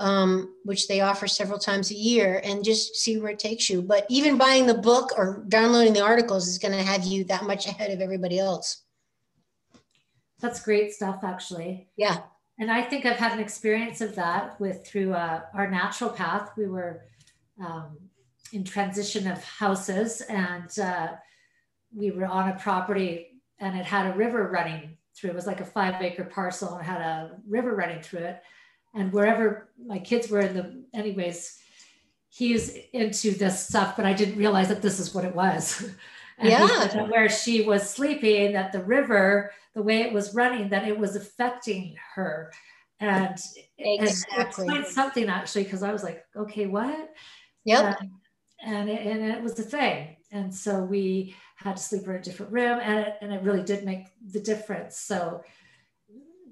um, 0.00 0.52
which 0.64 0.88
they 0.88 1.00
offer 1.00 1.28
several 1.28 1.60
times 1.60 1.90
a 1.90 1.94
year, 1.94 2.40
and 2.44 2.64
just 2.64 2.96
see 2.96 3.18
where 3.18 3.30
it 3.30 3.38
takes 3.38 3.70
you. 3.70 3.82
But 3.82 4.04
even 4.10 4.36
buying 4.36 4.66
the 4.66 4.74
book 4.74 5.12
or 5.16 5.44
downloading 5.48 5.92
the 5.92 6.02
articles 6.02 6.48
is 6.48 6.58
going 6.58 6.76
to 6.76 6.82
have 6.82 7.04
you 7.04 7.22
that 7.24 7.44
much 7.44 7.66
ahead 7.66 7.92
of 7.92 8.00
everybody 8.00 8.40
else. 8.40 8.82
That's 10.40 10.62
great 10.62 10.92
stuff, 10.92 11.20
actually. 11.22 11.88
Yeah. 11.96 12.18
And 12.58 12.70
I 12.70 12.82
think 12.82 13.06
I've 13.06 13.16
had 13.16 13.32
an 13.32 13.38
experience 13.38 14.00
of 14.00 14.14
that 14.16 14.60
with 14.60 14.86
through 14.86 15.14
uh, 15.14 15.42
our 15.54 15.68
naturopath. 15.68 16.56
We 16.56 16.66
were 16.66 17.02
um, 17.64 17.96
in 18.52 18.64
transition 18.64 19.26
of 19.26 19.42
houses 19.44 20.20
and. 20.22 20.78
Uh, 20.78 21.08
we 21.94 22.10
were 22.10 22.26
on 22.26 22.48
a 22.48 22.58
property 22.58 23.40
and 23.58 23.78
it 23.78 23.84
had 23.84 24.06
a 24.06 24.16
river 24.16 24.48
running 24.50 24.96
through. 25.14 25.30
It 25.30 25.36
was 25.36 25.46
like 25.46 25.60
a 25.60 25.66
five 25.66 26.00
acre 26.00 26.24
parcel 26.24 26.76
and 26.76 26.86
had 26.86 27.00
a 27.00 27.38
river 27.48 27.74
running 27.74 28.02
through 28.02 28.20
it. 28.20 28.42
And 28.94 29.12
wherever 29.12 29.70
my 29.84 29.98
kids 29.98 30.28
were 30.28 30.40
in 30.40 30.54
the, 30.54 30.84
anyways, 30.94 31.58
he's 32.28 32.76
into 32.92 33.32
this 33.32 33.66
stuff, 33.66 33.96
but 33.96 34.06
I 34.06 34.12
didn't 34.12 34.38
realize 34.38 34.68
that 34.68 34.82
this 34.82 34.98
is 34.98 35.14
what 35.14 35.24
it 35.24 35.34
was. 35.34 35.90
and 36.40 36.50
yeah. 36.50 37.02
where 37.08 37.28
she 37.28 37.62
was 37.62 37.88
sleeping, 37.88 38.54
that 38.54 38.72
the 38.72 38.82
river, 38.82 39.52
the 39.74 39.82
way 39.82 40.00
it 40.00 40.12
was 40.12 40.34
running, 40.34 40.70
that 40.70 40.88
it 40.88 40.98
was 40.98 41.14
affecting 41.14 41.96
her. 42.14 42.52
And, 42.98 43.38
exactly. 43.78 44.68
and 44.68 44.86
something 44.86 45.28
actually, 45.28 45.64
because 45.64 45.82
I 45.82 45.92
was 45.92 46.02
like, 46.02 46.24
okay, 46.36 46.66
what? 46.66 47.10
Yep. 47.64 48.00
And, 48.00 48.10
and 48.62 48.90
it, 48.90 49.06
and 49.06 49.24
it 49.24 49.42
was 49.42 49.58
a 49.58 49.62
thing. 49.62 50.16
And 50.32 50.54
so 50.54 50.82
we 50.82 51.34
had 51.56 51.76
to 51.76 51.82
sleep 51.82 52.04
in 52.04 52.16
a 52.16 52.22
different 52.22 52.52
room 52.52 52.78
and 52.82 53.00
it, 53.00 53.14
and 53.20 53.32
it 53.32 53.42
really 53.42 53.62
did 53.62 53.84
make 53.84 54.06
the 54.32 54.40
difference. 54.40 54.96
So 54.96 55.42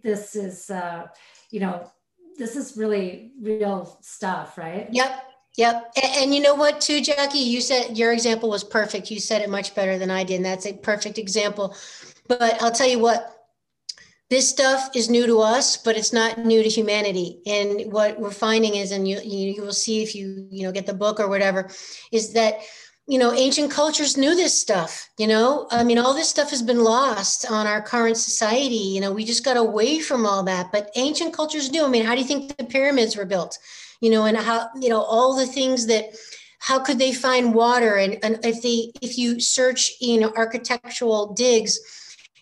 this 0.03 0.37
is, 0.37 0.71
uh, 0.71 1.09
you 1.51 1.61
know, 1.61 1.91
this 2.39 2.57
is 2.57 2.77
really 2.77 3.33
real 3.41 3.99
stuff, 4.01 4.57
right? 4.59 4.89
Yep. 4.93 5.25
Yep. 5.59 5.93
And, 6.01 6.13
and, 6.17 6.35
you 6.35 6.41
know 6.41 6.55
what, 6.55 6.81
too, 6.81 7.01
Jackie? 7.03 7.41
You 7.41 7.61
said 7.61 7.99
your 7.99 8.13
example 8.13 8.49
was 8.49 8.63
perfect. 8.63 9.11
You 9.11 9.19
said 9.19 9.43
it 9.43 9.51
much 9.51 9.75
better 9.75 9.99
than 9.99 10.09
I 10.09 10.23
did. 10.23 10.37
And 10.37 10.45
that's 10.45 10.67
a 10.67 10.73
perfect 10.73 11.19
example. 11.19 11.75
But 12.29 12.63
I'll 12.63 12.71
tell 12.71 12.89
you 12.89 13.01
what, 13.01 13.35
this 14.31 14.49
stuff 14.49 14.91
is 14.95 15.11
new 15.11 15.27
to 15.27 15.41
us, 15.41 15.77
but 15.77 15.97
it's 15.97 16.13
not 16.13 16.39
new 16.39 16.63
to 16.63 16.69
humanity. 16.69 17.41
And 17.45 17.93
what 17.93 18.21
we're 18.21 18.31
finding 18.31 18.77
is, 18.77 18.93
and 18.93 19.09
you, 19.09 19.19
you 19.21 19.61
will 19.63 19.73
see 19.73 20.01
if 20.01 20.15
you, 20.15 20.47
you 20.49 20.63
know, 20.63 20.71
get 20.71 20.87
the 20.87 20.95
book 20.95 21.19
or 21.19 21.29
whatever, 21.29 21.69
is 22.13 22.33
that 22.35 22.61
you 23.09 23.19
know, 23.19 23.33
ancient 23.33 23.71
cultures 23.71 24.19
knew 24.19 24.35
this 24.35 24.53
stuff, 24.53 25.09
you 25.19 25.27
know? 25.27 25.67
I 25.71 25.83
mean, 25.83 25.97
all 25.97 26.13
this 26.13 26.29
stuff 26.29 26.51
has 26.51 26.61
been 26.61 26.85
lost 26.85 27.51
on 27.51 27.67
our 27.67 27.81
current 27.81 28.19
society. 28.19 28.75
You 28.75 29.01
know, 29.01 29.13
we 29.13 29.25
just 29.25 29.47
got 29.47 29.57
away 29.57 30.01
from 30.01 30.27
all 30.27 30.43
that. 30.43 30.71
But 30.71 30.91
ancient 30.95 31.33
cultures 31.33 31.71
knew. 31.71 31.87
I 31.87 31.89
mean, 31.89 32.05
how 32.05 32.15
do 32.15 32.21
you 32.21 32.27
think 32.27 32.55
the 32.59 32.65
pyramids 32.65 33.17
were 33.17 33.25
built? 33.25 33.59
You 34.01 34.11
know, 34.11 34.27
and 34.27 34.37
how, 34.37 34.69
you 34.81 34.89
know, 34.89 35.03
all 35.03 35.37
the 35.37 35.47
things 35.47 35.87
that 35.87 36.15
how 36.61 36.79
could 36.79 36.99
they 36.99 37.13
find 37.13 37.55
water? 37.55 37.97
And, 37.97 38.19
and 38.23 38.45
if 38.45 38.63
they 38.63 38.91
if 39.01 39.19
you 39.19 39.41
search, 39.41 39.93
you 40.01 40.21
know, 40.21 40.33
architectural 40.37 41.33
digs, 41.35 41.79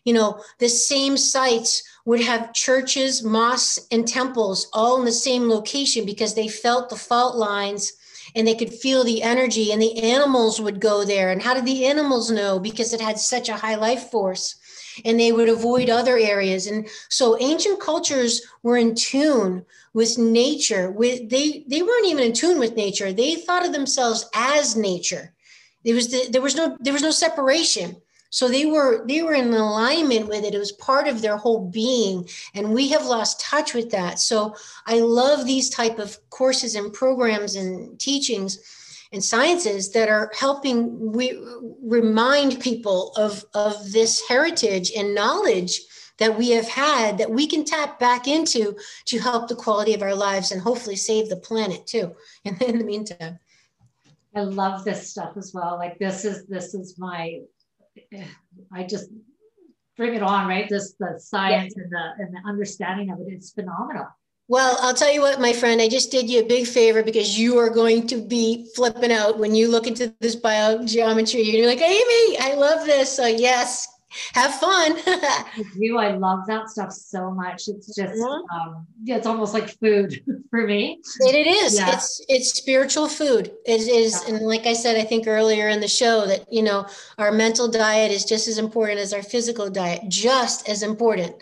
you 0.04 0.12
know, 0.12 0.40
the 0.58 0.68
same 0.68 1.16
sites 1.16 1.82
would 2.04 2.20
have 2.20 2.52
churches, 2.52 3.22
mosques, 3.22 3.84
and 3.90 4.06
temples 4.06 4.68
all 4.72 4.98
in 4.98 5.04
the 5.04 5.12
same 5.12 5.48
location 5.48 6.06
because 6.06 6.34
they 6.34 6.48
felt 6.48 6.88
the 6.88 6.96
fault 6.96 7.36
lines 7.36 7.92
and 8.34 8.46
they 8.46 8.54
could 8.54 8.72
feel 8.72 9.02
the 9.02 9.22
energy 9.22 9.72
and 9.72 9.82
the 9.82 9.98
animals 10.02 10.60
would 10.60 10.80
go 10.80 11.04
there. 11.04 11.30
And 11.30 11.42
how 11.42 11.54
did 11.54 11.64
the 11.64 11.86
animals 11.86 12.30
know? 12.30 12.58
Because 12.58 12.92
it 12.92 13.00
had 13.00 13.18
such 13.18 13.48
a 13.48 13.56
high 13.56 13.74
life 13.74 14.10
force 14.10 14.56
and 15.04 15.18
they 15.18 15.32
would 15.32 15.48
avoid 15.48 15.90
other 15.90 16.16
areas. 16.16 16.66
And 16.66 16.88
so 17.08 17.38
ancient 17.40 17.80
cultures 17.80 18.42
were 18.62 18.76
in 18.76 18.94
tune 18.94 19.64
with 19.92 20.18
nature 20.18 20.90
with 20.90 21.30
they 21.30 21.64
they 21.68 21.82
weren't 21.82 22.06
even 22.06 22.24
in 22.24 22.32
tune 22.32 22.58
with 22.58 22.76
nature. 22.76 23.12
They 23.12 23.34
thought 23.34 23.64
of 23.64 23.72
themselves 23.72 24.28
as 24.34 24.76
nature. 24.76 25.32
There 25.84 25.94
was 25.94 26.08
the, 26.08 26.28
there 26.30 26.42
was 26.42 26.54
no 26.54 26.76
there 26.80 26.92
was 26.92 27.02
no 27.02 27.10
separation. 27.10 27.96
So 28.30 28.48
they 28.48 28.66
were 28.66 29.06
they 29.06 29.22
were 29.22 29.34
in 29.34 29.54
alignment 29.54 30.28
with 30.28 30.44
it. 30.44 30.54
It 30.54 30.58
was 30.58 30.72
part 30.72 31.08
of 31.08 31.22
their 31.22 31.36
whole 31.36 31.70
being 31.70 32.28
and 32.54 32.74
we 32.74 32.88
have 32.88 33.06
lost 33.06 33.40
touch 33.40 33.72
with 33.72 33.90
that. 33.90 34.18
So 34.18 34.54
i 34.86 35.00
love 35.00 35.46
these 35.46 35.70
type 35.70 35.98
of 35.98 36.18
courses 36.30 36.74
and 36.74 36.92
programs 36.92 37.54
and 37.54 37.98
teachings 37.98 38.58
and 39.12 39.22
sciences 39.22 39.92
that 39.92 40.08
are 40.08 40.30
helping 40.38 41.12
we 41.12 41.38
remind 41.82 42.60
people 42.60 43.12
of 43.16 43.44
of 43.54 43.92
this 43.92 44.22
heritage 44.28 44.90
and 44.96 45.14
knowledge 45.14 45.80
that 46.18 46.36
we 46.36 46.50
have 46.50 46.68
had 46.68 47.18
that 47.18 47.30
we 47.30 47.46
can 47.46 47.64
tap 47.64 47.98
back 48.00 48.26
into 48.26 48.76
to 49.04 49.18
help 49.18 49.48
the 49.48 49.54
quality 49.54 49.94
of 49.94 50.02
our 50.02 50.14
lives 50.14 50.50
and 50.50 50.60
hopefully 50.60 50.96
save 50.96 51.28
the 51.28 51.36
planet 51.36 51.86
too 51.86 52.14
in, 52.44 52.56
in 52.62 52.78
the 52.78 52.84
meantime 52.84 53.38
i 54.34 54.40
love 54.40 54.84
this 54.84 55.10
stuff 55.10 55.36
as 55.36 55.52
well 55.54 55.76
like 55.76 55.98
this 55.98 56.24
is 56.24 56.46
this 56.46 56.74
is 56.74 56.98
my 56.98 57.40
I 58.72 58.84
just 58.84 59.10
bring 59.96 60.14
it 60.14 60.22
on, 60.22 60.46
right? 60.46 60.68
This 60.68 60.94
the 60.98 61.18
science 61.18 61.74
yeah. 61.76 61.82
and 61.82 61.92
the 61.92 62.24
and 62.24 62.34
the 62.34 62.48
understanding 62.48 63.10
of 63.10 63.20
it 63.20 63.32
is 63.32 63.52
phenomenal. 63.52 64.06
Well, 64.48 64.78
I'll 64.80 64.94
tell 64.94 65.12
you 65.12 65.22
what, 65.22 65.40
my 65.40 65.52
friend, 65.52 65.80
I 65.80 65.88
just 65.88 66.12
did 66.12 66.30
you 66.30 66.40
a 66.40 66.46
big 66.46 66.66
favor 66.66 67.02
because 67.02 67.36
you 67.36 67.58
are 67.58 67.68
going 67.68 68.06
to 68.08 68.16
be 68.20 68.68
flipping 68.76 69.10
out 69.10 69.38
when 69.38 69.54
you 69.54 69.68
look 69.68 69.88
into 69.88 70.14
this 70.20 70.36
biogeometry. 70.36 71.52
You're 71.52 71.66
like, 71.66 71.80
Amy, 71.80 72.38
I 72.38 72.54
love 72.56 72.86
this. 72.86 73.14
So 73.14 73.26
yes, 73.26 73.88
have 74.34 74.54
fun. 74.54 74.96
you, 75.76 75.98
I 75.98 76.12
love 76.12 76.46
that 76.46 76.68
stuff 76.68 76.92
so 76.92 77.30
much. 77.30 77.68
It's 77.68 77.94
just, 77.94 78.14
mm-hmm. 78.14 78.56
um, 78.56 78.86
yeah, 79.02 79.16
it's 79.16 79.26
almost 79.26 79.52
like 79.52 79.68
food 79.80 80.22
for 80.50 80.66
me. 80.66 81.00
It, 81.20 81.34
it 81.34 81.46
is. 81.46 81.78
Yeah. 81.78 81.94
It's 81.94 82.24
it's 82.28 82.54
spiritual 82.54 83.08
food. 83.08 83.52
It 83.66 83.80
is, 83.88 84.22
yeah. 84.26 84.34
and 84.34 84.46
like 84.46 84.66
I 84.66 84.72
said, 84.72 84.96
I 84.96 85.04
think 85.04 85.26
earlier 85.26 85.68
in 85.68 85.80
the 85.80 85.88
show 85.88 86.26
that 86.26 86.50
you 86.52 86.62
know 86.62 86.86
our 87.18 87.32
mental 87.32 87.68
diet 87.68 88.10
is 88.10 88.24
just 88.24 88.48
as 88.48 88.58
important 88.58 89.00
as 89.00 89.12
our 89.12 89.22
physical 89.22 89.68
diet, 89.70 90.02
just 90.08 90.68
as 90.68 90.82
important. 90.82 91.34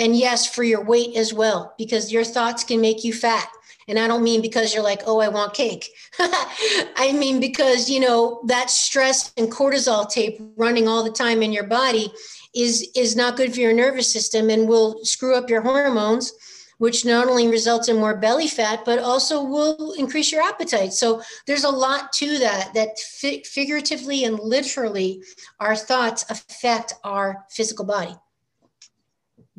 And 0.00 0.16
yes, 0.16 0.46
for 0.46 0.64
your 0.64 0.82
weight 0.82 1.14
as 1.14 1.34
well, 1.34 1.74
because 1.76 2.10
your 2.10 2.24
thoughts 2.24 2.64
can 2.64 2.80
make 2.80 3.04
you 3.04 3.12
fat. 3.12 3.48
And 3.86 3.98
I 3.98 4.08
don't 4.08 4.24
mean 4.24 4.40
because 4.40 4.72
you're 4.72 4.82
like, 4.82 5.02
oh, 5.06 5.20
I 5.20 5.28
want 5.28 5.52
cake. 5.52 5.90
I 6.18 7.12
mean 7.14 7.38
because, 7.38 7.90
you 7.90 8.00
know, 8.00 8.40
that 8.46 8.70
stress 8.70 9.32
and 9.36 9.52
cortisol 9.52 10.08
tape 10.08 10.40
running 10.56 10.88
all 10.88 11.04
the 11.04 11.10
time 11.10 11.42
in 11.42 11.52
your 11.52 11.66
body 11.66 12.10
is 12.54 12.90
is 12.96 13.14
not 13.14 13.36
good 13.36 13.52
for 13.52 13.60
your 13.60 13.74
nervous 13.74 14.10
system 14.10 14.48
and 14.48 14.66
will 14.66 15.04
screw 15.04 15.34
up 15.34 15.50
your 15.50 15.60
hormones 15.60 16.32
which 16.78 17.04
not 17.04 17.28
only 17.28 17.46
results 17.46 17.88
in 17.88 17.96
more 17.96 18.16
belly 18.16 18.48
fat 18.48 18.82
but 18.84 18.98
also 18.98 19.40
will 19.40 19.92
increase 19.92 20.32
your 20.32 20.42
appetite 20.42 20.92
so 20.92 21.22
there's 21.46 21.62
a 21.62 21.70
lot 21.70 22.12
to 22.12 22.38
that 22.38 22.74
that 22.74 22.98
fi- 22.98 23.42
figuratively 23.44 24.24
and 24.24 24.40
literally 24.40 25.22
our 25.60 25.76
thoughts 25.76 26.24
affect 26.28 26.94
our 27.04 27.44
physical 27.50 27.84
body 27.84 28.16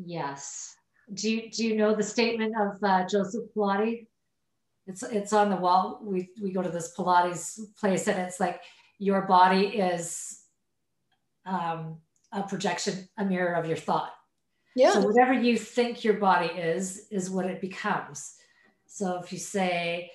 yes 0.04 0.76
do 1.14 1.30
you 1.30 1.50
do 1.50 1.66
you 1.66 1.76
know 1.76 1.94
the 1.94 2.02
statement 2.02 2.54
of 2.60 2.82
uh, 2.82 3.06
joseph 3.08 3.44
pilates 3.56 4.06
it's 4.86 5.02
it's 5.04 5.32
on 5.32 5.50
the 5.50 5.56
wall. 5.56 6.00
We 6.02 6.28
we 6.42 6.52
go 6.52 6.62
to 6.62 6.68
this 6.68 6.94
Pilates 6.96 7.58
place, 7.78 8.08
and 8.08 8.18
it's 8.18 8.40
like 8.40 8.60
your 8.98 9.22
body 9.22 9.66
is 9.66 10.40
um, 11.46 11.98
a 12.32 12.42
projection, 12.42 13.08
a 13.16 13.24
mirror 13.24 13.54
of 13.54 13.66
your 13.66 13.76
thought. 13.76 14.12
Yeah. 14.74 14.92
So 14.92 15.00
whatever 15.00 15.34
you 15.34 15.56
think 15.56 16.02
your 16.02 16.14
body 16.14 16.46
is, 16.46 17.06
is 17.10 17.30
what 17.30 17.46
it 17.46 17.60
becomes. 17.60 18.34
So 18.86 19.20
if 19.22 19.32
you 19.32 19.38
say, 19.38 20.10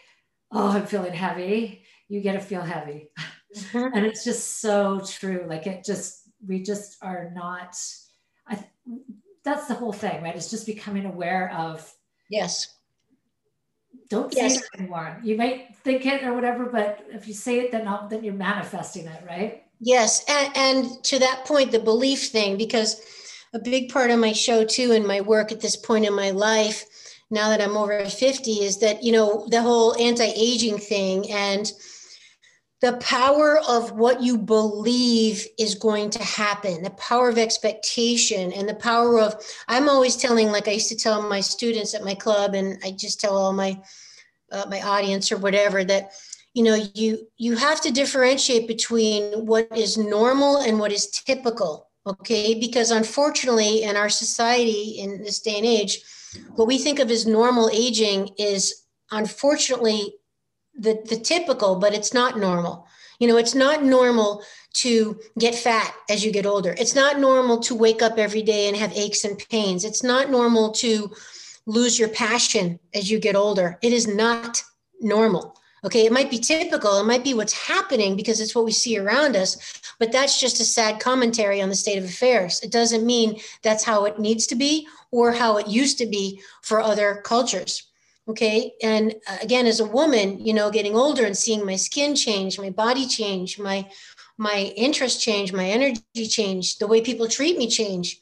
"Oh, 0.51 0.69
I'm 0.69 0.85
feeling 0.85 1.13
heavy," 1.13 1.83
you 2.09 2.21
get 2.21 2.33
to 2.33 2.39
feel 2.39 2.61
heavy. 2.61 3.11
Mm-hmm. 3.55 3.95
and 3.95 4.05
it's 4.05 4.25
just 4.25 4.59
so 4.59 4.99
true. 4.99 5.45
Like 5.47 5.67
it 5.67 5.85
just, 5.85 6.29
we 6.45 6.61
just 6.61 6.97
are 7.01 7.31
not, 7.33 7.77
I, 8.45 8.61
that's 9.47 9.67
the 9.67 9.73
whole 9.73 9.93
thing, 9.93 10.21
right? 10.21 10.35
It's 10.35 10.51
just 10.51 10.65
becoming 10.65 11.05
aware 11.05 11.51
of. 11.53 11.91
Yes. 12.29 12.75
Don't 14.09 14.33
say 14.33 14.47
it 14.47 14.63
anymore. 14.77 15.19
You 15.23 15.35
might 15.37 15.75
think 15.83 16.05
it 16.05 16.23
or 16.23 16.33
whatever, 16.33 16.65
but 16.65 17.05
if 17.09 17.27
you 17.27 17.33
say 17.33 17.59
it, 17.59 17.71
then 17.71 17.87
then 18.09 18.23
you're 18.23 18.33
manifesting 18.33 19.05
it, 19.07 19.23
right? 19.27 19.63
Yes, 19.79 20.23
and, 20.27 20.57
and 20.57 21.03
to 21.05 21.19
that 21.19 21.45
point, 21.45 21.71
the 21.71 21.79
belief 21.79 22.29
thing, 22.29 22.57
because 22.57 23.01
a 23.53 23.59
big 23.59 23.89
part 23.89 24.09
of 24.11 24.19
my 24.19 24.33
show 24.33 24.65
too, 24.65 24.91
and 24.91 25.05
my 25.05 25.21
work 25.21 25.51
at 25.51 25.61
this 25.61 25.75
point 25.75 26.05
in 26.05 26.13
my 26.13 26.31
life, 26.31 26.85
now 27.29 27.49
that 27.49 27.61
I'm 27.61 27.77
over 27.77 28.05
50, 28.05 28.51
is 28.51 28.79
that 28.79 29.03
you 29.03 29.11
know 29.11 29.47
the 29.49 29.61
whole 29.61 29.95
anti-aging 29.97 30.77
thing 30.77 31.29
and 31.31 31.71
the 32.81 32.93
power 32.97 33.59
of 33.67 33.91
what 33.93 34.21
you 34.21 34.37
believe 34.37 35.47
is 35.57 35.73
going 35.73 36.11
to 36.11 36.23
happen, 36.23 36.83
the 36.83 36.91
power 36.91 37.27
of 37.27 37.37
expectation, 37.37 38.53
and 38.53 38.69
the 38.69 38.75
power 38.75 39.19
of, 39.19 39.35
I'm 39.67 39.89
always 39.89 40.15
telling, 40.15 40.51
like 40.51 40.67
I 40.67 40.73
used 40.73 40.89
to 40.89 40.95
tell 40.95 41.27
my 41.27 41.39
students 41.39 41.95
at 41.95 42.03
my 42.03 42.13
club, 42.13 42.53
and 42.53 42.77
I 42.83 42.91
just 42.91 43.19
tell 43.19 43.35
all 43.35 43.53
my 43.53 43.81
uh, 44.51 44.65
my 44.69 44.81
audience 44.81 45.31
or 45.31 45.37
whatever 45.37 45.83
that 45.83 46.11
you 46.53 46.63
know 46.63 46.77
you 46.93 47.27
you 47.37 47.55
have 47.55 47.81
to 47.81 47.91
differentiate 47.91 48.67
between 48.67 49.45
what 49.45 49.67
is 49.75 49.97
normal 49.97 50.57
and 50.57 50.79
what 50.79 50.91
is 50.91 51.07
typical 51.07 51.89
okay? 52.05 52.57
Because 52.57 52.91
unfortunately 52.91 53.83
in 53.83 53.97
our 53.97 54.09
society 54.09 54.99
in 54.99 55.21
this 55.21 55.41
day 55.41 55.57
and 55.57 55.65
age 55.65 56.01
what 56.55 56.67
we 56.67 56.77
think 56.77 56.99
of 56.99 57.11
as 57.11 57.27
normal 57.27 57.69
aging 57.73 58.29
is 58.37 58.85
unfortunately 59.11 60.13
the, 60.77 61.03
the 61.07 61.17
typical, 61.17 61.75
but 61.75 61.93
it's 61.93 62.13
not 62.13 62.37
normal. 62.37 62.87
You 63.19 63.27
know, 63.27 63.37
it's 63.37 63.55
not 63.55 63.83
normal 63.83 64.43
to 64.73 65.19
get 65.39 65.55
fat 65.55 65.93
as 66.09 66.23
you 66.23 66.31
get 66.31 66.45
older. 66.45 66.75
It's 66.77 66.93
not 66.93 67.19
normal 67.19 67.59
to 67.61 67.75
wake 67.75 68.01
up 68.01 68.19
every 68.19 68.43
day 68.43 68.67
and 68.67 68.77
have 68.77 68.95
aches 68.95 69.23
and 69.23 69.37
pains. 69.49 69.83
It's 69.83 70.03
not 70.03 70.29
normal 70.29 70.71
to 70.73 71.11
lose 71.65 71.97
your 71.97 72.09
passion 72.09 72.79
as 72.93 73.09
you 73.09 73.19
get 73.19 73.35
older. 73.35 73.79
It 73.81 73.91
is 73.91 74.07
not 74.07 74.61
normal. 75.01 75.57
Okay, 75.83 76.05
it 76.05 76.11
might 76.11 76.29
be 76.29 76.39
typical, 76.39 76.99
it 76.99 77.05
might 77.05 77.23
be 77.23 77.35
what's 77.35 77.53
happening 77.53 78.15
because 78.15 78.39
it's 78.39 78.55
what 78.55 78.65
we 78.65 78.71
see 78.71 78.97
around 78.97 79.35
us, 79.35 79.79
but 79.99 80.11
that's 80.11 80.39
just 80.39 80.59
a 80.59 80.65
sad 80.65 80.99
commentary 80.99 81.61
on 81.61 81.69
the 81.69 81.75
state 81.75 81.99
of 81.99 82.03
affairs. 82.03 82.59
It 82.61 82.71
doesn't 82.71 83.05
mean 83.05 83.39
that's 83.61 83.83
how 83.83 84.05
it 84.05 84.19
needs 84.19 84.47
to 84.47 84.55
be 84.55 84.87
or 85.11 85.31
how 85.31 85.57
it 85.57 85.67
used 85.67 85.99
to 85.99 86.07
be 86.07 86.41
for 86.63 86.81
other 86.81 87.21
cultures 87.23 87.86
okay 88.27 88.73
and 88.83 89.15
uh, 89.27 89.37
again 89.41 89.65
as 89.65 89.79
a 89.79 89.85
woman 89.85 90.43
you 90.45 90.53
know 90.53 90.69
getting 90.69 90.95
older 90.95 91.25
and 91.25 91.37
seeing 91.37 91.65
my 91.65 91.75
skin 91.75 92.15
change 92.15 92.59
my 92.59 92.69
body 92.69 93.07
change 93.07 93.59
my 93.59 93.87
my 94.37 94.73
interest 94.75 95.21
change 95.21 95.53
my 95.53 95.65
energy 95.65 96.27
change 96.27 96.77
the 96.77 96.87
way 96.87 97.01
people 97.01 97.27
treat 97.27 97.57
me 97.57 97.67
change 97.67 98.19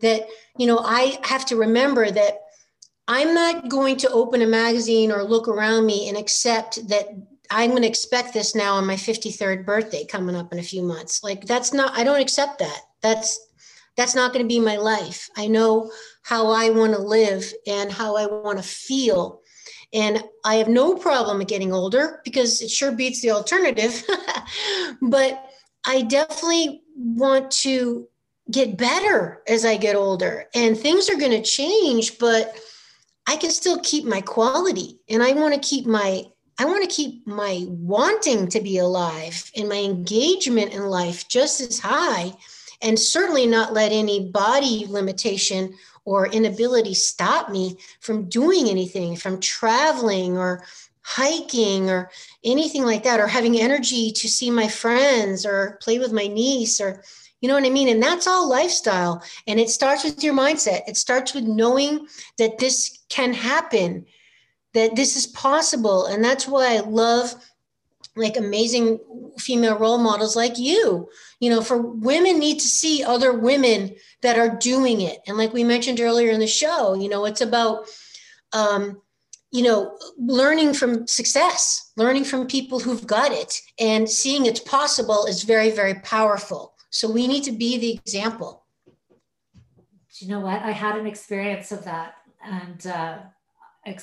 that 0.00 0.26
you 0.58 0.66
know 0.66 0.78
i 0.80 1.18
have 1.22 1.44
to 1.44 1.56
remember 1.56 2.10
that 2.10 2.40
i'm 3.06 3.34
not 3.34 3.68
going 3.68 3.96
to 3.96 4.10
open 4.10 4.42
a 4.42 4.46
magazine 4.46 5.10
or 5.10 5.22
look 5.22 5.48
around 5.48 5.86
me 5.86 6.08
and 6.08 6.16
accept 6.16 6.86
that 6.88 7.08
i'm 7.50 7.70
going 7.70 7.82
to 7.82 7.88
expect 7.88 8.34
this 8.34 8.54
now 8.54 8.74
on 8.74 8.86
my 8.86 8.96
53rd 8.96 9.64
birthday 9.64 10.04
coming 10.04 10.36
up 10.36 10.52
in 10.52 10.58
a 10.58 10.62
few 10.62 10.82
months. 10.82 11.24
Like 11.24 11.44
that's 11.46 11.72
not 11.72 11.96
i 11.96 12.04
don't 12.04 12.20
accept 12.20 12.58
that. 12.58 12.80
That's 13.00 13.40
that's 13.96 14.14
not 14.14 14.32
going 14.32 14.44
to 14.44 14.48
be 14.48 14.60
my 14.60 14.76
life. 14.76 15.28
I 15.36 15.48
know 15.48 15.90
how 16.28 16.50
I 16.50 16.68
want 16.68 16.92
to 16.92 17.00
live 17.00 17.50
and 17.66 17.90
how 17.90 18.14
I 18.14 18.26
want 18.26 18.58
to 18.58 18.62
feel. 18.62 19.40
And 19.94 20.22
I 20.44 20.56
have 20.56 20.68
no 20.68 20.94
problem 20.94 21.40
getting 21.44 21.72
older 21.72 22.20
because 22.22 22.60
it 22.60 22.70
sure 22.70 22.92
beats 22.92 23.22
the 23.22 23.30
alternative. 23.30 24.04
but 25.00 25.42
I 25.86 26.02
definitely 26.02 26.82
want 26.94 27.50
to 27.62 28.06
get 28.50 28.76
better 28.76 29.42
as 29.48 29.64
I 29.64 29.78
get 29.78 29.96
older. 29.96 30.44
And 30.54 30.76
things 30.76 31.08
are 31.08 31.16
going 31.16 31.30
to 31.30 31.42
change, 31.42 32.18
but 32.18 32.54
I 33.26 33.36
can 33.36 33.50
still 33.50 33.80
keep 33.80 34.04
my 34.04 34.20
quality 34.20 35.00
and 35.08 35.22
I 35.22 35.32
want 35.32 35.54
to 35.54 35.60
keep 35.60 35.86
my 35.86 36.24
I 36.60 36.64
want 36.64 36.82
to 36.82 36.94
keep 36.94 37.26
my 37.26 37.64
wanting 37.68 38.48
to 38.48 38.60
be 38.60 38.78
alive 38.78 39.50
and 39.56 39.68
my 39.68 39.76
engagement 39.76 40.74
in 40.74 40.82
life 40.86 41.28
just 41.28 41.60
as 41.60 41.78
high 41.78 42.32
and 42.82 42.98
certainly 42.98 43.46
not 43.46 43.72
let 43.72 43.92
any 43.92 44.30
body 44.30 44.84
limitation 44.88 45.74
or 46.08 46.26
inability 46.28 46.94
stop 46.94 47.50
me 47.50 47.76
from 48.00 48.30
doing 48.30 48.68
anything, 48.68 49.14
from 49.14 49.38
traveling 49.40 50.38
or 50.38 50.64
hiking 51.02 51.90
or 51.90 52.10
anything 52.44 52.82
like 52.82 53.02
that, 53.02 53.20
or 53.20 53.26
having 53.26 53.60
energy 53.60 54.10
to 54.10 54.26
see 54.26 54.50
my 54.50 54.66
friends 54.66 55.44
or 55.44 55.78
play 55.82 55.98
with 55.98 56.12
my 56.12 56.26
niece 56.26 56.80
or 56.80 57.02
you 57.40 57.48
know 57.48 57.54
what 57.54 57.66
I 57.66 57.70
mean? 57.70 57.88
And 57.88 58.02
that's 58.02 58.26
all 58.26 58.48
lifestyle. 58.48 59.22
And 59.46 59.60
it 59.60 59.70
starts 59.70 60.02
with 60.02 60.24
your 60.24 60.34
mindset. 60.34 60.88
It 60.88 60.96
starts 60.96 61.34
with 61.34 61.44
knowing 61.44 62.08
that 62.36 62.58
this 62.58 62.98
can 63.10 63.32
happen, 63.32 64.06
that 64.74 64.96
this 64.96 65.14
is 65.14 65.28
possible. 65.28 66.06
And 66.06 66.24
that's 66.24 66.48
why 66.48 66.74
I 66.74 66.80
love 66.80 67.34
like 68.18 68.36
amazing 68.36 68.98
female 69.38 69.78
role 69.78 69.98
models 69.98 70.36
like 70.36 70.58
you. 70.58 71.08
You 71.40 71.50
know 71.50 71.62
for 71.62 71.80
women 71.80 72.38
need 72.38 72.58
to 72.58 72.66
see 72.66 73.04
other 73.04 73.32
women 73.32 73.94
that 74.22 74.38
are 74.38 74.56
doing 74.56 75.00
it. 75.00 75.20
And 75.26 75.36
like 75.38 75.52
we 75.52 75.64
mentioned 75.64 76.00
earlier 76.00 76.30
in 76.30 76.40
the 76.40 76.46
show 76.46 76.94
you 76.94 77.08
know 77.08 77.24
it's 77.24 77.40
about 77.40 77.86
um, 78.52 79.00
you 79.50 79.62
know 79.62 79.96
learning 80.18 80.74
from 80.74 81.06
success 81.06 81.92
learning 81.96 82.24
from 82.24 82.46
people 82.46 82.80
who've 82.80 83.06
got 83.06 83.32
it 83.32 83.60
and 83.78 84.08
seeing 84.08 84.46
it's 84.46 84.60
possible 84.60 85.26
is 85.26 85.42
very 85.42 85.70
very 85.70 85.94
powerful. 85.96 86.74
So 86.90 87.10
we 87.10 87.26
need 87.26 87.44
to 87.44 87.52
be 87.52 87.78
the 87.78 87.92
example. 87.92 88.64
Do 90.18 90.24
you 90.24 90.30
know 90.32 90.40
what? 90.40 90.62
I 90.62 90.72
had 90.72 90.96
an 90.96 91.06
experience 91.06 91.70
of 91.70 91.84
that 91.84 92.14
and 92.44 92.86
uh, 92.86 93.18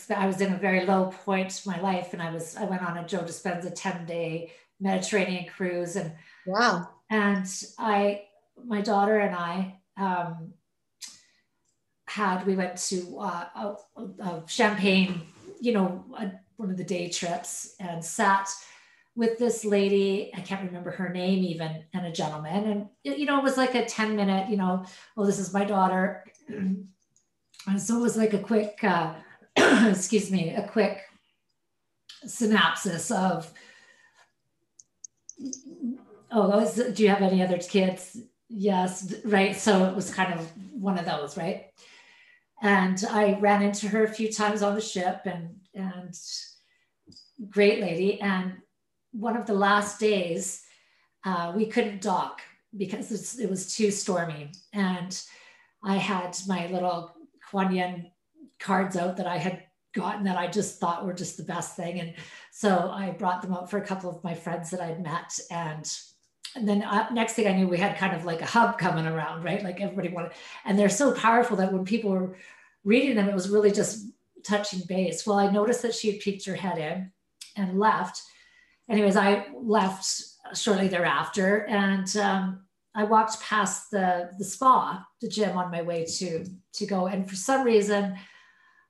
I 0.09 0.27
was 0.27 0.41
in 0.41 0.53
a 0.53 0.57
very 0.57 0.85
low 0.85 1.11
point 1.25 1.61
in 1.65 1.71
my 1.71 1.79
life, 1.79 2.13
and 2.13 2.21
I 2.21 2.31
was 2.31 2.55
I 2.55 2.65
went 2.65 2.81
on 2.81 2.97
a 2.97 3.07
Joe 3.07 3.19
Dispenza 3.19 3.71
ten 3.73 4.05
day 4.05 4.51
Mediterranean 4.79 5.45
cruise, 5.45 5.95
and 5.95 6.11
wow, 6.45 6.89
and 7.09 7.47
I 7.77 8.23
my 8.63 8.81
daughter 8.81 9.19
and 9.19 9.35
I 9.35 9.79
um, 9.97 10.53
had 12.07 12.45
we 12.45 12.55
went 12.55 12.77
to 12.77 13.19
uh, 13.19 13.45
a, 13.97 14.01
a 14.23 14.43
Champagne, 14.47 15.21
you 15.59 15.73
know, 15.73 16.03
a, 16.17 16.31
one 16.57 16.69
of 16.69 16.77
the 16.77 16.83
day 16.83 17.09
trips, 17.09 17.75
and 17.79 18.03
sat 18.03 18.49
with 19.17 19.39
this 19.39 19.63
lady 19.63 20.29
i 20.35 20.41
can't 20.41 20.65
remember 20.65 20.91
her 20.91 21.07
name 21.07 21.41
even 21.41 21.81
and 21.93 22.05
a 22.05 22.11
gentleman 22.11 22.65
and 22.65 23.17
you 23.17 23.25
know 23.25 23.37
it 23.37 23.43
was 23.43 23.55
like 23.55 23.73
a 23.73 23.85
10 23.85 24.13
minute 24.13 24.49
you 24.49 24.57
know 24.57 24.83
oh 25.15 25.25
this 25.25 25.39
is 25.39 25.53
my 25.53 25.63
daughter. 25.63 26.25
And 27.67 27.81
so 27.81 27.97
it 27.97 28.01
was 28.01 28.17
like 28.17 28.33
a 28.33 28.39
quick 28.39 28.77
uh, 28.83 29.13
excuse 29.89 30.31
me, 30.31 30.53
a 30.53 30.67
quick 30.67 31.01
synopsis 32.25 33.11
of, 33.11 33.51
oh, 36.31 36.91
do 36.93 37.03
you 37.03 37.09
have 37.09 37.21
any 37.21 37.41
other 37.41 37.57
kids? 37.57 38.17
Yes, 38.49 39.13
right. 39.25 39.55
So 39.55 39.85
it 39.85 39.95
was 39.95 40.13
kind 40.13 40.33
of 40.33 40.51
one 40.73 40.97
of 40.97 41.05
those, 41.05 41.37
right? 41.37 41.67
And 42.61 43.03
I 43.09 43.37
ran 43.39 43.61
into 43.61 43.87
her 43.87 44.03
a 44.03 44.13
few 44.13 44.31
times 44.31 44.61
on 44.61 44.75
the 44.75 44.81
ship 44.81 45.21
and, 45.25 45.55
and 45.73 46.17
great 47.49 47.81
lady. 47.81 48.19
And 48.21 48.53
one 49.11 49.37
of 49.37 49.45
the 49.45 49.53
last 49.53 49.99
days, 49.99 50.63
uh, 51.25 51.53
we 51.55 51.65
couldn't 51.65 52.01
dock 52.01 52.41
because 52.77 53.39
it 53.39 53.49
was 53.49 53.75
too 53.75 53.91
stormy. 53.91 54.51
And 54.73 55.19
I 55.83 55.97
had 55.97 56.37
my 56.47 56.67
little 56.67 57.15
Kuan 57.49 57.73
Yin 57.73 58.11
cards 58.65 58.97
out 58.97 59.17
that 59.17 59.27
I 59.27 59.37
had 59.37 59.63
gotten 59.93 60.25
that 60.25 60.37
I 60.37 60.47
just 60.47 60.79
thought 60.79 61.05
were 61.05 61.13
just 61.13 61.37
the 61.37 61.43
best 61.43 61.75
thing. 61.75 61.99
And 61.99 62.13
so 62.51 62.89
I 62.91 63.11
brought 63.11 63.41
them 63.41 63.53
out 63.53 63.69
for 63.69 63.77
a 63.77 63.85
couple 63.85 64.09
of 64.09 64.23
my 64.23 64.33
friends 64.33 64.69
that 64.71 64.81
I'd 64.81 65.01
met. 65.01 65.39
And, 65.49 65.85
and 66.55 66.67
then 66.67 66.83
uh, 66.83 67.07
next 67.11 67.33
thing 67.33 67.47
I 67.47 67.53
knew, 67.53 67.67
we 67.67 67.77
had 67.77 67.97
kind 67.97 68.15
of 68.15 68.25
like 68.25 68.41
a 68.41 68.45
hub 68.45 68.77
coming 68.77 69.05
around, 69.05 69.43
right? 69.43 69.63
Like 69.63 69.79
everybody 69.81 70.09
wanted, 70.09 70.33
and 70.65 70.77
they're 70.77 70.89
so 70.89 71.13
powerful 71.13 71.57
that 71.57 71.71
when 71.71 71.85
people 71.85 72.11
were 72.11 72.37
reading 72.83 73.15
them, 73.15 73.29
it 73.29 73.33
was 73.33 73.49
really 73.49 73.71
just 73.71 74.07
touching 74.43 74.81
base. 74.87 75.25
Well, 75.25 75.39
I 75.39 75.49
noticed 75.49 75.81
that 75.83 75.95
she 75.95 76.11
had 76.11 76.19
peeked 76.19 76.45
her 76.45 76.55
head 76.55 76.77
in 76.77 77.11
and 77.55 77.79
left. 77.79 78.21
Anyways, 78.89 79.15
I 79.15 79.47
left 79.53 80.05
shortly 80.53 80.87
thereafter. 80.87 81.65
And 81.65 82.15
um, 82.17 82.65
I 82.93 83.03
walked 83.03 83.41
past 83.41 83.91
the, 83.91 84.31
the 84.37 84.45
spa, 84.45 85.05
the 85.21 85.27
gym 85.27 85.57
on 85.57 85.71
my 85.71 85.81
way 85.81 86.05
to, 86.17 86.45
to 86.73 86.85
go. 86.85 87.07
And 87.07 87.29
for 87.29 87.35
some 87.35 87.63
reason, 87.63 88.15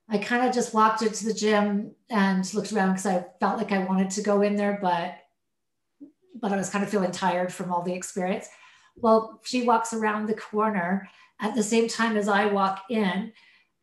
I 0.09 0.19
kind 0.19 0.47
of 0.47 0.53
just 0.53 0.73
walked 0.73 1.01
into 1.01 1.25
the 1.25 1.33
gym 1.33 1.91
and 2.09 2.53
looked 2.53 2.71
around 2.71 2.91
because 2.91 3.05
I 3.07 3.25
felt 3.39 3.57
like 3.57 3.71
I 3.71 3.83
wanted 3.85 4.11
to 4.11 4.21
go 4.21 4.41
in 4.41 4.55
there, 4.55 4.79
but 4.81 5.15
but 6.39 6.51
I 6.51 6.57
was 6.57 6.69
kind 6.69 6.83
of 6.83 6.91
feeling 6.91 7.11
tired 7.11 7.51
from 7.51 7.71
all 7.71 7.81
the 7.81 7.93
experience. 7.93 8.47
Well, 8.97 9.39
she 9.43 9.63
walks 9.63 9.93
around 9.93 10.27
the 10.27 10.35
corner 10.35 11.09
at 11.39 11.55
the 11.55 11.63
same 11.63 11.87
time 11.87 12.17
as 12.17 12.27
I 12.27 12.45
walk 12.47 12.83
in, 12.89 13.31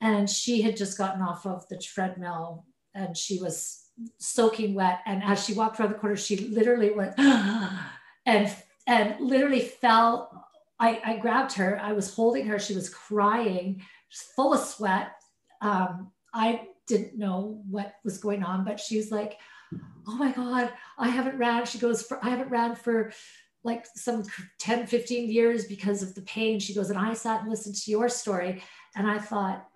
and 0.01 0.29
she 0.29 0.62
had 0.62 0.77
just 0.77 0.99
gotten 0.99 1.23
off 1.23 1.47
of 1.47 1.66
the 1.68 1.79
treadmill 1.79 2.66
and 2.95 3.16
she 3.16 3.41
was 3.41 3.87
soaking 4.18 4.75
wet. 4.75 5.01
And 5.07 5.23
as 5.23 5.45
she 5.45 5.55
walked 5.55 5.79
around 5.79 5.93
the 5.93 5.99
corner, 5.99 6.16
she 6.16 6.49
literally 6.49 6.91
went 6.91 7.14
and 8.27 8.55
and 8.87 9.20
literally 9.20 9.61
fell. 9.61 10.49
I, 10.79 11.01
I 11.05 11.16
grabbed 11.18 11.53
her. 11.55 11.79
I 11.81 11.93
was 11.93 12.12
holding 12.12 12.47
her. 12.49 12.59
She 12.59 12.75
was 12.75 12.91
crying, 12.91 13.83
full 14.35 14.53
of 14.53 14.61
sweat. 14.61 15.12
Um, 15.63 16.13
I 16.35 16.69
didn't 16.87 17.17
know 17.17 17.63
what 17.71 17.95
was 18.05 18.19
going 18.19 18.43
on, 18.43 18.65
but 18.65 18.79
she 18.79 18.99
was 18.99 19.11
like, 19.11 19.39
"Oh 20.07 20.17
my 20.17 20.33
God, 20.33 20.73
I 20.99 21.09
haven't 21.09 21.39
ran." 21.39 21.65
She 21.65 21.79
goes, 21.79 22.03
"For 22.03 22.23
I 22.25 22.31
haven't 22.31 22.51
ran 22.51 22.75
for." 22.75 23.13
like 23.65 23.87
some 23.95 24.25
10 24.59 24.89
15 24.89 25.31
years 25.31 25.67
because 25.67 26.03
of 26.03 26.17
the 26.17 26.23
pain 26.23 26.59
she 26.59 26.75
goes 26.75 26.91
and 26.91 26.99
i 26.99 27.15
sat 27.15 27.43
and 27.43 27.49
listened 27.49 27.77
to 27.77 27.93
your 27.93 28.09
story 28.09 28.61
and 28.97 29.07
i 29.07 29.17
thought 29.17 29.69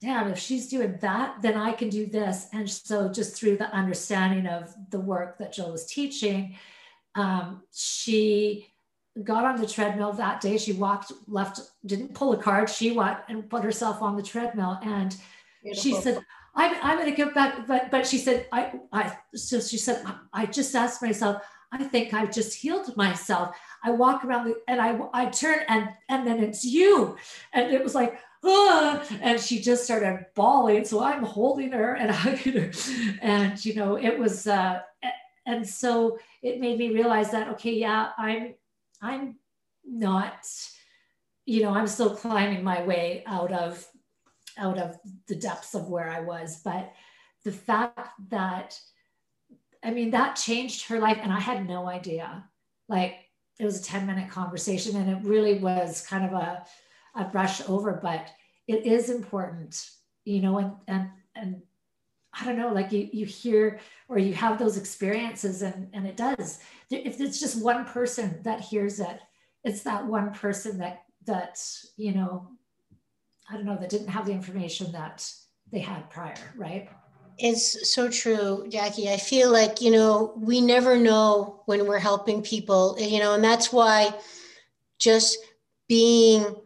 damn, 0.00 0.28
if 0.30 0.38
she's 0.38 0.68
doing 0.68 0.98
that, 1.00 1.40
then 1.42 1.56
I 1.56 1.72
can 1.72 1.88
do 1.88 2.06
this. 2.06 2.48
And 2.52 2.68
so, 2.68 3.10
just 3.10 3.36
through 3.36 3.56
the 3.56 3.72
understanding 3.74 4.46
of 4.46 4.74
the 4.90 5.00
work 5.00 5.38
that 5.38 5.52
Jill 5.52 5.72
was 5.72 5.86
teaching, 5.86 6.56
um, 7.14 7.62
she 7.72 8.68
got 9.24 9.44
on 9.44 9.60
the 9.60 9.66
treadmill 9.66 10.12
that 10.14 10.40
day. 10.40 10.58
She 10.58 10.72
walked, 10.72 11.12
left, 11.28 11.60
didn't 11.84 12.14
pull 12.14 12.32
a 12.32 12.36
card. 12.36 12.68
She 12.68 12.92
went 12.92 13.18
and 13.28 13.48
put 13.48 13.64
herself 13.64 14.02
on 14.02 14.16
the 14.16 14.22
treadmill. 14.22 14.78
And 14.82 15.16
Beautiful. 15.62 15.82
she 15.82 15.94
said, 16.00 16.20
I'm, 16.54 16.76
I'm 16.82 16.98
going 16.98 17.10
to 17.10 17.16
get 17.16 17.34
back. 17.34 17.66
But, 17.66 17.90
but 17.90 18.06
she 18.06 18.18
said, 18.18 18.46
I, 18.52 18.72
I, 18.92 19.16
so 19.34 19.60
she 19.60 19.78
said, 19.78 20.04
I 20.32 20.46
just 20.46 20.74
asked 20.74 21.02
myself, 21.02 21.42
I 21.72 21.82
think 21.84 22.14
I've 22.14 22.32
just 22.32 22.54
healed 22.54 22.96
myself. 22.96 23.56
I 23.82 23.90
walk 23.90 24.24
around 24.24 24.46
the, 24.46 24.56
and 24.68 24.80
I, 24.80 24.98
I 25.12 25.26
turn 25.26 25.60
and, 25.68 25.88
and 26.08 26.26
then 26.26 26.42
it's 26.42 26.64
you. 26.64 27.16
And 27.52 27.72
it 27.72 27.82
was 27.82 27.94
like, 27.94 28.18
ah, 28.44 29.04
and 29.20 29.40
she 29.40 29.60
just 29.60 29.84
started 29.84 30.26
bawling. 30.34 30.84
So 30.84 31.02
I'm 31.02 31.22
holding 31.22 31.72
her 31.72 31.94
and 31.94 32.10
hugging 32.12 32.54
her. 32.54 32.70
And, 33.20 33.62
you 33.64 33.74
know, 33.74 33.96
it 33.96 34.18
was, 34.18 34.46
uh, 34.46 34.80
and 35.46 35.66
so 35.66 36.18
it 36.42 36.60
made 36.60 36.78
me 36.78 36.90
realize 36.90 37.30
that, 37.30 37.48
okay, 37.48 37.72
yeah, 37.72 38.10
I'm, 38.18 38.54
I'm 39.02 39.36
not, 39.84 40.46
you 41.44 41.62
know, 41.62 41.70
I'm 41.70 41.86
still 41.86 42.14
climbing 42.14 42.64
my 42.64 42.82
way 42.82 43.22
out 43.26 43.52
of, 43.52 43.86
out 44.58 44.78
of 44.78 44.96
the 45.28 45.36
depths 45.36 45.74
of 45.74 45.88
where 45.88 46.08
I 46.08 46.20
was. 46.20 46.60
But 46.64 46.92
the 47.44 47.52
fact 47.52 48.10
that, 48.30 48.78
I 49.84 49.90
mean, 49.90 50.10
that 50.10 50.36
changed 50.36 50.88
her 50.88 50.98
life. 50.98 51.18
And 51.22 51.32
I 51.32 51.40
had 51.40 51.68
no 51.68 51.88
idea. 51.88 52.44
Like, 52.88 53.16
it 53.58 53.64
was 53.64 53.80
a 53.80 53.84
10 53.84 54.06
minute 54.06 54.30
conversation 54.30 54.96
and 54.96 55.10
it 55.10 55.28
really 55.28 55.58
was 55.58 56.06
kind 56.06 56.24
of 56.24 56.32
a, 56.32 56.64
a 57.14 57.24
brush 57.24 57.62
over, 57.68 57.98
but 58.02 58.28
it 58.66 58.84
is 58.84 59.10
important, 59.10 59.88
you 60.24 60.40
know, 60.40 60.58
and 60.58 60.72
and 60.86 61.10
and 61.34 61.62
I 62.38 62.44
don't 62.44 62.58
know, 62.58 62.72
like 62.72 62.92
you 62.92 63.08
you 63.12 63.26
hear 63.26 63.80
or 64.08 64.18
you 64.18 64.34
have 64.34 64.58
those 64.58 64.76
experiences 64.76 65.62
and 65.62 65.88
and 65.92 66.06
it 66.06 66.16
does. 66.16 66.58
If 66.90 67.20
it's 67.20 67.40
just 67.40 67.62
one 67.62 67.84
person 67.84 68.40
that 68.42 68.60
hears 68.60 69.00
it, 69.00 69.20
it's 69.64 69.82
that 69.82 70.06
one 70.06 70.32
person 70.32 70.78
that 70.78 71.02
that, 71.26 71.60
you 71.96 72.14
know, 72.14 72.48
I 73.50 73.54
don't 73.54 73.64
know, 73.64 73.76
that 73.76 73.90
didn't 73.90 74.08
have 74.08 74.26
the 74.26 74.32
information 74.32 74.92
that 74.92 75.28
they 75.72 75.80
had 75.80 76.08
prior, 76.10 76.34
right? 76.56 76.88
It's 77.38 77.92
so 77.92 78.08
true, 78.08 78.66
Jackie. 78.68 79.10
I 79.10 79.18
feel 79.18 79.52
like, 79.52 79.80
you 79.80 79.90
know, 79.90 80.32
we 80.36 80.60
never 80.60 80.96
know 80.96 81.62
when 81.66 81.86
we're 81.86 81.98
helping 81.98 82.42
people, 82.42 82.96
you 82.98 83.18
know, 83.18 83.34
and 83.34 83.44
that's 83.44 83.72
why 83.72 84.14
just 84.98 85.38
being 85.88 86.56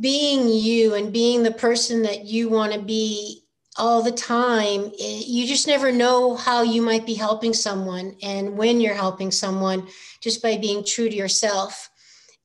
being 0.00 0.48
you 0.48 0.94
and 0.94 1.12
being 1.12 1.42
the 1.42 1.52
person 1.52 2.02
that 2.02 2.24
you 2.24 2.48
want 2.48 2.72
to 2.72 2.80
be 2.80 3.41
all 3.76 4.02
the 4.02 4.12
time, 4.12 4.92
eh, 5.00 5.22
you 5.26 5.46
just 5.46 5.66
never 5.66 5.90
know 5.90 6.36
how 6.36 6.62
you 6.62 6.82
might 6.82 7.06
be 7.06 7.14
helping 7.14 7.54
someone 7.54 8.16
and 8.22 8.56
when 8.56 8.80
you're 8.80 8.94
helping 8.94 9.30
someone 9.30 9.88
just 10.20 10.42
by 10.42 10.56
being 10.56 10.84
true 10.84 11.08
to 11.08 11.14
yourself. 11.14 11.90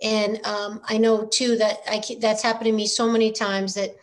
And 0.02 0.46
um, 0.46 0.82
I 0.86 0.98
know 0.98 1.26
too 1.26 1.58
that 1.58 1.80
I 1.88 2.02
that's 2.20 2.44
happened 2.44 2.66
to 2.66 2.72
me 2.72 2.88
so 2.88 3.10
many 3.10 3.32
times 3.32 3.74
that, 3.74 3.96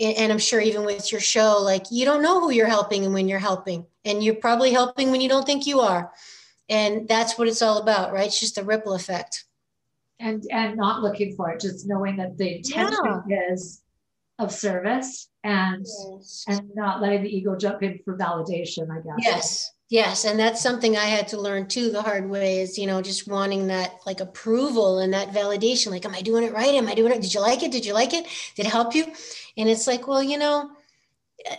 and 0.00 0.32
I'm 0.32 0.38
sure 0.38 0.60
even 0.60 0.84
with 0.84 1.12
your 1.12 1.20
show, 1.20 1.58
like 1.62 1.84
you 1.90 2.04
don't 2.04 2.22
know 2.22 2.40
who 2.40 2.50
you're 2.50 2.66
helping 2.66 3.04
and 3.04 3.14
when 3.14 3.28
you're 3.28 3.38
helping, 3.38 3.86
and 4.04 4.24
you're 4.24 4.34
probably 4.34 4.72
helping 4.72 5.10
when 5.10 5.20
you 5.20 5.28
don't 5.28 5.46
think 5.46 5.66
you 5.66 5.80
are. 5.80 6.10
And 6.68 7.06
that's 7.06 7.38
what 7.38 7.46
it's 7.46 7.62
all 7.62 7.78
about, 7.78 8.12
right? 8.12 8.26
It's 8.26 8.40
just 8.40 8.58
a 8.58 8.64
ripple 8.64 8.94
effect 8.94 9.44
and 10.20 10.44
and 10.50 10.76
not 10.76 11.02
looking 11.02 11.34
for 11.36 11.50
it 11.50 11.60
just 11.60 11.86
knowing 11.86 12.16
that 12.16 12.36
the 12.38 12.56
intention 12.56 13.22
yeah. 13.28 13.52
is 13.52 13.82
of 14.38 14.52
service 14.52 15.28
and 15.44 15.86
yes. 15.86 16.44
and 16.48 16.70
not 16.74 17.00
letting 17.00 17.22
the 17.22 17.36
ego 17.36 17.54
jump 17.56 17.82
in 17.82 17.98
for 18.04 18.16
validation 18.16 18.90
i 18.90 19.00
guess. 19.00 19.24
Yes 19.24 19.70
yes 19.90 20.24
and 20.24 20.40
that's 20.40 20.62
something 20.62 20.96
i 20.96 21.04
had 21.04 21.28
to 21.28 21.38
learn 21.38 21.68
too 21.68 21.90
the 21.90 22.00
hard 22.00 22.28
way 22.28 22.60
is 22.60 22.78
you 22.78 22.86
know 22.86 23.02
just 23.02 23.28
wanting 23.28 23.66
that 23.66 23.92
like 24.06 24.20
approval 24.20 25.00
and 25.00 25.12
that 25.12 25.28
validation 25.28 25.90
like 25.90 26.06
am 26.06 26.14
i 26.14 26.22
doing 26.22 26.42
it 26.42 26.54
right? 26.54 26.74
Am 26.74 26.88
i 26.88 26.94
doing 26.94 27.12
it? 27.12 27.20
Did 27.20 27.34
you 27.34 27.40
like 27.40 27.62
it? 27.62 27.70
Did 27.70 27.84
you 27.84 27.92
like 27.92 28.14
it? 28.14 28.26
Did 28.56 28.66
it 28.66 28.72
help 28.72 28.94
you? 28.94 29.04
And 29.56 29.68
it's 29.68 29.86
like 29.86 30.08
well 30.08 30.22
you 30.22 30.38
know 30.38 30.70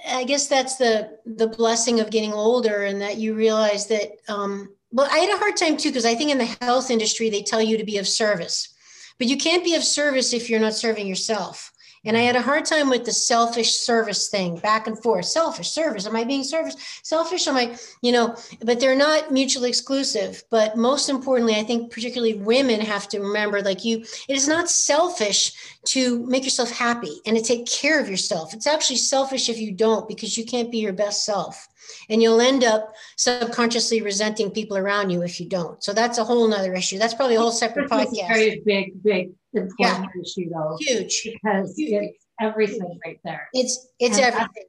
i 0.07 0.23
guess 0.23 0.47
that's 0.47 0.77
the 0.77 1.19
the 1.25 1.47
blessing 1.47 1.99
of 1.99 2.09
getting 2.09 2.33
older 2.33 2.85
and 2.85 2.99
that 3.01 3.17
you 3.17 3.35
realize 3.35 3.85
that 3.87 4.13
um 4.27 4.69
well, 4.95 5.09
I 5.11 5.17
had 5.17 5.35
a 5.35 5.37
hard 5.37 5.57
time 5.57 5.75
too, 5.75 5.89
because 5.89 6.05
I 6.05 6.15
think 6.15 6.31
in 6.31 6.37
the 6.37 6.55
health 6.61 6.89
industry, 6.89 7.29
they 7.29 7.41
tell 7.41 7.61
you 7.61 7.77
to 7.77 7.83
be 7.83 7.97
of 7.97 8.07
service, 8.07 8.73
but 9.17 9.27
you 9.27 9.35
can't 9.35 9.63
be 9.63 9.75
of 9.75 9.83
service 9.83 10.31
if 10.31 10.49
you're 10.49 10.61
not 10.61 10.73
serving 10.73 11.05
yourself. 11.05 11.73
And 12.05 12.15
I 12.15 12.21
mm-hmm. 12.21 12.27
had 12.27 12.35
a 12.35 12.41
hard 12.41 12.65
time 12.65 12.89
with 12.89 13.05
the 13.05 13.11
selfish 13.11 13.75
service 13.75 14.29
thing, 14.29 14.57
back 14.57 14.87
and 14.87 15.01
forth. 15.01 15.25
Selfish 15.25 15.69
service. 15.69 16.05
Am 16.05 16.15
I 16.15 16.23
being 16.23 16.43
service? 16.43 16.75
Selfish? 17.03 17.47
Am 17.47 17.55
I, 17.55 17.75
you 18.01 18.11
know, 18.11 18.35
but 18.63 18.79
they're 18.79 18.95
not 18.95 19.31
mutually 19.31 19.69
exclusive. 19.69 20.43
But 20.49 20.77
most 20.77 21.09
importantly, 21.09 21.55
I 21.55 21.63
think 21.63 21.91
particularly 21.91 22.35
women 22.35 22.79
have 22.81 23.07
to 23.09 23.19
remember 23.19 23.61
like 23.61 23.83
you, 23.83 23.99
it 24.27 24.35
is 24.35 24.47
not 24.47 24.69
selfish 24.69 25.53
to 25.85 26.25
make 26.25 26.43
yourself 26.43 26.71
happy 26.71 27.21
and 27.25 27.35
to 27.37 27.43
take 27.43 27.65
care 27.65 27.99
of 27.99 28.09
yourself. 28.09 28.53
It's 28.53 28.67
actually 28.67 28.97
selfish 28.97 29.49
if 29.49 29.57
you 29.57 29.71
don't 29.71 30.07
because 30.07 30.37
you 30.37 30.45
can't 30.45 30.71
be 30.71 30.79
your 30.79 30.93
best 30.93 31.25
self 31.25 31.67
and 32.09 32.21
you'll 32.21 32.41
end 32.41 32.63
up 32.63 32.93
subconsciously 33.17 34.01
resenting 34.01 34.51
people 34.51 34.77
around 34.77 35.09
you 35.09 35.21
if 35.21 35.39
you 35.39 35.47
don't. 35.47 35.83
So 35.83 35.93
that's 35.93 36.17
a 36.17 36.23
whole 36.23 36.47
nother 36.47 36.73
issue. 36.73 36.97
That's 36.97 37.13
probably 37.13 37.35
a 37.35 37.39
whole 37.39 37.51
separate 37.51 37.89
podcast. 37.89 38.27
very 38.27 38.61
big, 38.65 39.03
big, 39.03 39.31
important 39.55 40.09
yeah. 40.15 40.21
issue 40.21 40.49
though. 40.49 40.77
Huge. 40.79 41.21
Because 41.33 41.77
Huge. 41.77 41.91
it's 41.91 42.25
everything 42.39 42.99
right 43.05 43.19
there. 43.23 43.47
It's 43.53 43.87
it's 43.99 44.17
and 44.17 44.27
everything. 44.27 44.65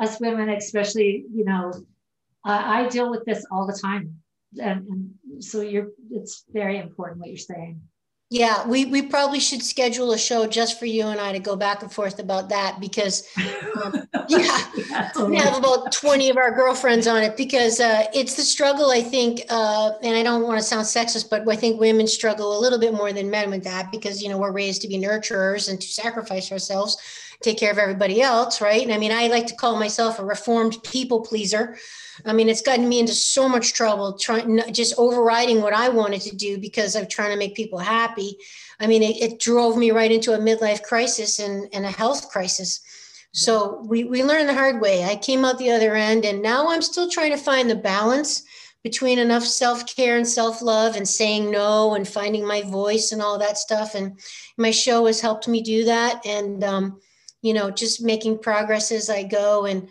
Us, 0.00 0.10
us, 0.14 0.20
women, 0.20 0.48
especially, 0.50 1.24
you 1.32 1.44
know, 1.44 1.72
uh, 2.44 2.62
I 2.64 2.88
deal 2.88 3.10
with 3.10 3.24
this 3.24 3.44
all 3.50 3.66
the 3.66 3.78
time. 3.78 4.16
And, 4.58 4.86
and 4.88 5.44
so 5.44 5.60
you're 5.60 5.88
it's 6.10 6.44
very 6.52 6.78
important 6.78 7.20
what 7.20 7.28
you're 7.28 7.36
saying. 7.36 7.80
Yeah, 8.28 8.66
we, 8.66 8.86
we 8.86 9.02
probably 9.02 9.38
should 9.38 9.62
schedule 9.62 10.10
a 10.10 10.18
show 10.18 10.48
just 10.48 10.80
for 10.80 10.86
you 10.86 11.06
and 11.06 11.20
I 11.20 11.30
to 11.30 11.38
go 11.38 11.54
back 11.54 11.82
and 11.82 11.92
forth 11.92 12.18
about 12.18 12.48
that 12.48 12.80
because, 12.80 13.24
um, 13.84 13.94
yeah, 14.28 14.58
yeah 14.76 15.10
totally. 15.14 15.30
we 15.30 15.36
have 15.36 15.56
about 15.56 15.92
20 15.92 16.30
of 16.30 16.36
our 16.36 16.50
girlfriends 16.50 17.06
on 17.06 17.22
it 17.22 17.36
because 17.36 17.78
uh, 17.78 18.06
it's 18.12 18.34
the 18.34 18.42
struggle, 18.42 18.90
I 18.90 19.00
think, 19.00 19.42
uh, 19.48 19.92
and 20.02 20.16
I 20.16 20.24
don't 20.24 20.42
want 20.42 20.58
to 20.58 20.64
sound 20.64 20.86
sexist, 20.86 21.30
but 21.30 21.48
I 21.48 21.54
think 21.54 21.78
women 21.78 22.08
struggle 22.08 22.58
a 22.58 22.60
little 22.60 22.80
bit 22.80 22.92
more 22.92 23.12
than 23.12 23.30
men 23.30 23.48
with 23.48 23.62
that 23.62 23.92
because, 23.92 24.20
you 24.20 24.28
know, 24.28 24.38
we're 24.38 24.50
raised 24.50 24.82
to 24.82 24.88
be 24.88 24.98
nurturers 24.98 25.70
and 25.70 25.80
to 25.80 25.86
sacrifice 25.86 26.50
ourselves, 26.50 26.98
take 27.42 27.58
care 27.58 27.70
of 27.70 27.78
everybody 27.78 28.22
else, 28.22 28.60
right? 28.60 28.82
And 28.82 28.92
I 28.92 28.98
mean, 28.98 29.12
I 29.12 29.28
like 29.28 29.46
to 29.46 29.54
call 29.54 29.78
myself 29.78 30.18
a 30.18 30.24
reformed 30.24 30.82
people 30.82 31.20
pleaser. 31.20 31.76
I 32.24 32.32
mean, 32.32 32.48
it's 32.48 32.62
gotten 32.62 32.88
me 32.88 33.00
into 33.00 33.12
so 33.12 33.48
much 33.48 33.74
trouble 33.74 34.18
trying 34.18 34.60
just 34.72 34.94
overriding 34.98 35.60
what 35.60 35.74
I 35.74 35.88
wanted 35.88 36.22
to 36.22 36.36
do 36.36 36.58
because 36.58 36.96
I'm 36.96 37.06
trying 37.06 37.30
to 37.30 37.36
make 37.36 37.54
people 37.54 37.78
happy. 37.78 38.38
I 38.80 38.86
mean, 38.86 39.02
it, 39.02 39.16
it 39.16 39.40
drove 39.40 39.76
me 39.76 39.90
right 39.90 40.10
into 40.10 40.34
a 40.34 40.38
midlife 40.38 40.82
crisis 40.82 41.38
and, 41.38 41.68
and 41.72 41.84
a 41.84 41.90
health 41.90 42.30
crisis. 42.30 42.80
So 43.32 43.82
we, 43.86 44.04
we 44.04 44.24
learned 44.24 44.48
the 44.48 44.54
hard 44.54 44.80
way. 44.80 45.04
I 45.04 45.16
came 45.16 45.44
out 45.44 45.58
the 45.58 45.70
other 45.70 45.94
end, 45.94 46.24
and 46.24 46.40
now 46.40 46.68
I'm 46.68 46.82
still 46.82 47.10
trying 47.10 47.32
to 47.32 47.36
find 47.36 47.68
the 47.68 47.76
balance 47.76 48.42
between 48.82 49.18
enough 49.18 49.44
self 49.44 49.84
care 49.94 50.16
and 50.16 50.26
self 50.26 50.62
love 50.62 50.96
and 50.96 51.06
saying 51.06 51.50
no 51.50 51.94
and 51.94 52.08
finding 52.08 52.46
my 52.46 52.62
voice 52.62 53.12
and 53.12 53.20
all 53.20 53.38
that 53.38 53.58
stuff. 53.58 53.94
And 53.94 54.18
my 54.56 54.70
show 54.70 55.04
has 55.06 55.20
helped 55.20 55.48
me 55.48 55.60
do 55.60 55.84
that. 55.84 56.24
And, 56.24 56.64
um, 56.64 57.00
you 57.42 57.52
know, 57.52 57.70
just 57.70 58.02
making 58.02 58.38
progress 58.38 58.90
as 58.90 59.10
I 59.10 59.22
go. 59.22 59.66
And, 59.66 59.88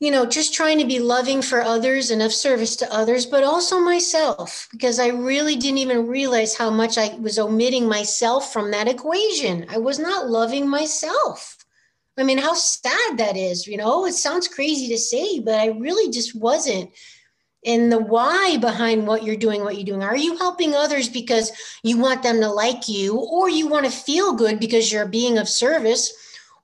you 0.00 0.10
know, 0.10 0.24
just 0.24 0.54
trying 0.54 0.78
to 0.78 0.86
be 0.86 0.98
loving 0.98 1.42
for 1.42 1.60
others 1.60 2.10
and 2.10 2.22
of 2.22 2.32
service 2.32 2.74
to 2.76 2.92
others, 2.92 3.26
but 3.26 3.44
also 3.44 3.78
myself, 3.78 4.66
because 4.72 4.98
I 4.98 5.08
really 5.08 5.56
didn't 5.56 5.78
even 5.78 6.06
realize 6.06 6.56
how 6.56 6.70
much 6.70 6.96
I 6.96 7.14
was 7.16 7.38
omitting 7.38 7.86
myself 7.86 8.50
from 8.50 8.70
that 8.70 8.88
equation. 8.88 9.66
I 9.68 9.76
was 9.76 9.98
not 9.98 10.30
loving 10.30 10.66
myself. 10.66 11.58
I 12.16 12.22
mean, 12.22 12.38
how 12.38 12.54
sad 12.54 13.18
that 13.18 13.36
is, 13.36 13.66
you 13.66 13.76
know, 13.76 14.06
it 14.06 14.14
sounds 14.14 14.48
crazy 14.48 14.88
to 14.88 14.98
say, 14.98 15.38
but 15.38 15.54
I 15.54 15.66
really 15.66 16.10
just 16.10 16.34
wasn't. 16.34 16.90
And 17.66 17.92
the 17.92 17.98
why 17.98 18.56
behind 18.56 19.06
what 19.06 19.22
you're 19.22 19.36
doing, 19.36 19.62
what 19.62 19.76
you're 19.76 19.84
doing. 19.84 20.02
Are 20.02 20.16
you 20.16 20.38
helping 20.38 20.74
others 20.74 21.10
because 21.10 21.52
you 21.82 21.98
want 21.98 22.22
them 22.22 22.40
to 22.40 22.48
like 22.48 22.88
you, 22.88 23.18
or 23.18 23.50
you 23.50 23.68
want 23.68 23.84
to 23.84 23.92
feel 23.92 24.32
good 24.32 24.58
because 24.58 24.90
you're 24.90 25.06
being 25.06 25.36
of 25.36 25.46
service? 25.46 26.10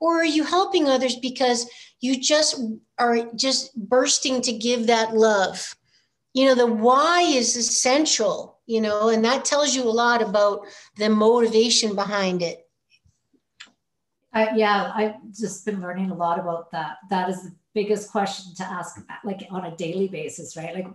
Or 0.00 0.20
are 0.20 0.24
you 0.24 0.42
helping 0.42 0.88
others 0.88 1.16
because 1.16 1.66
you 2.00 2.20
just 2.20 2.60
are 2.98 3.30
just 3.34 3.74
bursting 3.76 4.40
to 4.42 4.52
give 4.52 4.86
that 4.86 5.14
love. 5.14 5.74
You 6.34 6.46
know 6.46 6.54
the 6.54 6.66
why 6.66 7.22
is 7.22 7.56
essential 7.56 8.58
you 8.66 8.80
know 8.80 9.08
and 9.08 9.24
that 9.24 9.44
tells 9.44 9.74
you 9.74 9.82
a 9.82 9.88
lot 9.90 10.20
about 10.20 10.66
the 10.96 11.08
motivation 11.08 11.94
behind 11.94 12.42
it. 12.42 12.68
Uh, 14.34 14.48
yeah 14.54 14.92
i've 14.94 15.14
just 15.34 15.64
been 15.64 15.80
learning 15.80 16.10
a 16.10 16.14
lot 16.14 16.38
about 16.38 16.70
that. 16.72 16.98
That 17.10 17.30
is 17.30 17.42
the 17.42 17.54
biggest 17.74 18.10
question 18.10 18.54
to 18.56 18.64
ask 18.64 19.00
like 19.24 19.46
on 19.50 19.64
a 19.64 19.76
daily 19.76 20.08
basis 20.08 20.56
right? 20.56 20.74
Like 20.74 20.88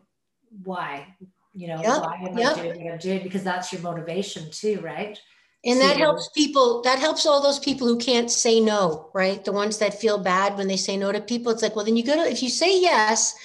why? 0.64 1.16
You 1.54 1.70
know 1.70 1.82
yep. 1.82 2.02
why 2.02 2.16
am 2.28 2.38
yep. 2.38 2.58
i 2.58 2.62
doing 2.62 2.84
what 2.84 2.94
i'm 2.94 3.00
doing? 3.00 3.24
Because 3.24 3.44
that's 3.44 3.74
your 3.74 3.82
motivation 3.82 4.50
too 4.52 4.80
right 4.82 5.20
and 5.64 5.80
that 5.80 5.98
helps 5.98 6.30
people 6.30 6.82
that 6.82 7.00
helps 7.00 7.26
all 7.26 7.42
those 7.42 7.60
people 7.60 7.88
who 7.88 7.98
can't 7.98 8.32
say 8.32 8.60
no 8.60 9.10
right? 9.14 9.44
The 9.46 9.52
ones 9.52 9.78
that 9.78 10.00
feel 10.00 10.18
bad 10.18 10.58
when 10.58 10.68
they 10.68 10.78
say 10.78 10.98
no 10.98 11.12
to 11.12 11.22
people. 11.22 11.52
It's 11.52 11.62
like 11.62 11.76
well 11.76 11.86
then 11.86 11.98
you 11.98 12.04
go 12.04 12.16
to 12.16 12.30
if 12.32 12.42
you 12.42 12.50
say 12.50 12.80
yes 12.80 13.36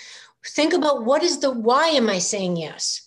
think 0.49 0.73
about 0.73 1.05
what 1.05 1.23
is 1.23 1.41
the 1.41 1.51
why 1.51 1.89
am 1.89 2.09
i 2.09 2.19
saying 2.19 2.57
yes? 2.57 3.03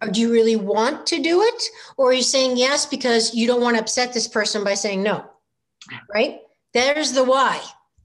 Or 0.00 0.08
do 0.08 0.20
you 0.20 0.32
really 0.32 0.56
want 0.56 1.06
to 1.06 1.22
do 1.22 1.42
it? 1.42 1.62
Or 1.96 2.10
are 2.10 2.12
you 2.12 2.22
saying 2.22 2.56
yes 2.56 2.86
because 2.86 3.34
you 3.34 3.46
don't 3.46 3.62
want 3.62 3.76
to 3.76 3.82
upset 3.82 4.12
this 4.12 4.28
person 4.28 4.64
by 4.64 4.74
saying 4.74 5.02
no 5.02 5.24
right? 6.14 6.38
There's 6.72 7.12
the 7.12 7.24
why. 7.24 7.60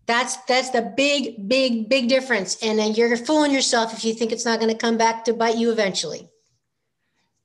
That's 0.08 0.38
that's 0.46 0.72
the 0.72 0.94
big 0.96 1.48
big 1.48 1.90
big 1.90 2.08
difference. 2.10 2.58
And 2.64 2.80
then 2.80 2.94
you're 2.94 3.16
fooling 3.18 3.52
yourself 3.52 3.94
if 3.94 4.04
you 4.04 4.14
think 4.14 4.32
it's 4.32 4.46
not 4.46 4.60
going 4.60 4.72
to 4.72 4.78
come 4.78 4.98
back 4.98 5.26
to 5.26 5.34
bite 5.34 5.58
you 5.58 5.72
eventually. 5.72 6.30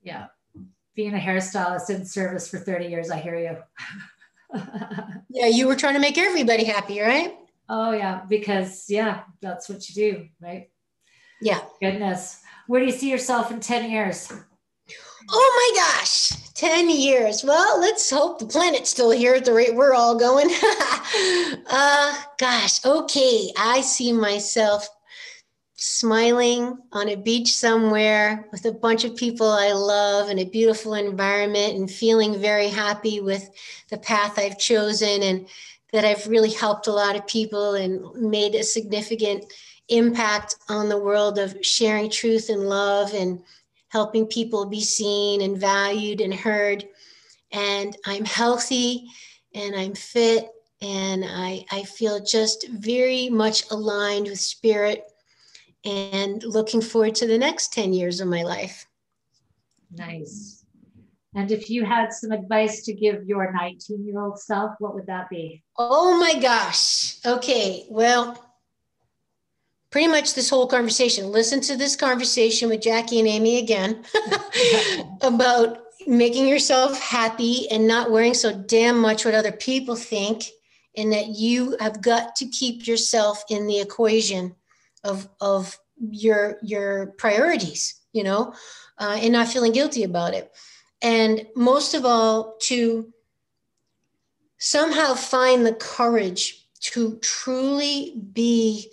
Yeah 0.02 0.26
being 0.94 1.14
a 1.14 1.18
hairstylist 1.18 1.90
in 1.90 2.04
service 2.04 2.48
for 2.48 2.58
30 2.58 2.86
years, 2.86 3.10
I 3.10 3.16
hear 3.16 3.36
you. 3.36 4.60
yeah, 5.30 5.46
you 5.46 5.66
were 5.66 5.76
trying 5.76 5.94
to 5.94 6.00
make 6.00 6.18
everybody 6.18 6.64
happy, 6.64 7.00
right? 7.00 7.34
Oh, 7.68 7.92
yeah, 7.92 8.22
because, 8.28 8.86
yeah, 8.88 9.22
that's 9.40 9.68
what 9.68 9.88
you 9.88 9.94
do, 9.94 10.28
right? 10.40 10.68
Yeah. 11.40 11.60
Goodness. 11.80 12.40
Where 12.66 12.80
do 12.80 12.86
you 12.86 12.92
see 12.92 13.10
yourself 13.10 13.50
in 13.50 13.60
10 13.60 13.90
years? 13.90 14.32
Oh 15.30 15.72
my 15.74 15.80
gosh, 15.80 16.30
10 16.54 16.90
years. 16.90 17.44
Well, 17.44 17.80
let's 17.80 18.10
hope 18.10 18.38
the 18.38 18.46
planet's 18.46 18.90
still 18.90 19.10
here 19.10 19.34
at 19.34 19.44
the 19.44 19.52
rate 19.52 19.74
we're 19.74 19.94
all 19.94 20.18
going. 20.18 20.48
uh, 21.66 22.22
gosh, 22.38 22.84
okay. 22.84 23.52
I 23.56 23.80
see 23.82 24.12
myself 24.12 24.88
smiling 25.82 26.78
on 26.92 27.08
a 27.08 27.16
beach 27.16 27.56
somewhere 27.56 28.46
with 28.52 28.64
a 28.66 28.72
bunch 28.72 29.02
of 29.02 29.16
people 29.16 29.50
I 29.50 29.72
love 29.72 30.30
in 30.30 30.38
a 30.38 30.44
beautiful 30.44 30.94
environment 30.94 31.74
and 31.74 31.90
feeling 31.90 32.40
very 32.40 32.68
happy 32.68 33.20
with 33.20 33.50
the 33.90 33.98
path 33.98 34.38
I've 34.38 34.60
chosen 34.60 35.24
and 35.24 35.48
that 35.92 36.04
I've 36.04 36.28
really 36.28 36.52
helped 36.52 36.86
a 36.86 36.92
lot 36.92 37.16
of 37.16 37.26
people 37.26 37.74
and 37.74 38.00
made 38.14 38.54
a 38.54 38.62
significant 38.62 39.44
impact 39.88 40.54
on 40.68 40.88
the 40.88 41.00
world 41.00 41.40
of 41.40 41.56
sharing 41.62 42.08
truth 42.08 42.48
and 42.48 42.68
love 42.68 43.12
and 43.12 43.42
helping 43.88 44.26
people 44.26 44.66
be 44.66 44.82
seen 44.82 45.40
and 45.40 45.58
valued 45.58 46.20
and 46.20 46.32
heard. 46.32 46.86
And 47.50 47.96
I'm 48.06 48.24
healthy 48.24 49.08
and 49.52 49.74
I'm 49.74 49.96
fit 49.96 50.48
and 50.80 51.24
I, 51.26 51.64
I 51.72 51.82
feel 51.82 52.22
just 52.24 52.68
very 52.68 53.28
much 53.28 53.68
aligned 53.72 54.28
with 54.28 54.38
spirit 54.38 55.11
and 55.84 56.42
looking 56.44 56.80
forward 56.80 57.14
to 57.16 57.26
the 57.26 57.38
next 57.38 57.72
10 57.72 57.92
years 57.92 58.20
of 58.20 58.28
my 58.28 58.42
life. 58.42 58.86
Nice. 59.90 60.64
And 61.34 61.50
if 61.50 61.70
you 61.70 61.84
had 61.84 62.12
some 62.12 62.30
advice 62.30 62.84
to 62.84 62.92
give 62.92 63.26
your 63.26 63.52
19 63.52 64.04
year 64.04 64.20
old 64.20 64.38
self, 64.38 64.72
what 64.78 64.94
would 64.94 65.06
that 65.06 65.30
be? 65.30 65.62
Oh 65.76 66.18
my 66.18 66.38
gosh. 66.38 67.16
Okay. 67.24 67.86
Well, 67.88 68.52
pretty 69.90 70.08
much 70.08 70.34
this 70.34 70.50
whole 70.50 70.66
conversation. 70.66 71.30
Listen 71.30 71.60
to 71.62 71.76
this 71.76 71.96
conversation 71.96 72.68
with 72.68 72.82
Jackie 72.82 73.18
and 73.18 73.28
Amy 73.28 73.58
again 73.58 74.04
about 75.22 75.78
making 76.06 76.48
yourself 76.48 77.00
happy 77.00 77.70
and 77.70 77.86
not 77.86 78.10
worrying 78.10 78.34
so 78.34 78.52
damn 78.52 78.98
much 78.98 79.24
what 79.24 79.34
other 79.34 79.52
people 79.52 79.96
think, 79.96 80.44
and 80.96 81.12
that 81.12 81.28
you 81.28 81.76
have 81.80 82.02
got 82.02 82.36
to 82.36 82.46
keep 82.46 82.86
yourself 82.86 83.44
in 83.48 83.66
the 83.66 83.80
equation 83.80 84.54
of 85.04 85.28
of 85.40 85.78
your 86.10 86.58
your 86.62 87.06
priorities 87.18 88.00
you 88.12 88.24
know 88.24 88.54
uh, 88.98 89.18
and 89.20 89.32
not 89.32 89.48
feeling 89.48 89.72
guilty 89.72 90.04
about 90.04 90.34
it. 90.34 90.52
And 91.02 91.46
most 91.56 91.94
of 91.94 92.04
all 92.04 92.56
to 92.62 93.12
somehow 94.58 95.14
find 95.14 95.66
the 95.66 95.74
courage 95.74 96.68
to 96.80 97.18
truly 97.18 98.14
be 98.32 98.92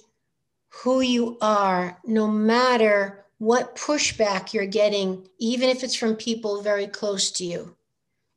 who 0.70 1.01
you 1.01 1.38
are 1.41 1.97
no 2.05 2.28
matter 2.28 3.26
what 3.38 3.76
pushback 3.76 4.53
you're 4.53 4.66
getting 4.66 5.28
even 5.39 5.70
if 5.70 5.84
it's 5.84 5.95
from 5.95 6.16
people 6.16 6.62
very 6.62 6.88
close 6.88 7.32
to 7.32 7.45
you. 7.45 7.76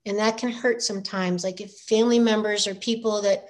And 0.04 0.18
that 0.18 0.36
can 0.36 0.50
hurt 0.50 0.82
sometimes. 0.82 1.44
Like 1.44 1.60
if 1.60 1.72
family 1.72 2.18
members 2.18 2.66
or 2.66 2.74
people 2.74 3.22
that 3.22 3.48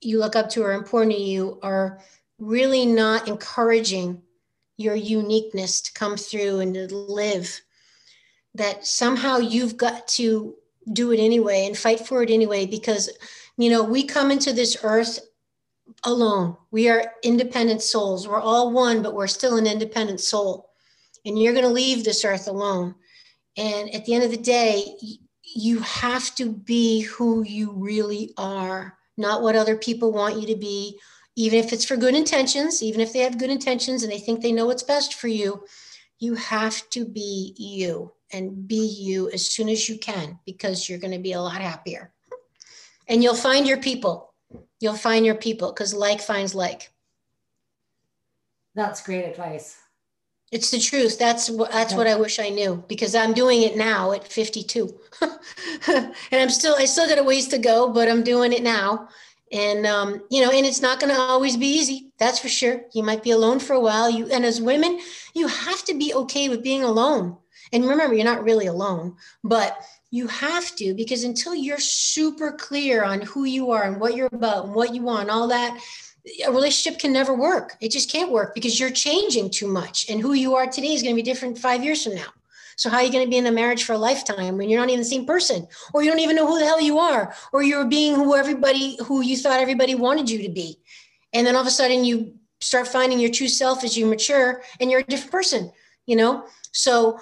you 0.00 0.18
look 0.18 0.34
up 0.34 0.48
to 0.50 0.62
or 0.62 0.72
important 0.72 1.14
to 1.14 1.22
you 1.22 1.60
are 1.62 2.00
really 2.44 2.86
not 2.86 3.28
encouraging 3.28 4.22
your 4.76 4.94
uniqueness 4.94 5.80
to 5.82 5.92
come 5.92 6.16
through 6.16 6.60
and 6.60 6.74
to 6.74 6.94
live, 6.94 7.60
that 8.54 8.86
somehow 8.86 9.38
you've 9.38 9.76
got 9.76 10.06
to 10.08 10.54
do 10.92 11.12
it 11.12 11.18
anyway 11.18 11.66
and 11.66 11.76
fight 11.76 12.00
for 12.06 12.22
it 12.22 12.30
anyway 12.30 12.66
because, 12.66 13.10
you 13.56 13.70
know, 13.70 13.82
we 13.82 14.04
come 14.04 14.30
into 14.30 14.52
this 14.52 14.76
earth 14.82 15.20
alone. 16.04 16.56
We 16.70 16.88
are 16.88 17.12
independent 17.22 17.82
souls. 17.82 18.28
We're 18.28 18.40
all 18.40 18.72
one, 18.72 19.02
but 19.02 19.14
we're 19.14 19.26
still 19.26 19.56
an 19.56 19.66
independent 19.66 20.20
soul. 20.20 20.70
And 21.24 21.38
you're 21.38 21.52
going 21.52 21.64
to 21.64 21.70
leave 21.70 22.04
this 22.04 22.24
earth 22.24 22.48
alone. 22.48 22.94
And 23.56 23.94
at 23.94 24.04
the 24.04 24.14
end 24.14 24.24
of 24.24 24.30
the 24.30 24.36
day, 24.36 24.84
you 25.42 25.78
have 25.80 26.34
to 26.34 26.50
be 26.50 27.02
who 27.02 27.44
you 27.44 27.72
really 27.72 28.34
are, 28.36 28.98
not 29.16 29.42
what 29.42 29.56
other 29.56 29.76
people 29.76 30.12
want 30.12 30.40
you 30.40 30.46
to 30.48 30.56
be 30.56 30.98
even 31.36 31.58
if 31.58 31.72
it's 31.72 31.84
for 31.84 31.96
good 31.96 32.14
intentions, 32.14 32.82
even 32.82 33.00
if 33.00 33.12
they 33.12 33.20
have 33.20 33.38
good 33.38 33.50
intentions 33.50 34.02
and 34.02 34.12
they 34.12 34.18
think 34.18 34.40
they 34.40 34.52
know 34.52 34.66
what's 34.66 34.82
best 34.82 35.14
for 35.14 35.28
you, 35.28 35.64
you 36.18 36.34
have 36.34 36.88
to 36.90 37.04
be 37.04 37.54
you 37.58 38.12
and 38.32 38.68
be 38.68 38.86
you 38.86 39.30
as 39.30 39.48
soon 39.48 39.68
as 39.68 39.88
you 39.88 39.98
can 39.98 40.38
because 40.46 40.88
you're 40.88 40.98
going 40.98 41.12
to 41.12 41.18
be 41.18 41.32
a 41.32 41.40
lot 41.40 41.60
happier. 41.60 42.12
And 43.08 43.22
you'll 43.22 43.34
find 43.34 43.66
your 43.66 43.78
people. 43.78 44.32
You'll 44.80 44.94
find 44.94 45.26
your 45.26 45.34
people 45.34 45.72
because 45.72 45.92
like 45.92 46.20
finds 46.20 46.54
like. 46.54 46.90
That's 48.74 49.02
great 49.02 49.24
advice. 49.24 49.76
It's 50.52 50.70
the 50.70 50.78
truth. 50.78 51.18
That's 51.18 51.50
what 51.50 51.72
that's 51.72 51.94
what 51.94 52.06
I 52.06 52.14
wish 52.14 52.38
I 52.38 52.48
knew 52.48 52.84
because 52.86 53.14
I'm 53.14 53.32
doing 53.32 53.62
it 53.62 53.76
now 53.76 54.12
at 54.12 54.26
52. 54.26 54.94
and 55.88 56.12
I'm 56.32 56.50
still 56.50 56.76
I 56.76 56.84
still 56.84 57.08
got 57.08 57.18
a 57.18 57.24
ways 57.24 57.48
to 57.48 57.58
go, 57.58 57.92
but 57.92 58.08
I'm 58.08 58.22
doing 58.22 58.52
it 58.52 58.62
now 58.62 59.08
and 59.52 59.86
um, 59.86 60.22
you 60.30 60.42
know 60.42 60.50
and 60.50 60.66
it's 60.66 60.82
not 60.82 61.00
going 61.00 61.14
to 61.14 61.20
always 61.20 61.56
be 61.56 61.66
easy 61.66 62.12
that's 62.18 62.38
for 62.38 62.48
sure. 62.48 62.82
You 62.94 63.02
might 63.02 63.22
be 63.22 63.32
alone 63.32 63.58
for 63.58 63.74
a 63.74 63.80
while. 63.80 64.08
You 64.08 64.30
and 64.30 64.44
as 64.44 64.60
women 64.60 65.00
you 65.34 65.46
have 65.46 65.84
to 65.84 65.94
be 65.94 66.14
okay 66.14 66.48
with 66.48 66.62
being 66.62 66.82
alone. 66.82 67.36
And 67.72 67.88
remember 67.88 68.14
you're 68.14 68.24
not 68.24 68.44
really 68.44 68.66
alone 68.66 69.16
but 69.42 69.76
you 70.10 70.28
have 70.28 70.74
to 70.76 70.94
because 70.94 71.24
until 71.24 71.54
you're 71.54 71.78
super 71.78 72.52
clear 72.52 73.02
on 73.02 73.20
who 73.22 73.44
you 73.44 73.70
are 73.72 73.82
and 73.82 74.00
what 74.00 74.14
you're 74.14 74.28
about 74.32 74.66
and 74.66 74.74
what 74.74 74.94
you 74.94 75.02
want 75.02 75.30
all 75.30 75.48
that 75.48 75.80
a 76.46 76.50
relationship 76.50 76.98
can 76.98 77.12
never 77.12 77.34
work. 77.34 77.76
It 77.80 77.90
just 77.90 78.10
can't 78.10 78.32
work 78.32 78.54
because 78.54 78.80
you're 78.80 78.90
changing 78.90 79.50
too 79.50 79.68
much. 79.68 80.08
And 80.08 80.20
who 80.20 80.32
you 80.32 80.54
are 80.54 80.66
today 80.66 80.94
is 80.94 81.02
going 81.02 81.14
to 81.14 81.22
be 81.22 81.22
different 81.22 81.58
five 81.58 81.84
years 81.84 82.04
from 82.04 82.14
now 82.14 82.28
so 82.76 82.90
how 82.90 82.98
are 82.98 83.02
you 83.02 83.12
going 83.12 83.24
to 83.24 83.30
be 83.30 83.36
in 83.36 83.46
a 83.46 83.52
marriage 83.52 83.84
for 83.84 83.92
a 83.92 83.98
lifetime 83.98 84.56
when 84.56 84.68
you're 84.68 84.80
not 84.80 84.88
even 84.88 85.00
the 85.00 85.04
same 85.04 85.26
person, 85.26 85.66
or 85.92 86.02
you 86.02 86.10
don't 86.10 86.20
even 86.20 86.36
know 86.36 86.46
who 86.46 86.58
the 86.58 86.66
hell 86.66 86.80
you 86.80 86.98
are, 86.98 87.34
or 87.52 87.62
you're 87.62 87.84
being 87.84 88.14
who 88.14 88.34
everybody 88.34 88.98
who 89.04 89.20
you 89.20 89.36
thought 89.36 89.60
everybody 89.60 89.94
wanted 89.94 90.28
you 90.28 90.42
to 90.42 90.48
be, 90.48 90.78
and 91.32 91.46
then 91.46 91.54
all 91.54 91.62
of 91.62 91.66
a 91.66 91.70
sudden 91.70 92.04
you 92.04 92.34
start 92.60 92.88
finding 92.88 93.20
your 93.20 93.30
true 93.30 93.48
self 93.48 93.84
as 93.84 93.96
you 93.96 94.06
mature, 94.06 94.62
and 94.80 94.90
you're 94.90 95.00
a 95.00 95.04
different 95.04 95.32
person. 95.32 95.72
You 96.06 96.16
know, 96.16 96.44
so 96.72 97.18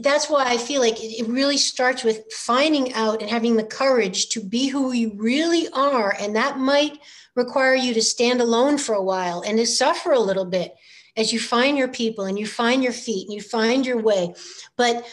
that's 0.00 0.28
why 0.28 0.44
I 0.44 0.58
feel 0.58 0.80
like 0.80 0.96
it 0.98 1.26
really 1.26 1.56
starts 1.56 2.04
with 2.04 2.30
finding 2.32 2.92
out 2.94 3.20
and 3.20 3.30
having 3.30 3.56
the 3.56 3.64
courage 3.64 4.28
to 4.30 4.40
be 4.40 4.68
who 4.68 4.92
you 4.92 5.12
really 5.16 5.68
are, 5.72 6.14
and 6.20 6.36
that 6.36 6.58
might 6.58 6.98
require 7.34 7.74
you 7.74 7.92
to 7.94 8.02
stand 8.02 8.40
alone 8.40 8.78
for 8.78 8.94
a 8.94 9.02
while 9.02 9.42
and 9.42 9.58
to 9.58 9.66
suffer 9.66 10.12
a 10.12 10.20
little 10.20 10.44
bit 10.44 10.74
as 11.16 11.32
you 11.32 11.40
find 11.40 11.78
your 11.78 11.88
people 11.88 12.24
and 12.24 12.38
you 12.38 12.46
find 12.46 12.82
your 12.82 12.92
feet 12.92 13.26
and 13.26 13.34
you 13.34 13.40
find 13.40 13.86
your 13.86 14.00
way. 14.00 14.34
But 14.76 15.06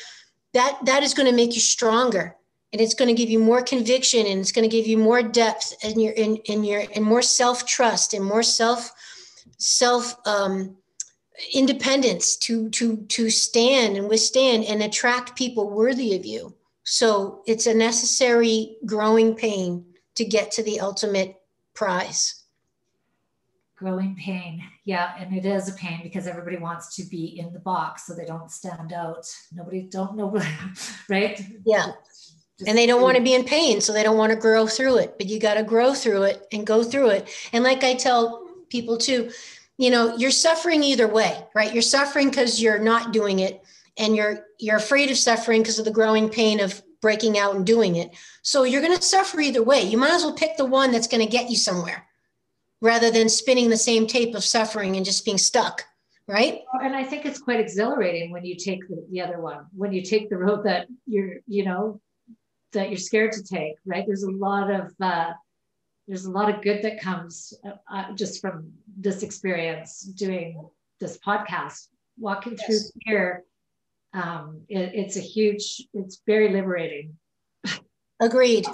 that 0.54 0.78
that 0.86 1.04
is 1.04 1.14
going 1.14 1.30
to 1.30 1.36
make 1.36 1.56
you 1.56 1.62
stronger 1.62 2.36
and 2.72 2.82
it's 2.82 2.94
going 2.94 3.08
to 3.08 3.14
give 3.14 3.30
you 3.30 3.40
more 3.40 3.62
conviction 3.62 4.26
and 4.26 4.40
it's 4.40 4.52
going 4.52 4.68
to 4.68 4.76
give 4.76 4.88
you 4.88 4.98
more 4.98 5.22
depth 5.22 5.74
in 5.84 6.00
your 6.00 6.14
in, 6.14 6.38
in 6.46 6.64
your 6.64 6.84
and 6.96 7.06
more 7.06 7.22
self-trust 7.22 8.14
and 8.14 8.26
more 8.26 8.44
self 8.44 8.92
self 9.58 10.16
um, 10.28 10.76
independence 11.54 12.36
to 12.38 12.70
to 12.70 12.98
to 13.08 13.30
stand 13.30 13.98
and 13.98 14.10
withstand 14.10 14.66
and 14.66 14.84
attract 14.84 15.38
people 15.38 15.70
worthy 15.70 16.16
of 16.16 16.26
you. 16.26 16.54
So 16.84 17.42
it's 17.48 17.66
a 17.66 17.74
necessary 17.74 18.78
growing 18.86 19.36
pain 19.36 19.86
to 20.16 20.26
get 20.26 20.52
to 20.52 20.64
the 20.64 20.80
ultimate 20.80 21.36
prize 21.74 22.43
growing 23.84 24.16
pain. 24.16 24.64
Yeah, 24.86 25.12
and 25.20 25.36
it 25.36 25.46
is 25.46 25.68
a 25.68 25.74
pain 25.74 26.00
because 26.04 26.26
everybody 26.26 26.58
wants 26.58 26.96
to 26.96 27.04
be 27.04 27.38
in 27.38 27.52
the 27.52 27.60
box 27.60 28.08
so 28.08 28.14
they 28.14 28.26
don't 28.26 28.50
stand 28.50 28.94
out. 28.94 29.28
Nobody 29.52 29.82
don't 29.82 30.16
know, 30.16 30.30
right? 31.10 31.42
Yeah. 31.66 31.88
Just 32.58 32.70
and 32.70 32.78
they 32.78 32.86
don't 32.86 33.02
want 33.02 33.18
to 33.18 33.24
be 33.24 33.34
in 33.34 33.44
pain, 33.44 33.82
so 33.82 33.92
they 33.92 34.04
don't 34.04 34.18
want 34.18 34.32
to 34.32 34.40
grow 34.40 34.68
through 34.68 35.00
it. 35.00 35.18
But 35.18 35.28
you 35.28 35.40
got 35.40 35.56
to 35.56 35.64
grow 35.64 35.94
through 35.94 36.24
it 36.24 36.48
and 36.54 36.66
go 36.66 36.82
through 36.84 37.10
it. 37.10 37.30
And 37.52 37.64
like 37.64 37.84
I 37.84 37.96
tell 37.96 38.48
people 38.70 38.98
too, 38.98 39.32
you 39.78 39.90
know, 39.90 40.16
you're 40.16 40.32
suffering 40.32 40.82
either 40.82 41.08
way, 41.08 41.46
right? 41.54 41.74
You're 41.74 41.82
suffering 41.82 42.30
because 42.30 42.62
you're 42.62 42.80
not 42.80 43.12
doing 43.12 43.40
it, 43.40 43.64
and 43.98 44.16
you're 44.16 44.46
you're 44.60 44.78
afraid 44.78 45.12
of 45.12 45.18
suffering 45.18 45.62
because 45.62 45.80
of 45.80 45.86
the 45.86 45.92
growing 45.92 46.30
pain 46.30 46.62
of 46.62 46.82
breaking 47.02 47.38
out 47.38 47.56
and 47.56 47.66
doing 47.66 47.98
it. 47.98 48.12
So 48.44 48.64
you're 48.64 48.82
going 48.82 48.96
to 48.96 49.04
suffer 49.04 49.42
either 49.42 49.62
way. 49.62 49.82
You 49.82 49.98
might 49.98 50.14
as 50.14 50.24
well 50.24 50.34
pick 50.34 50.56
the 50.56 50.64
one 50.64 50.94
that's 50.94 51.08
going 51.08 51.26
to 51.26 51.30
get 51.30 51.50
you 51.50 51.58
somewhere 51.58 52.08
rather 52.84 53.10
than 53.10 53.30
spinning 53.30 53.70
the 53.70 53.78
same 53.78 54.06
tape 54.06 54.36
of 54.36 54.44
suffering 54.44 54.96
and 54.98 55.06
just 55.06 55.26
being 55.26 55.38
stuck 55.40 55.86
right? 56.28 56.62
And 56.82 56.96
i 56.96 57.04
think 57.04 57.26
it's 57.26 57.40
quite 57.40 57.60
exhilarating 57.60 58.32
when 58.32 58.46
you 58.46 58.56
take 58.56 58.88
the, 58.88 59.06
the 59.12 59.22
other 59.22 59.42
one 59.42 59.66
when 59.76 59.92
you 59.92 60.02
take 60.02 60.30
the 60.30 60.38
road 60.38 60.64
that 60.66 60.88
you're 61.06 61.36
you 61.48 61.66
know 61.66 62.00
that 62.72 62.90
you're 62.90 62.98
scared 62.98 63.32
to 63.34 63.44
take 63.44 63.76
right? 63.86 64.06
There's 64.06 64.24
a 64.24 64.32
lot 64.32 64.70
of 64.70 64.94
uh 65.02 65.32
there's 66.08 66.26
a 66.26 66.32
lot 66.32 66.50
of 66.54 66.62
good 66.62 66.82
that 66.84 67.02
comes 67.02 67.54
uh, 67.66 67.72
uh 67.92 68.14
just 68.14 68.42
from 68.42 68.72
this 68.98 69.24
experience 69.24 70.02
doing 70.02 70.62
this 71.00 71.18
podcast. 71.18 71.88
Walking 72.20 72.56
yes. 72.58 72.66
through 72.66 73.02
fear 73.06 73.44
um, 74.14 74.62
it, 74.70 74.92
it's 74.94 75.18
a 75.18 75.22
huge 75.22 75.88
it's 75.94 76.22
very 76.26 76.50
liberating 76.50 77.18
agreed 78.24 78.66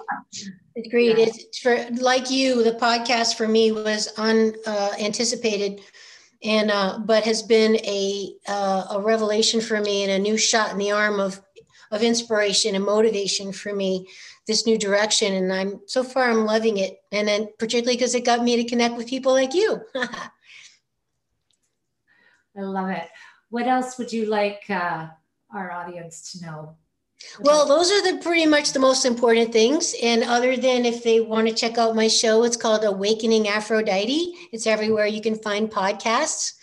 Agreed. 0.86 1.18
Yeah. 1.18 1.26
It's 1.28 1.60
for 1.60 1.86
like 2.02 2.30
you, 2.30 2.64
the 2.64 2.74
podcast 2.74 3.36
for 3.36 3.48
me 3.48 3.72
was 3.72 4.08
unanticipated, 4.18 5.80
uh, 5.80 5.84
and 6.44 6.72
uh, 6.72 7.00
but 7.00 7.26
has 7.26 7.42
been 7.42 7.76
a 7.78 8.34
uh, 8.48 8.88
a 8.92 9.02
revelation 9.02 9.62
for 9.62 9.82
me 9.82 10.04
and 10.04 10.12
a 10.12 10.20
new 10.20 10.38
shot 10.38 10.72
in 10.72 10.78
the 10.78 10.92
arm 10.92 11.20
of 11.20 11.42
of 11.92 12.04
inspiration 12.04 12.76
and 12.76 12.86
motivation 12.86 13.52
for 13.52 13.74
me. 13.74 14.08
This 14.48 14.66
new 14.66 14.78
direction, 14.78 15.34
and 15.34 15.54
I'm 15.54 15.82
so 15.86 16.04
far 16.04 16.30
I'm 16.30 16.46
loving 16.46 16.78
it, 16.78 16.98
and 17.12 17.28
then 17.28 17.50
particularly 17.58 17.98
because 17.98 18.16
it 18.16 18.26
got 18.26 18.44
me 18.44 18.56
to 18.58 18.64
connect 18.64 18.96
with 18.96 19.08
people 19.08 19.34
like 19.34 19.54
you. 19.54 19.82
I 19.96 20.30
love 22.62 22.90
it. 22.90 23.08
What 23.50 23.68
else 23.68 23.98
would 23.98 24.14
you 24.14 24.26
like 24.26 24.64
uh, 24.70 25.08
our 25.54 25.72
audience 25.72 26.32
to 26.32 26.46
know 26.46 26.76
well, 27.42 27.66
those 27.66 27.92
are 27.92 28.02
the 28.02 28.22
pretty 28.22 28.46
much 28.46 28.72
the 28.74 28.80
most 28.80 29.06
important 29.06 29.52
things. 29.52 29.96
And 30.02 30.24
other 30.24 30.56
than 30.58 30.86
if 30.86 31.04
they 31.04 31.20
want 31.20 31.48
to 31.48 31.54
check 31.54 31.78
out 31.78 31.96
my 31.96 32.08
show, 32.08 32.44
it's 32.44 32.58
called 32.58 32.84
Awakening 32.84 33.48
Aphrodite. 33.48 34.34
It's 34.52 34.68
everywhere 34.68 35.06
you 35.06 35.22
can 35.22 35.36
find 35.36 35.70
podcasts. 35.70 36.54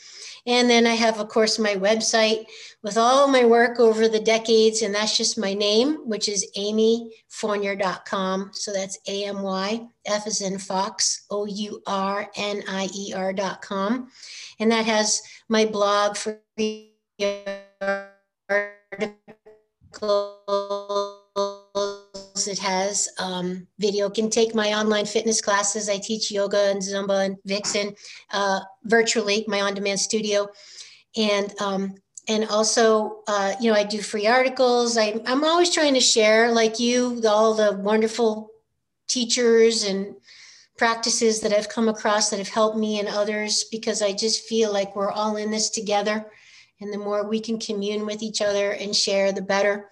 And 0.46 0.70
then 0.70 0.86
I 0.86 0.94
have, 0.94 1.18
of 1.18 1.28
course, 1.28 1.58
my 1.58 1.74
website 1.74 2.46
with 2.82 2.96
all 2.96 3.26
my 3.26 3.44
work 3.44 3.80
over 3.80 4.08
the 4.08 4.20
decades. 4.20 4.82
And 4.82 4.94
that's 4.94 5.16
just 5.16 5.36
my 5.36 5.54
name, 5.54 6.08
which 6.08 6.28
is 6.28 6.46
amyfournier.com. 6.56 8.50
So 8.54 8.72
that's 8.72 8.98
A 9.08 9.24
M 9.24 9.42
Y, 9.42 9.86
F 10.06 10.26
is 10.26 10.40
in 10.40 10.58
Fox, 10.58 11.26
O 11.30 11.46
U 11.46 11.82
R 11.86 12.30
N 12.36 12.62
I 12.68 12.88
E 12.94 13.12
R.com. 13.14 14.08
And 14.60 14.70
that 14.70 14.86
has 14.86 15.20
my 15.48 15.64
blog 15.64 16.16
for 16.16 16.40
it 22.46 22.58
has 22.58 23.08
um, 23.18 23.66
video. 23.78 24.08
Can 24.10 24.30
take 24.30 24.54
my 24.54 24.74
online 24.74 25.06
fitness 25.06 25.40
classes. 25.40 25.88
I 25.88 25.98
teach 25.98 26.30
yoga 26.30 26.70
and 26.70 26.80
Zumba 26.80 27.26
and 27.26 27.36
Vixen 27.44 27.94
uh, 28.32 28.60
virtually, 28.84 29.44
my 29.48 29.62
on-demand 29.62 30.00
studio, 30.00 30.48
and 31.16 31.52
um, 31.60 31.94
and 32.28 32.46
also 32.48 33.22
uh, 33.28 33.54
you 33.60 33.70
know 33.70 33.76
I 33.76 33.84
do 33.84 34.00
free 34.00 34.26
articles. 34.26 34.96
I, 34.98 35.20
I'm 35.26 35.44
always 35.44 35.72
trying 35.74 35.94
to 35.94 36.00
share, 36.00 36.52
like 36.52 36.78
you, 36.78 37.22
all 37.26 37.54
the 37.54 37.76
wonderful 37.78 38.50
teachers 39.08 39.84
and 39.84 40.14
practices 40.76 41.40
that 41.40 41.52
I've 41.52 41.68
come 41.68 41.88
across 41.88 42.28
that 42.30 42.38
have 42.38 42.48
helped 42.48 42.76
me 42.76 42.98
and 42.98 43.08
others 43.08 43.64
because 43.70 44.02
I 44.02 44.12
just 44.12 44.46
feel 44.46 44.72
like 44.72 44.94
we're 44.94 45.10
all 45.10 45.36
in 45.36 45.50
this 45.50 45.70
together 45.70 46.26
and 46.80 46.92
the 46.92 46.98
more 46.98 47.28
we 47.28 47.40
can 47.40 47.58
commune 47.58 48.06
with 48.06 48.22
each 48.22 48.42
other 48.42 48.72
and 48.72 48.94
share, 48.94 49.32
the 49.32 49.42
better. 49.42 49.88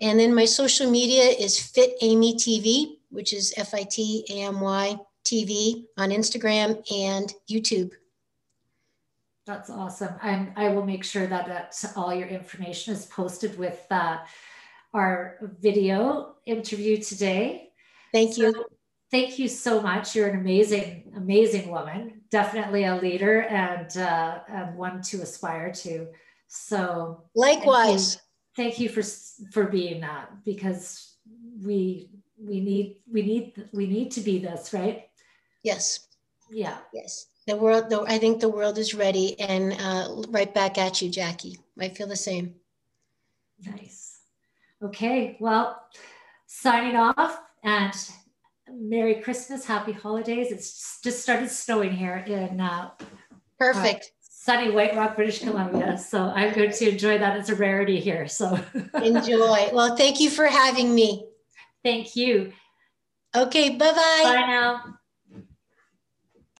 And 0.00 0.18
then 0.18 0.34
my 0.34 0.44
social 0.44 0.90
media 0.90 1.24
is 1.24 1.58
Fit 1.58 1.94
Amy 2.02 2.34
TV, 2.34 2.98
which 3.10 3.32
is 3.32 3.54
F 3.56 3.72
I 3.74 3.84
T 3.84 4.26
A 4.30 4.42
M 4.42 4.60
Y 4.60 4.96
TV 5.24 5.84
on 5.96 6.10
Instagram 6.10 6.82
and 6.92 7.32
YouTube. 7.50 7.92
That's 9.46 9.70
awesome. 9.70 10.14
And 10.22 10.52
I 10.56 10.68
will 10.70 10.84
make 10.84 11.04
sure 11.04 11.26
that 11.26 11.46
that 11.46 11.92
all 11.94 12.12
your 12.12 12.28
information 12.28 12.92
is 12.92 13.06
posted 13.06 13.56
with 13.56 13.86
uh, 13.90 14.18
our 14.92 15.38
video 15.60 16.34
interview 16.46 16.96
today. 17.00 17.70
Thank 18.12 18.34
so, 18.34 18.42
you. 18.42 18.64
Thank 19.10 19.38
you 19.38 19.48
so 19.48 19.80
much. 19.80 20.16
You're 20.16 20.28
an 20.28 20.40
amazing, 20.40 21.12
amazing 21.16 21.70
woman. 21.70 22.15
Definitely 22.30 22.84
a 22.84 22.96
leader 22.96 23.42
and 23.42 23.96
uh, 23.96 24.40
and 24.48 24.76
one 24.76 25.02
to 25.02 25.22
aspire 25.22 25.72
to. 25.72 26.08
So 26.48 27.24
likewise, 27.34 28.16
thank 28.56 28.78
you, 28.78 28.88
thank 28.88 28.96
you 28.96 29.02
for 29.02 29.02
for 29.52 29.70
being 29.70 30.00
that 30.00 30.44
because 30.44 31.16
we 31.62 32.10
we 32.38 32.60
need 32.60 32.96
we 33.10 33.22
need 33.22 33.68
we 33.72 33.86
need 33.86 34.10
to 34.12 34.20
be 34.20 34.38
this 34.38 34.72
right. 34.72 35.08
Yes. 35.62 36.06
Yeah. 36.50 36.78
Yes. 36.92 37.26
The 37.46 37.56
world. 37.56 37.90
The, 37.90 38.02
I 38.02 38.18
think 38.18 38.40
the 38.40 38.48
world 38.48 38.78
is 38.78 38.94
ready, 38.94 39.38
and 39.40 39.72
uh, 39.80 40.22
right 40.28 40.52
back 40.52 40.78
at 40.78 41.00
you, 41.00 41.10
Jackie. 41.10 41.58
I 41.78 41.88
feel 41.88 42.06
the 42.06 42.16
same. 42.16 42.54
Nice. 43.64 44.20
Okay. 44.82 45.36
Well, 45.40 45.80
signing 46.46 46.96
off 46.96 47.40
and 47.62 47.92
Merry 48.78 49.16
Christmas, 49.16 49.64
Happy 49.64 49.92
Holidays. 49.92 50.52
It's 50.52 51.00
just 51.02 51.22
started 51.22 51.50
snowing 51.50 51.92
here 51.92 52.24
in 52.26 52.60
uh, 52.60 52.90
perfect 53.58 54.04
uh, 54.04 54.26
sunny 54.46 54.70
White 54.70 54.94
Rock, 54.94 55.16
British 55.16 55.40
Columbia. 55.40 55.98
So 55.98 56.22
I'm 56.22 56.54
going 56.54 56.70
to 56.70 56.90
enjoy 56.90 57.18
that. 57.18 57.36
It's 57.38 57.48
a 57.48 57.54
rarity 57.56 58.00
here. 58.00 58.28
So 58.28 58.58
enjoy. 59.02 59.70
Well, 59.72 59.96
thank 59.96 60.20
you 60.20 60.30
for 60.30 60.46
having 60.46 60.94
me. 60.94 61.26
Thank 61.82 62.16
you. 62.16 62.52
Okay, 63.34 63.70
bye 63.70 63.92
bye. 63.92 64.20
Bye 64.22 64.46
now. 64.46 64.98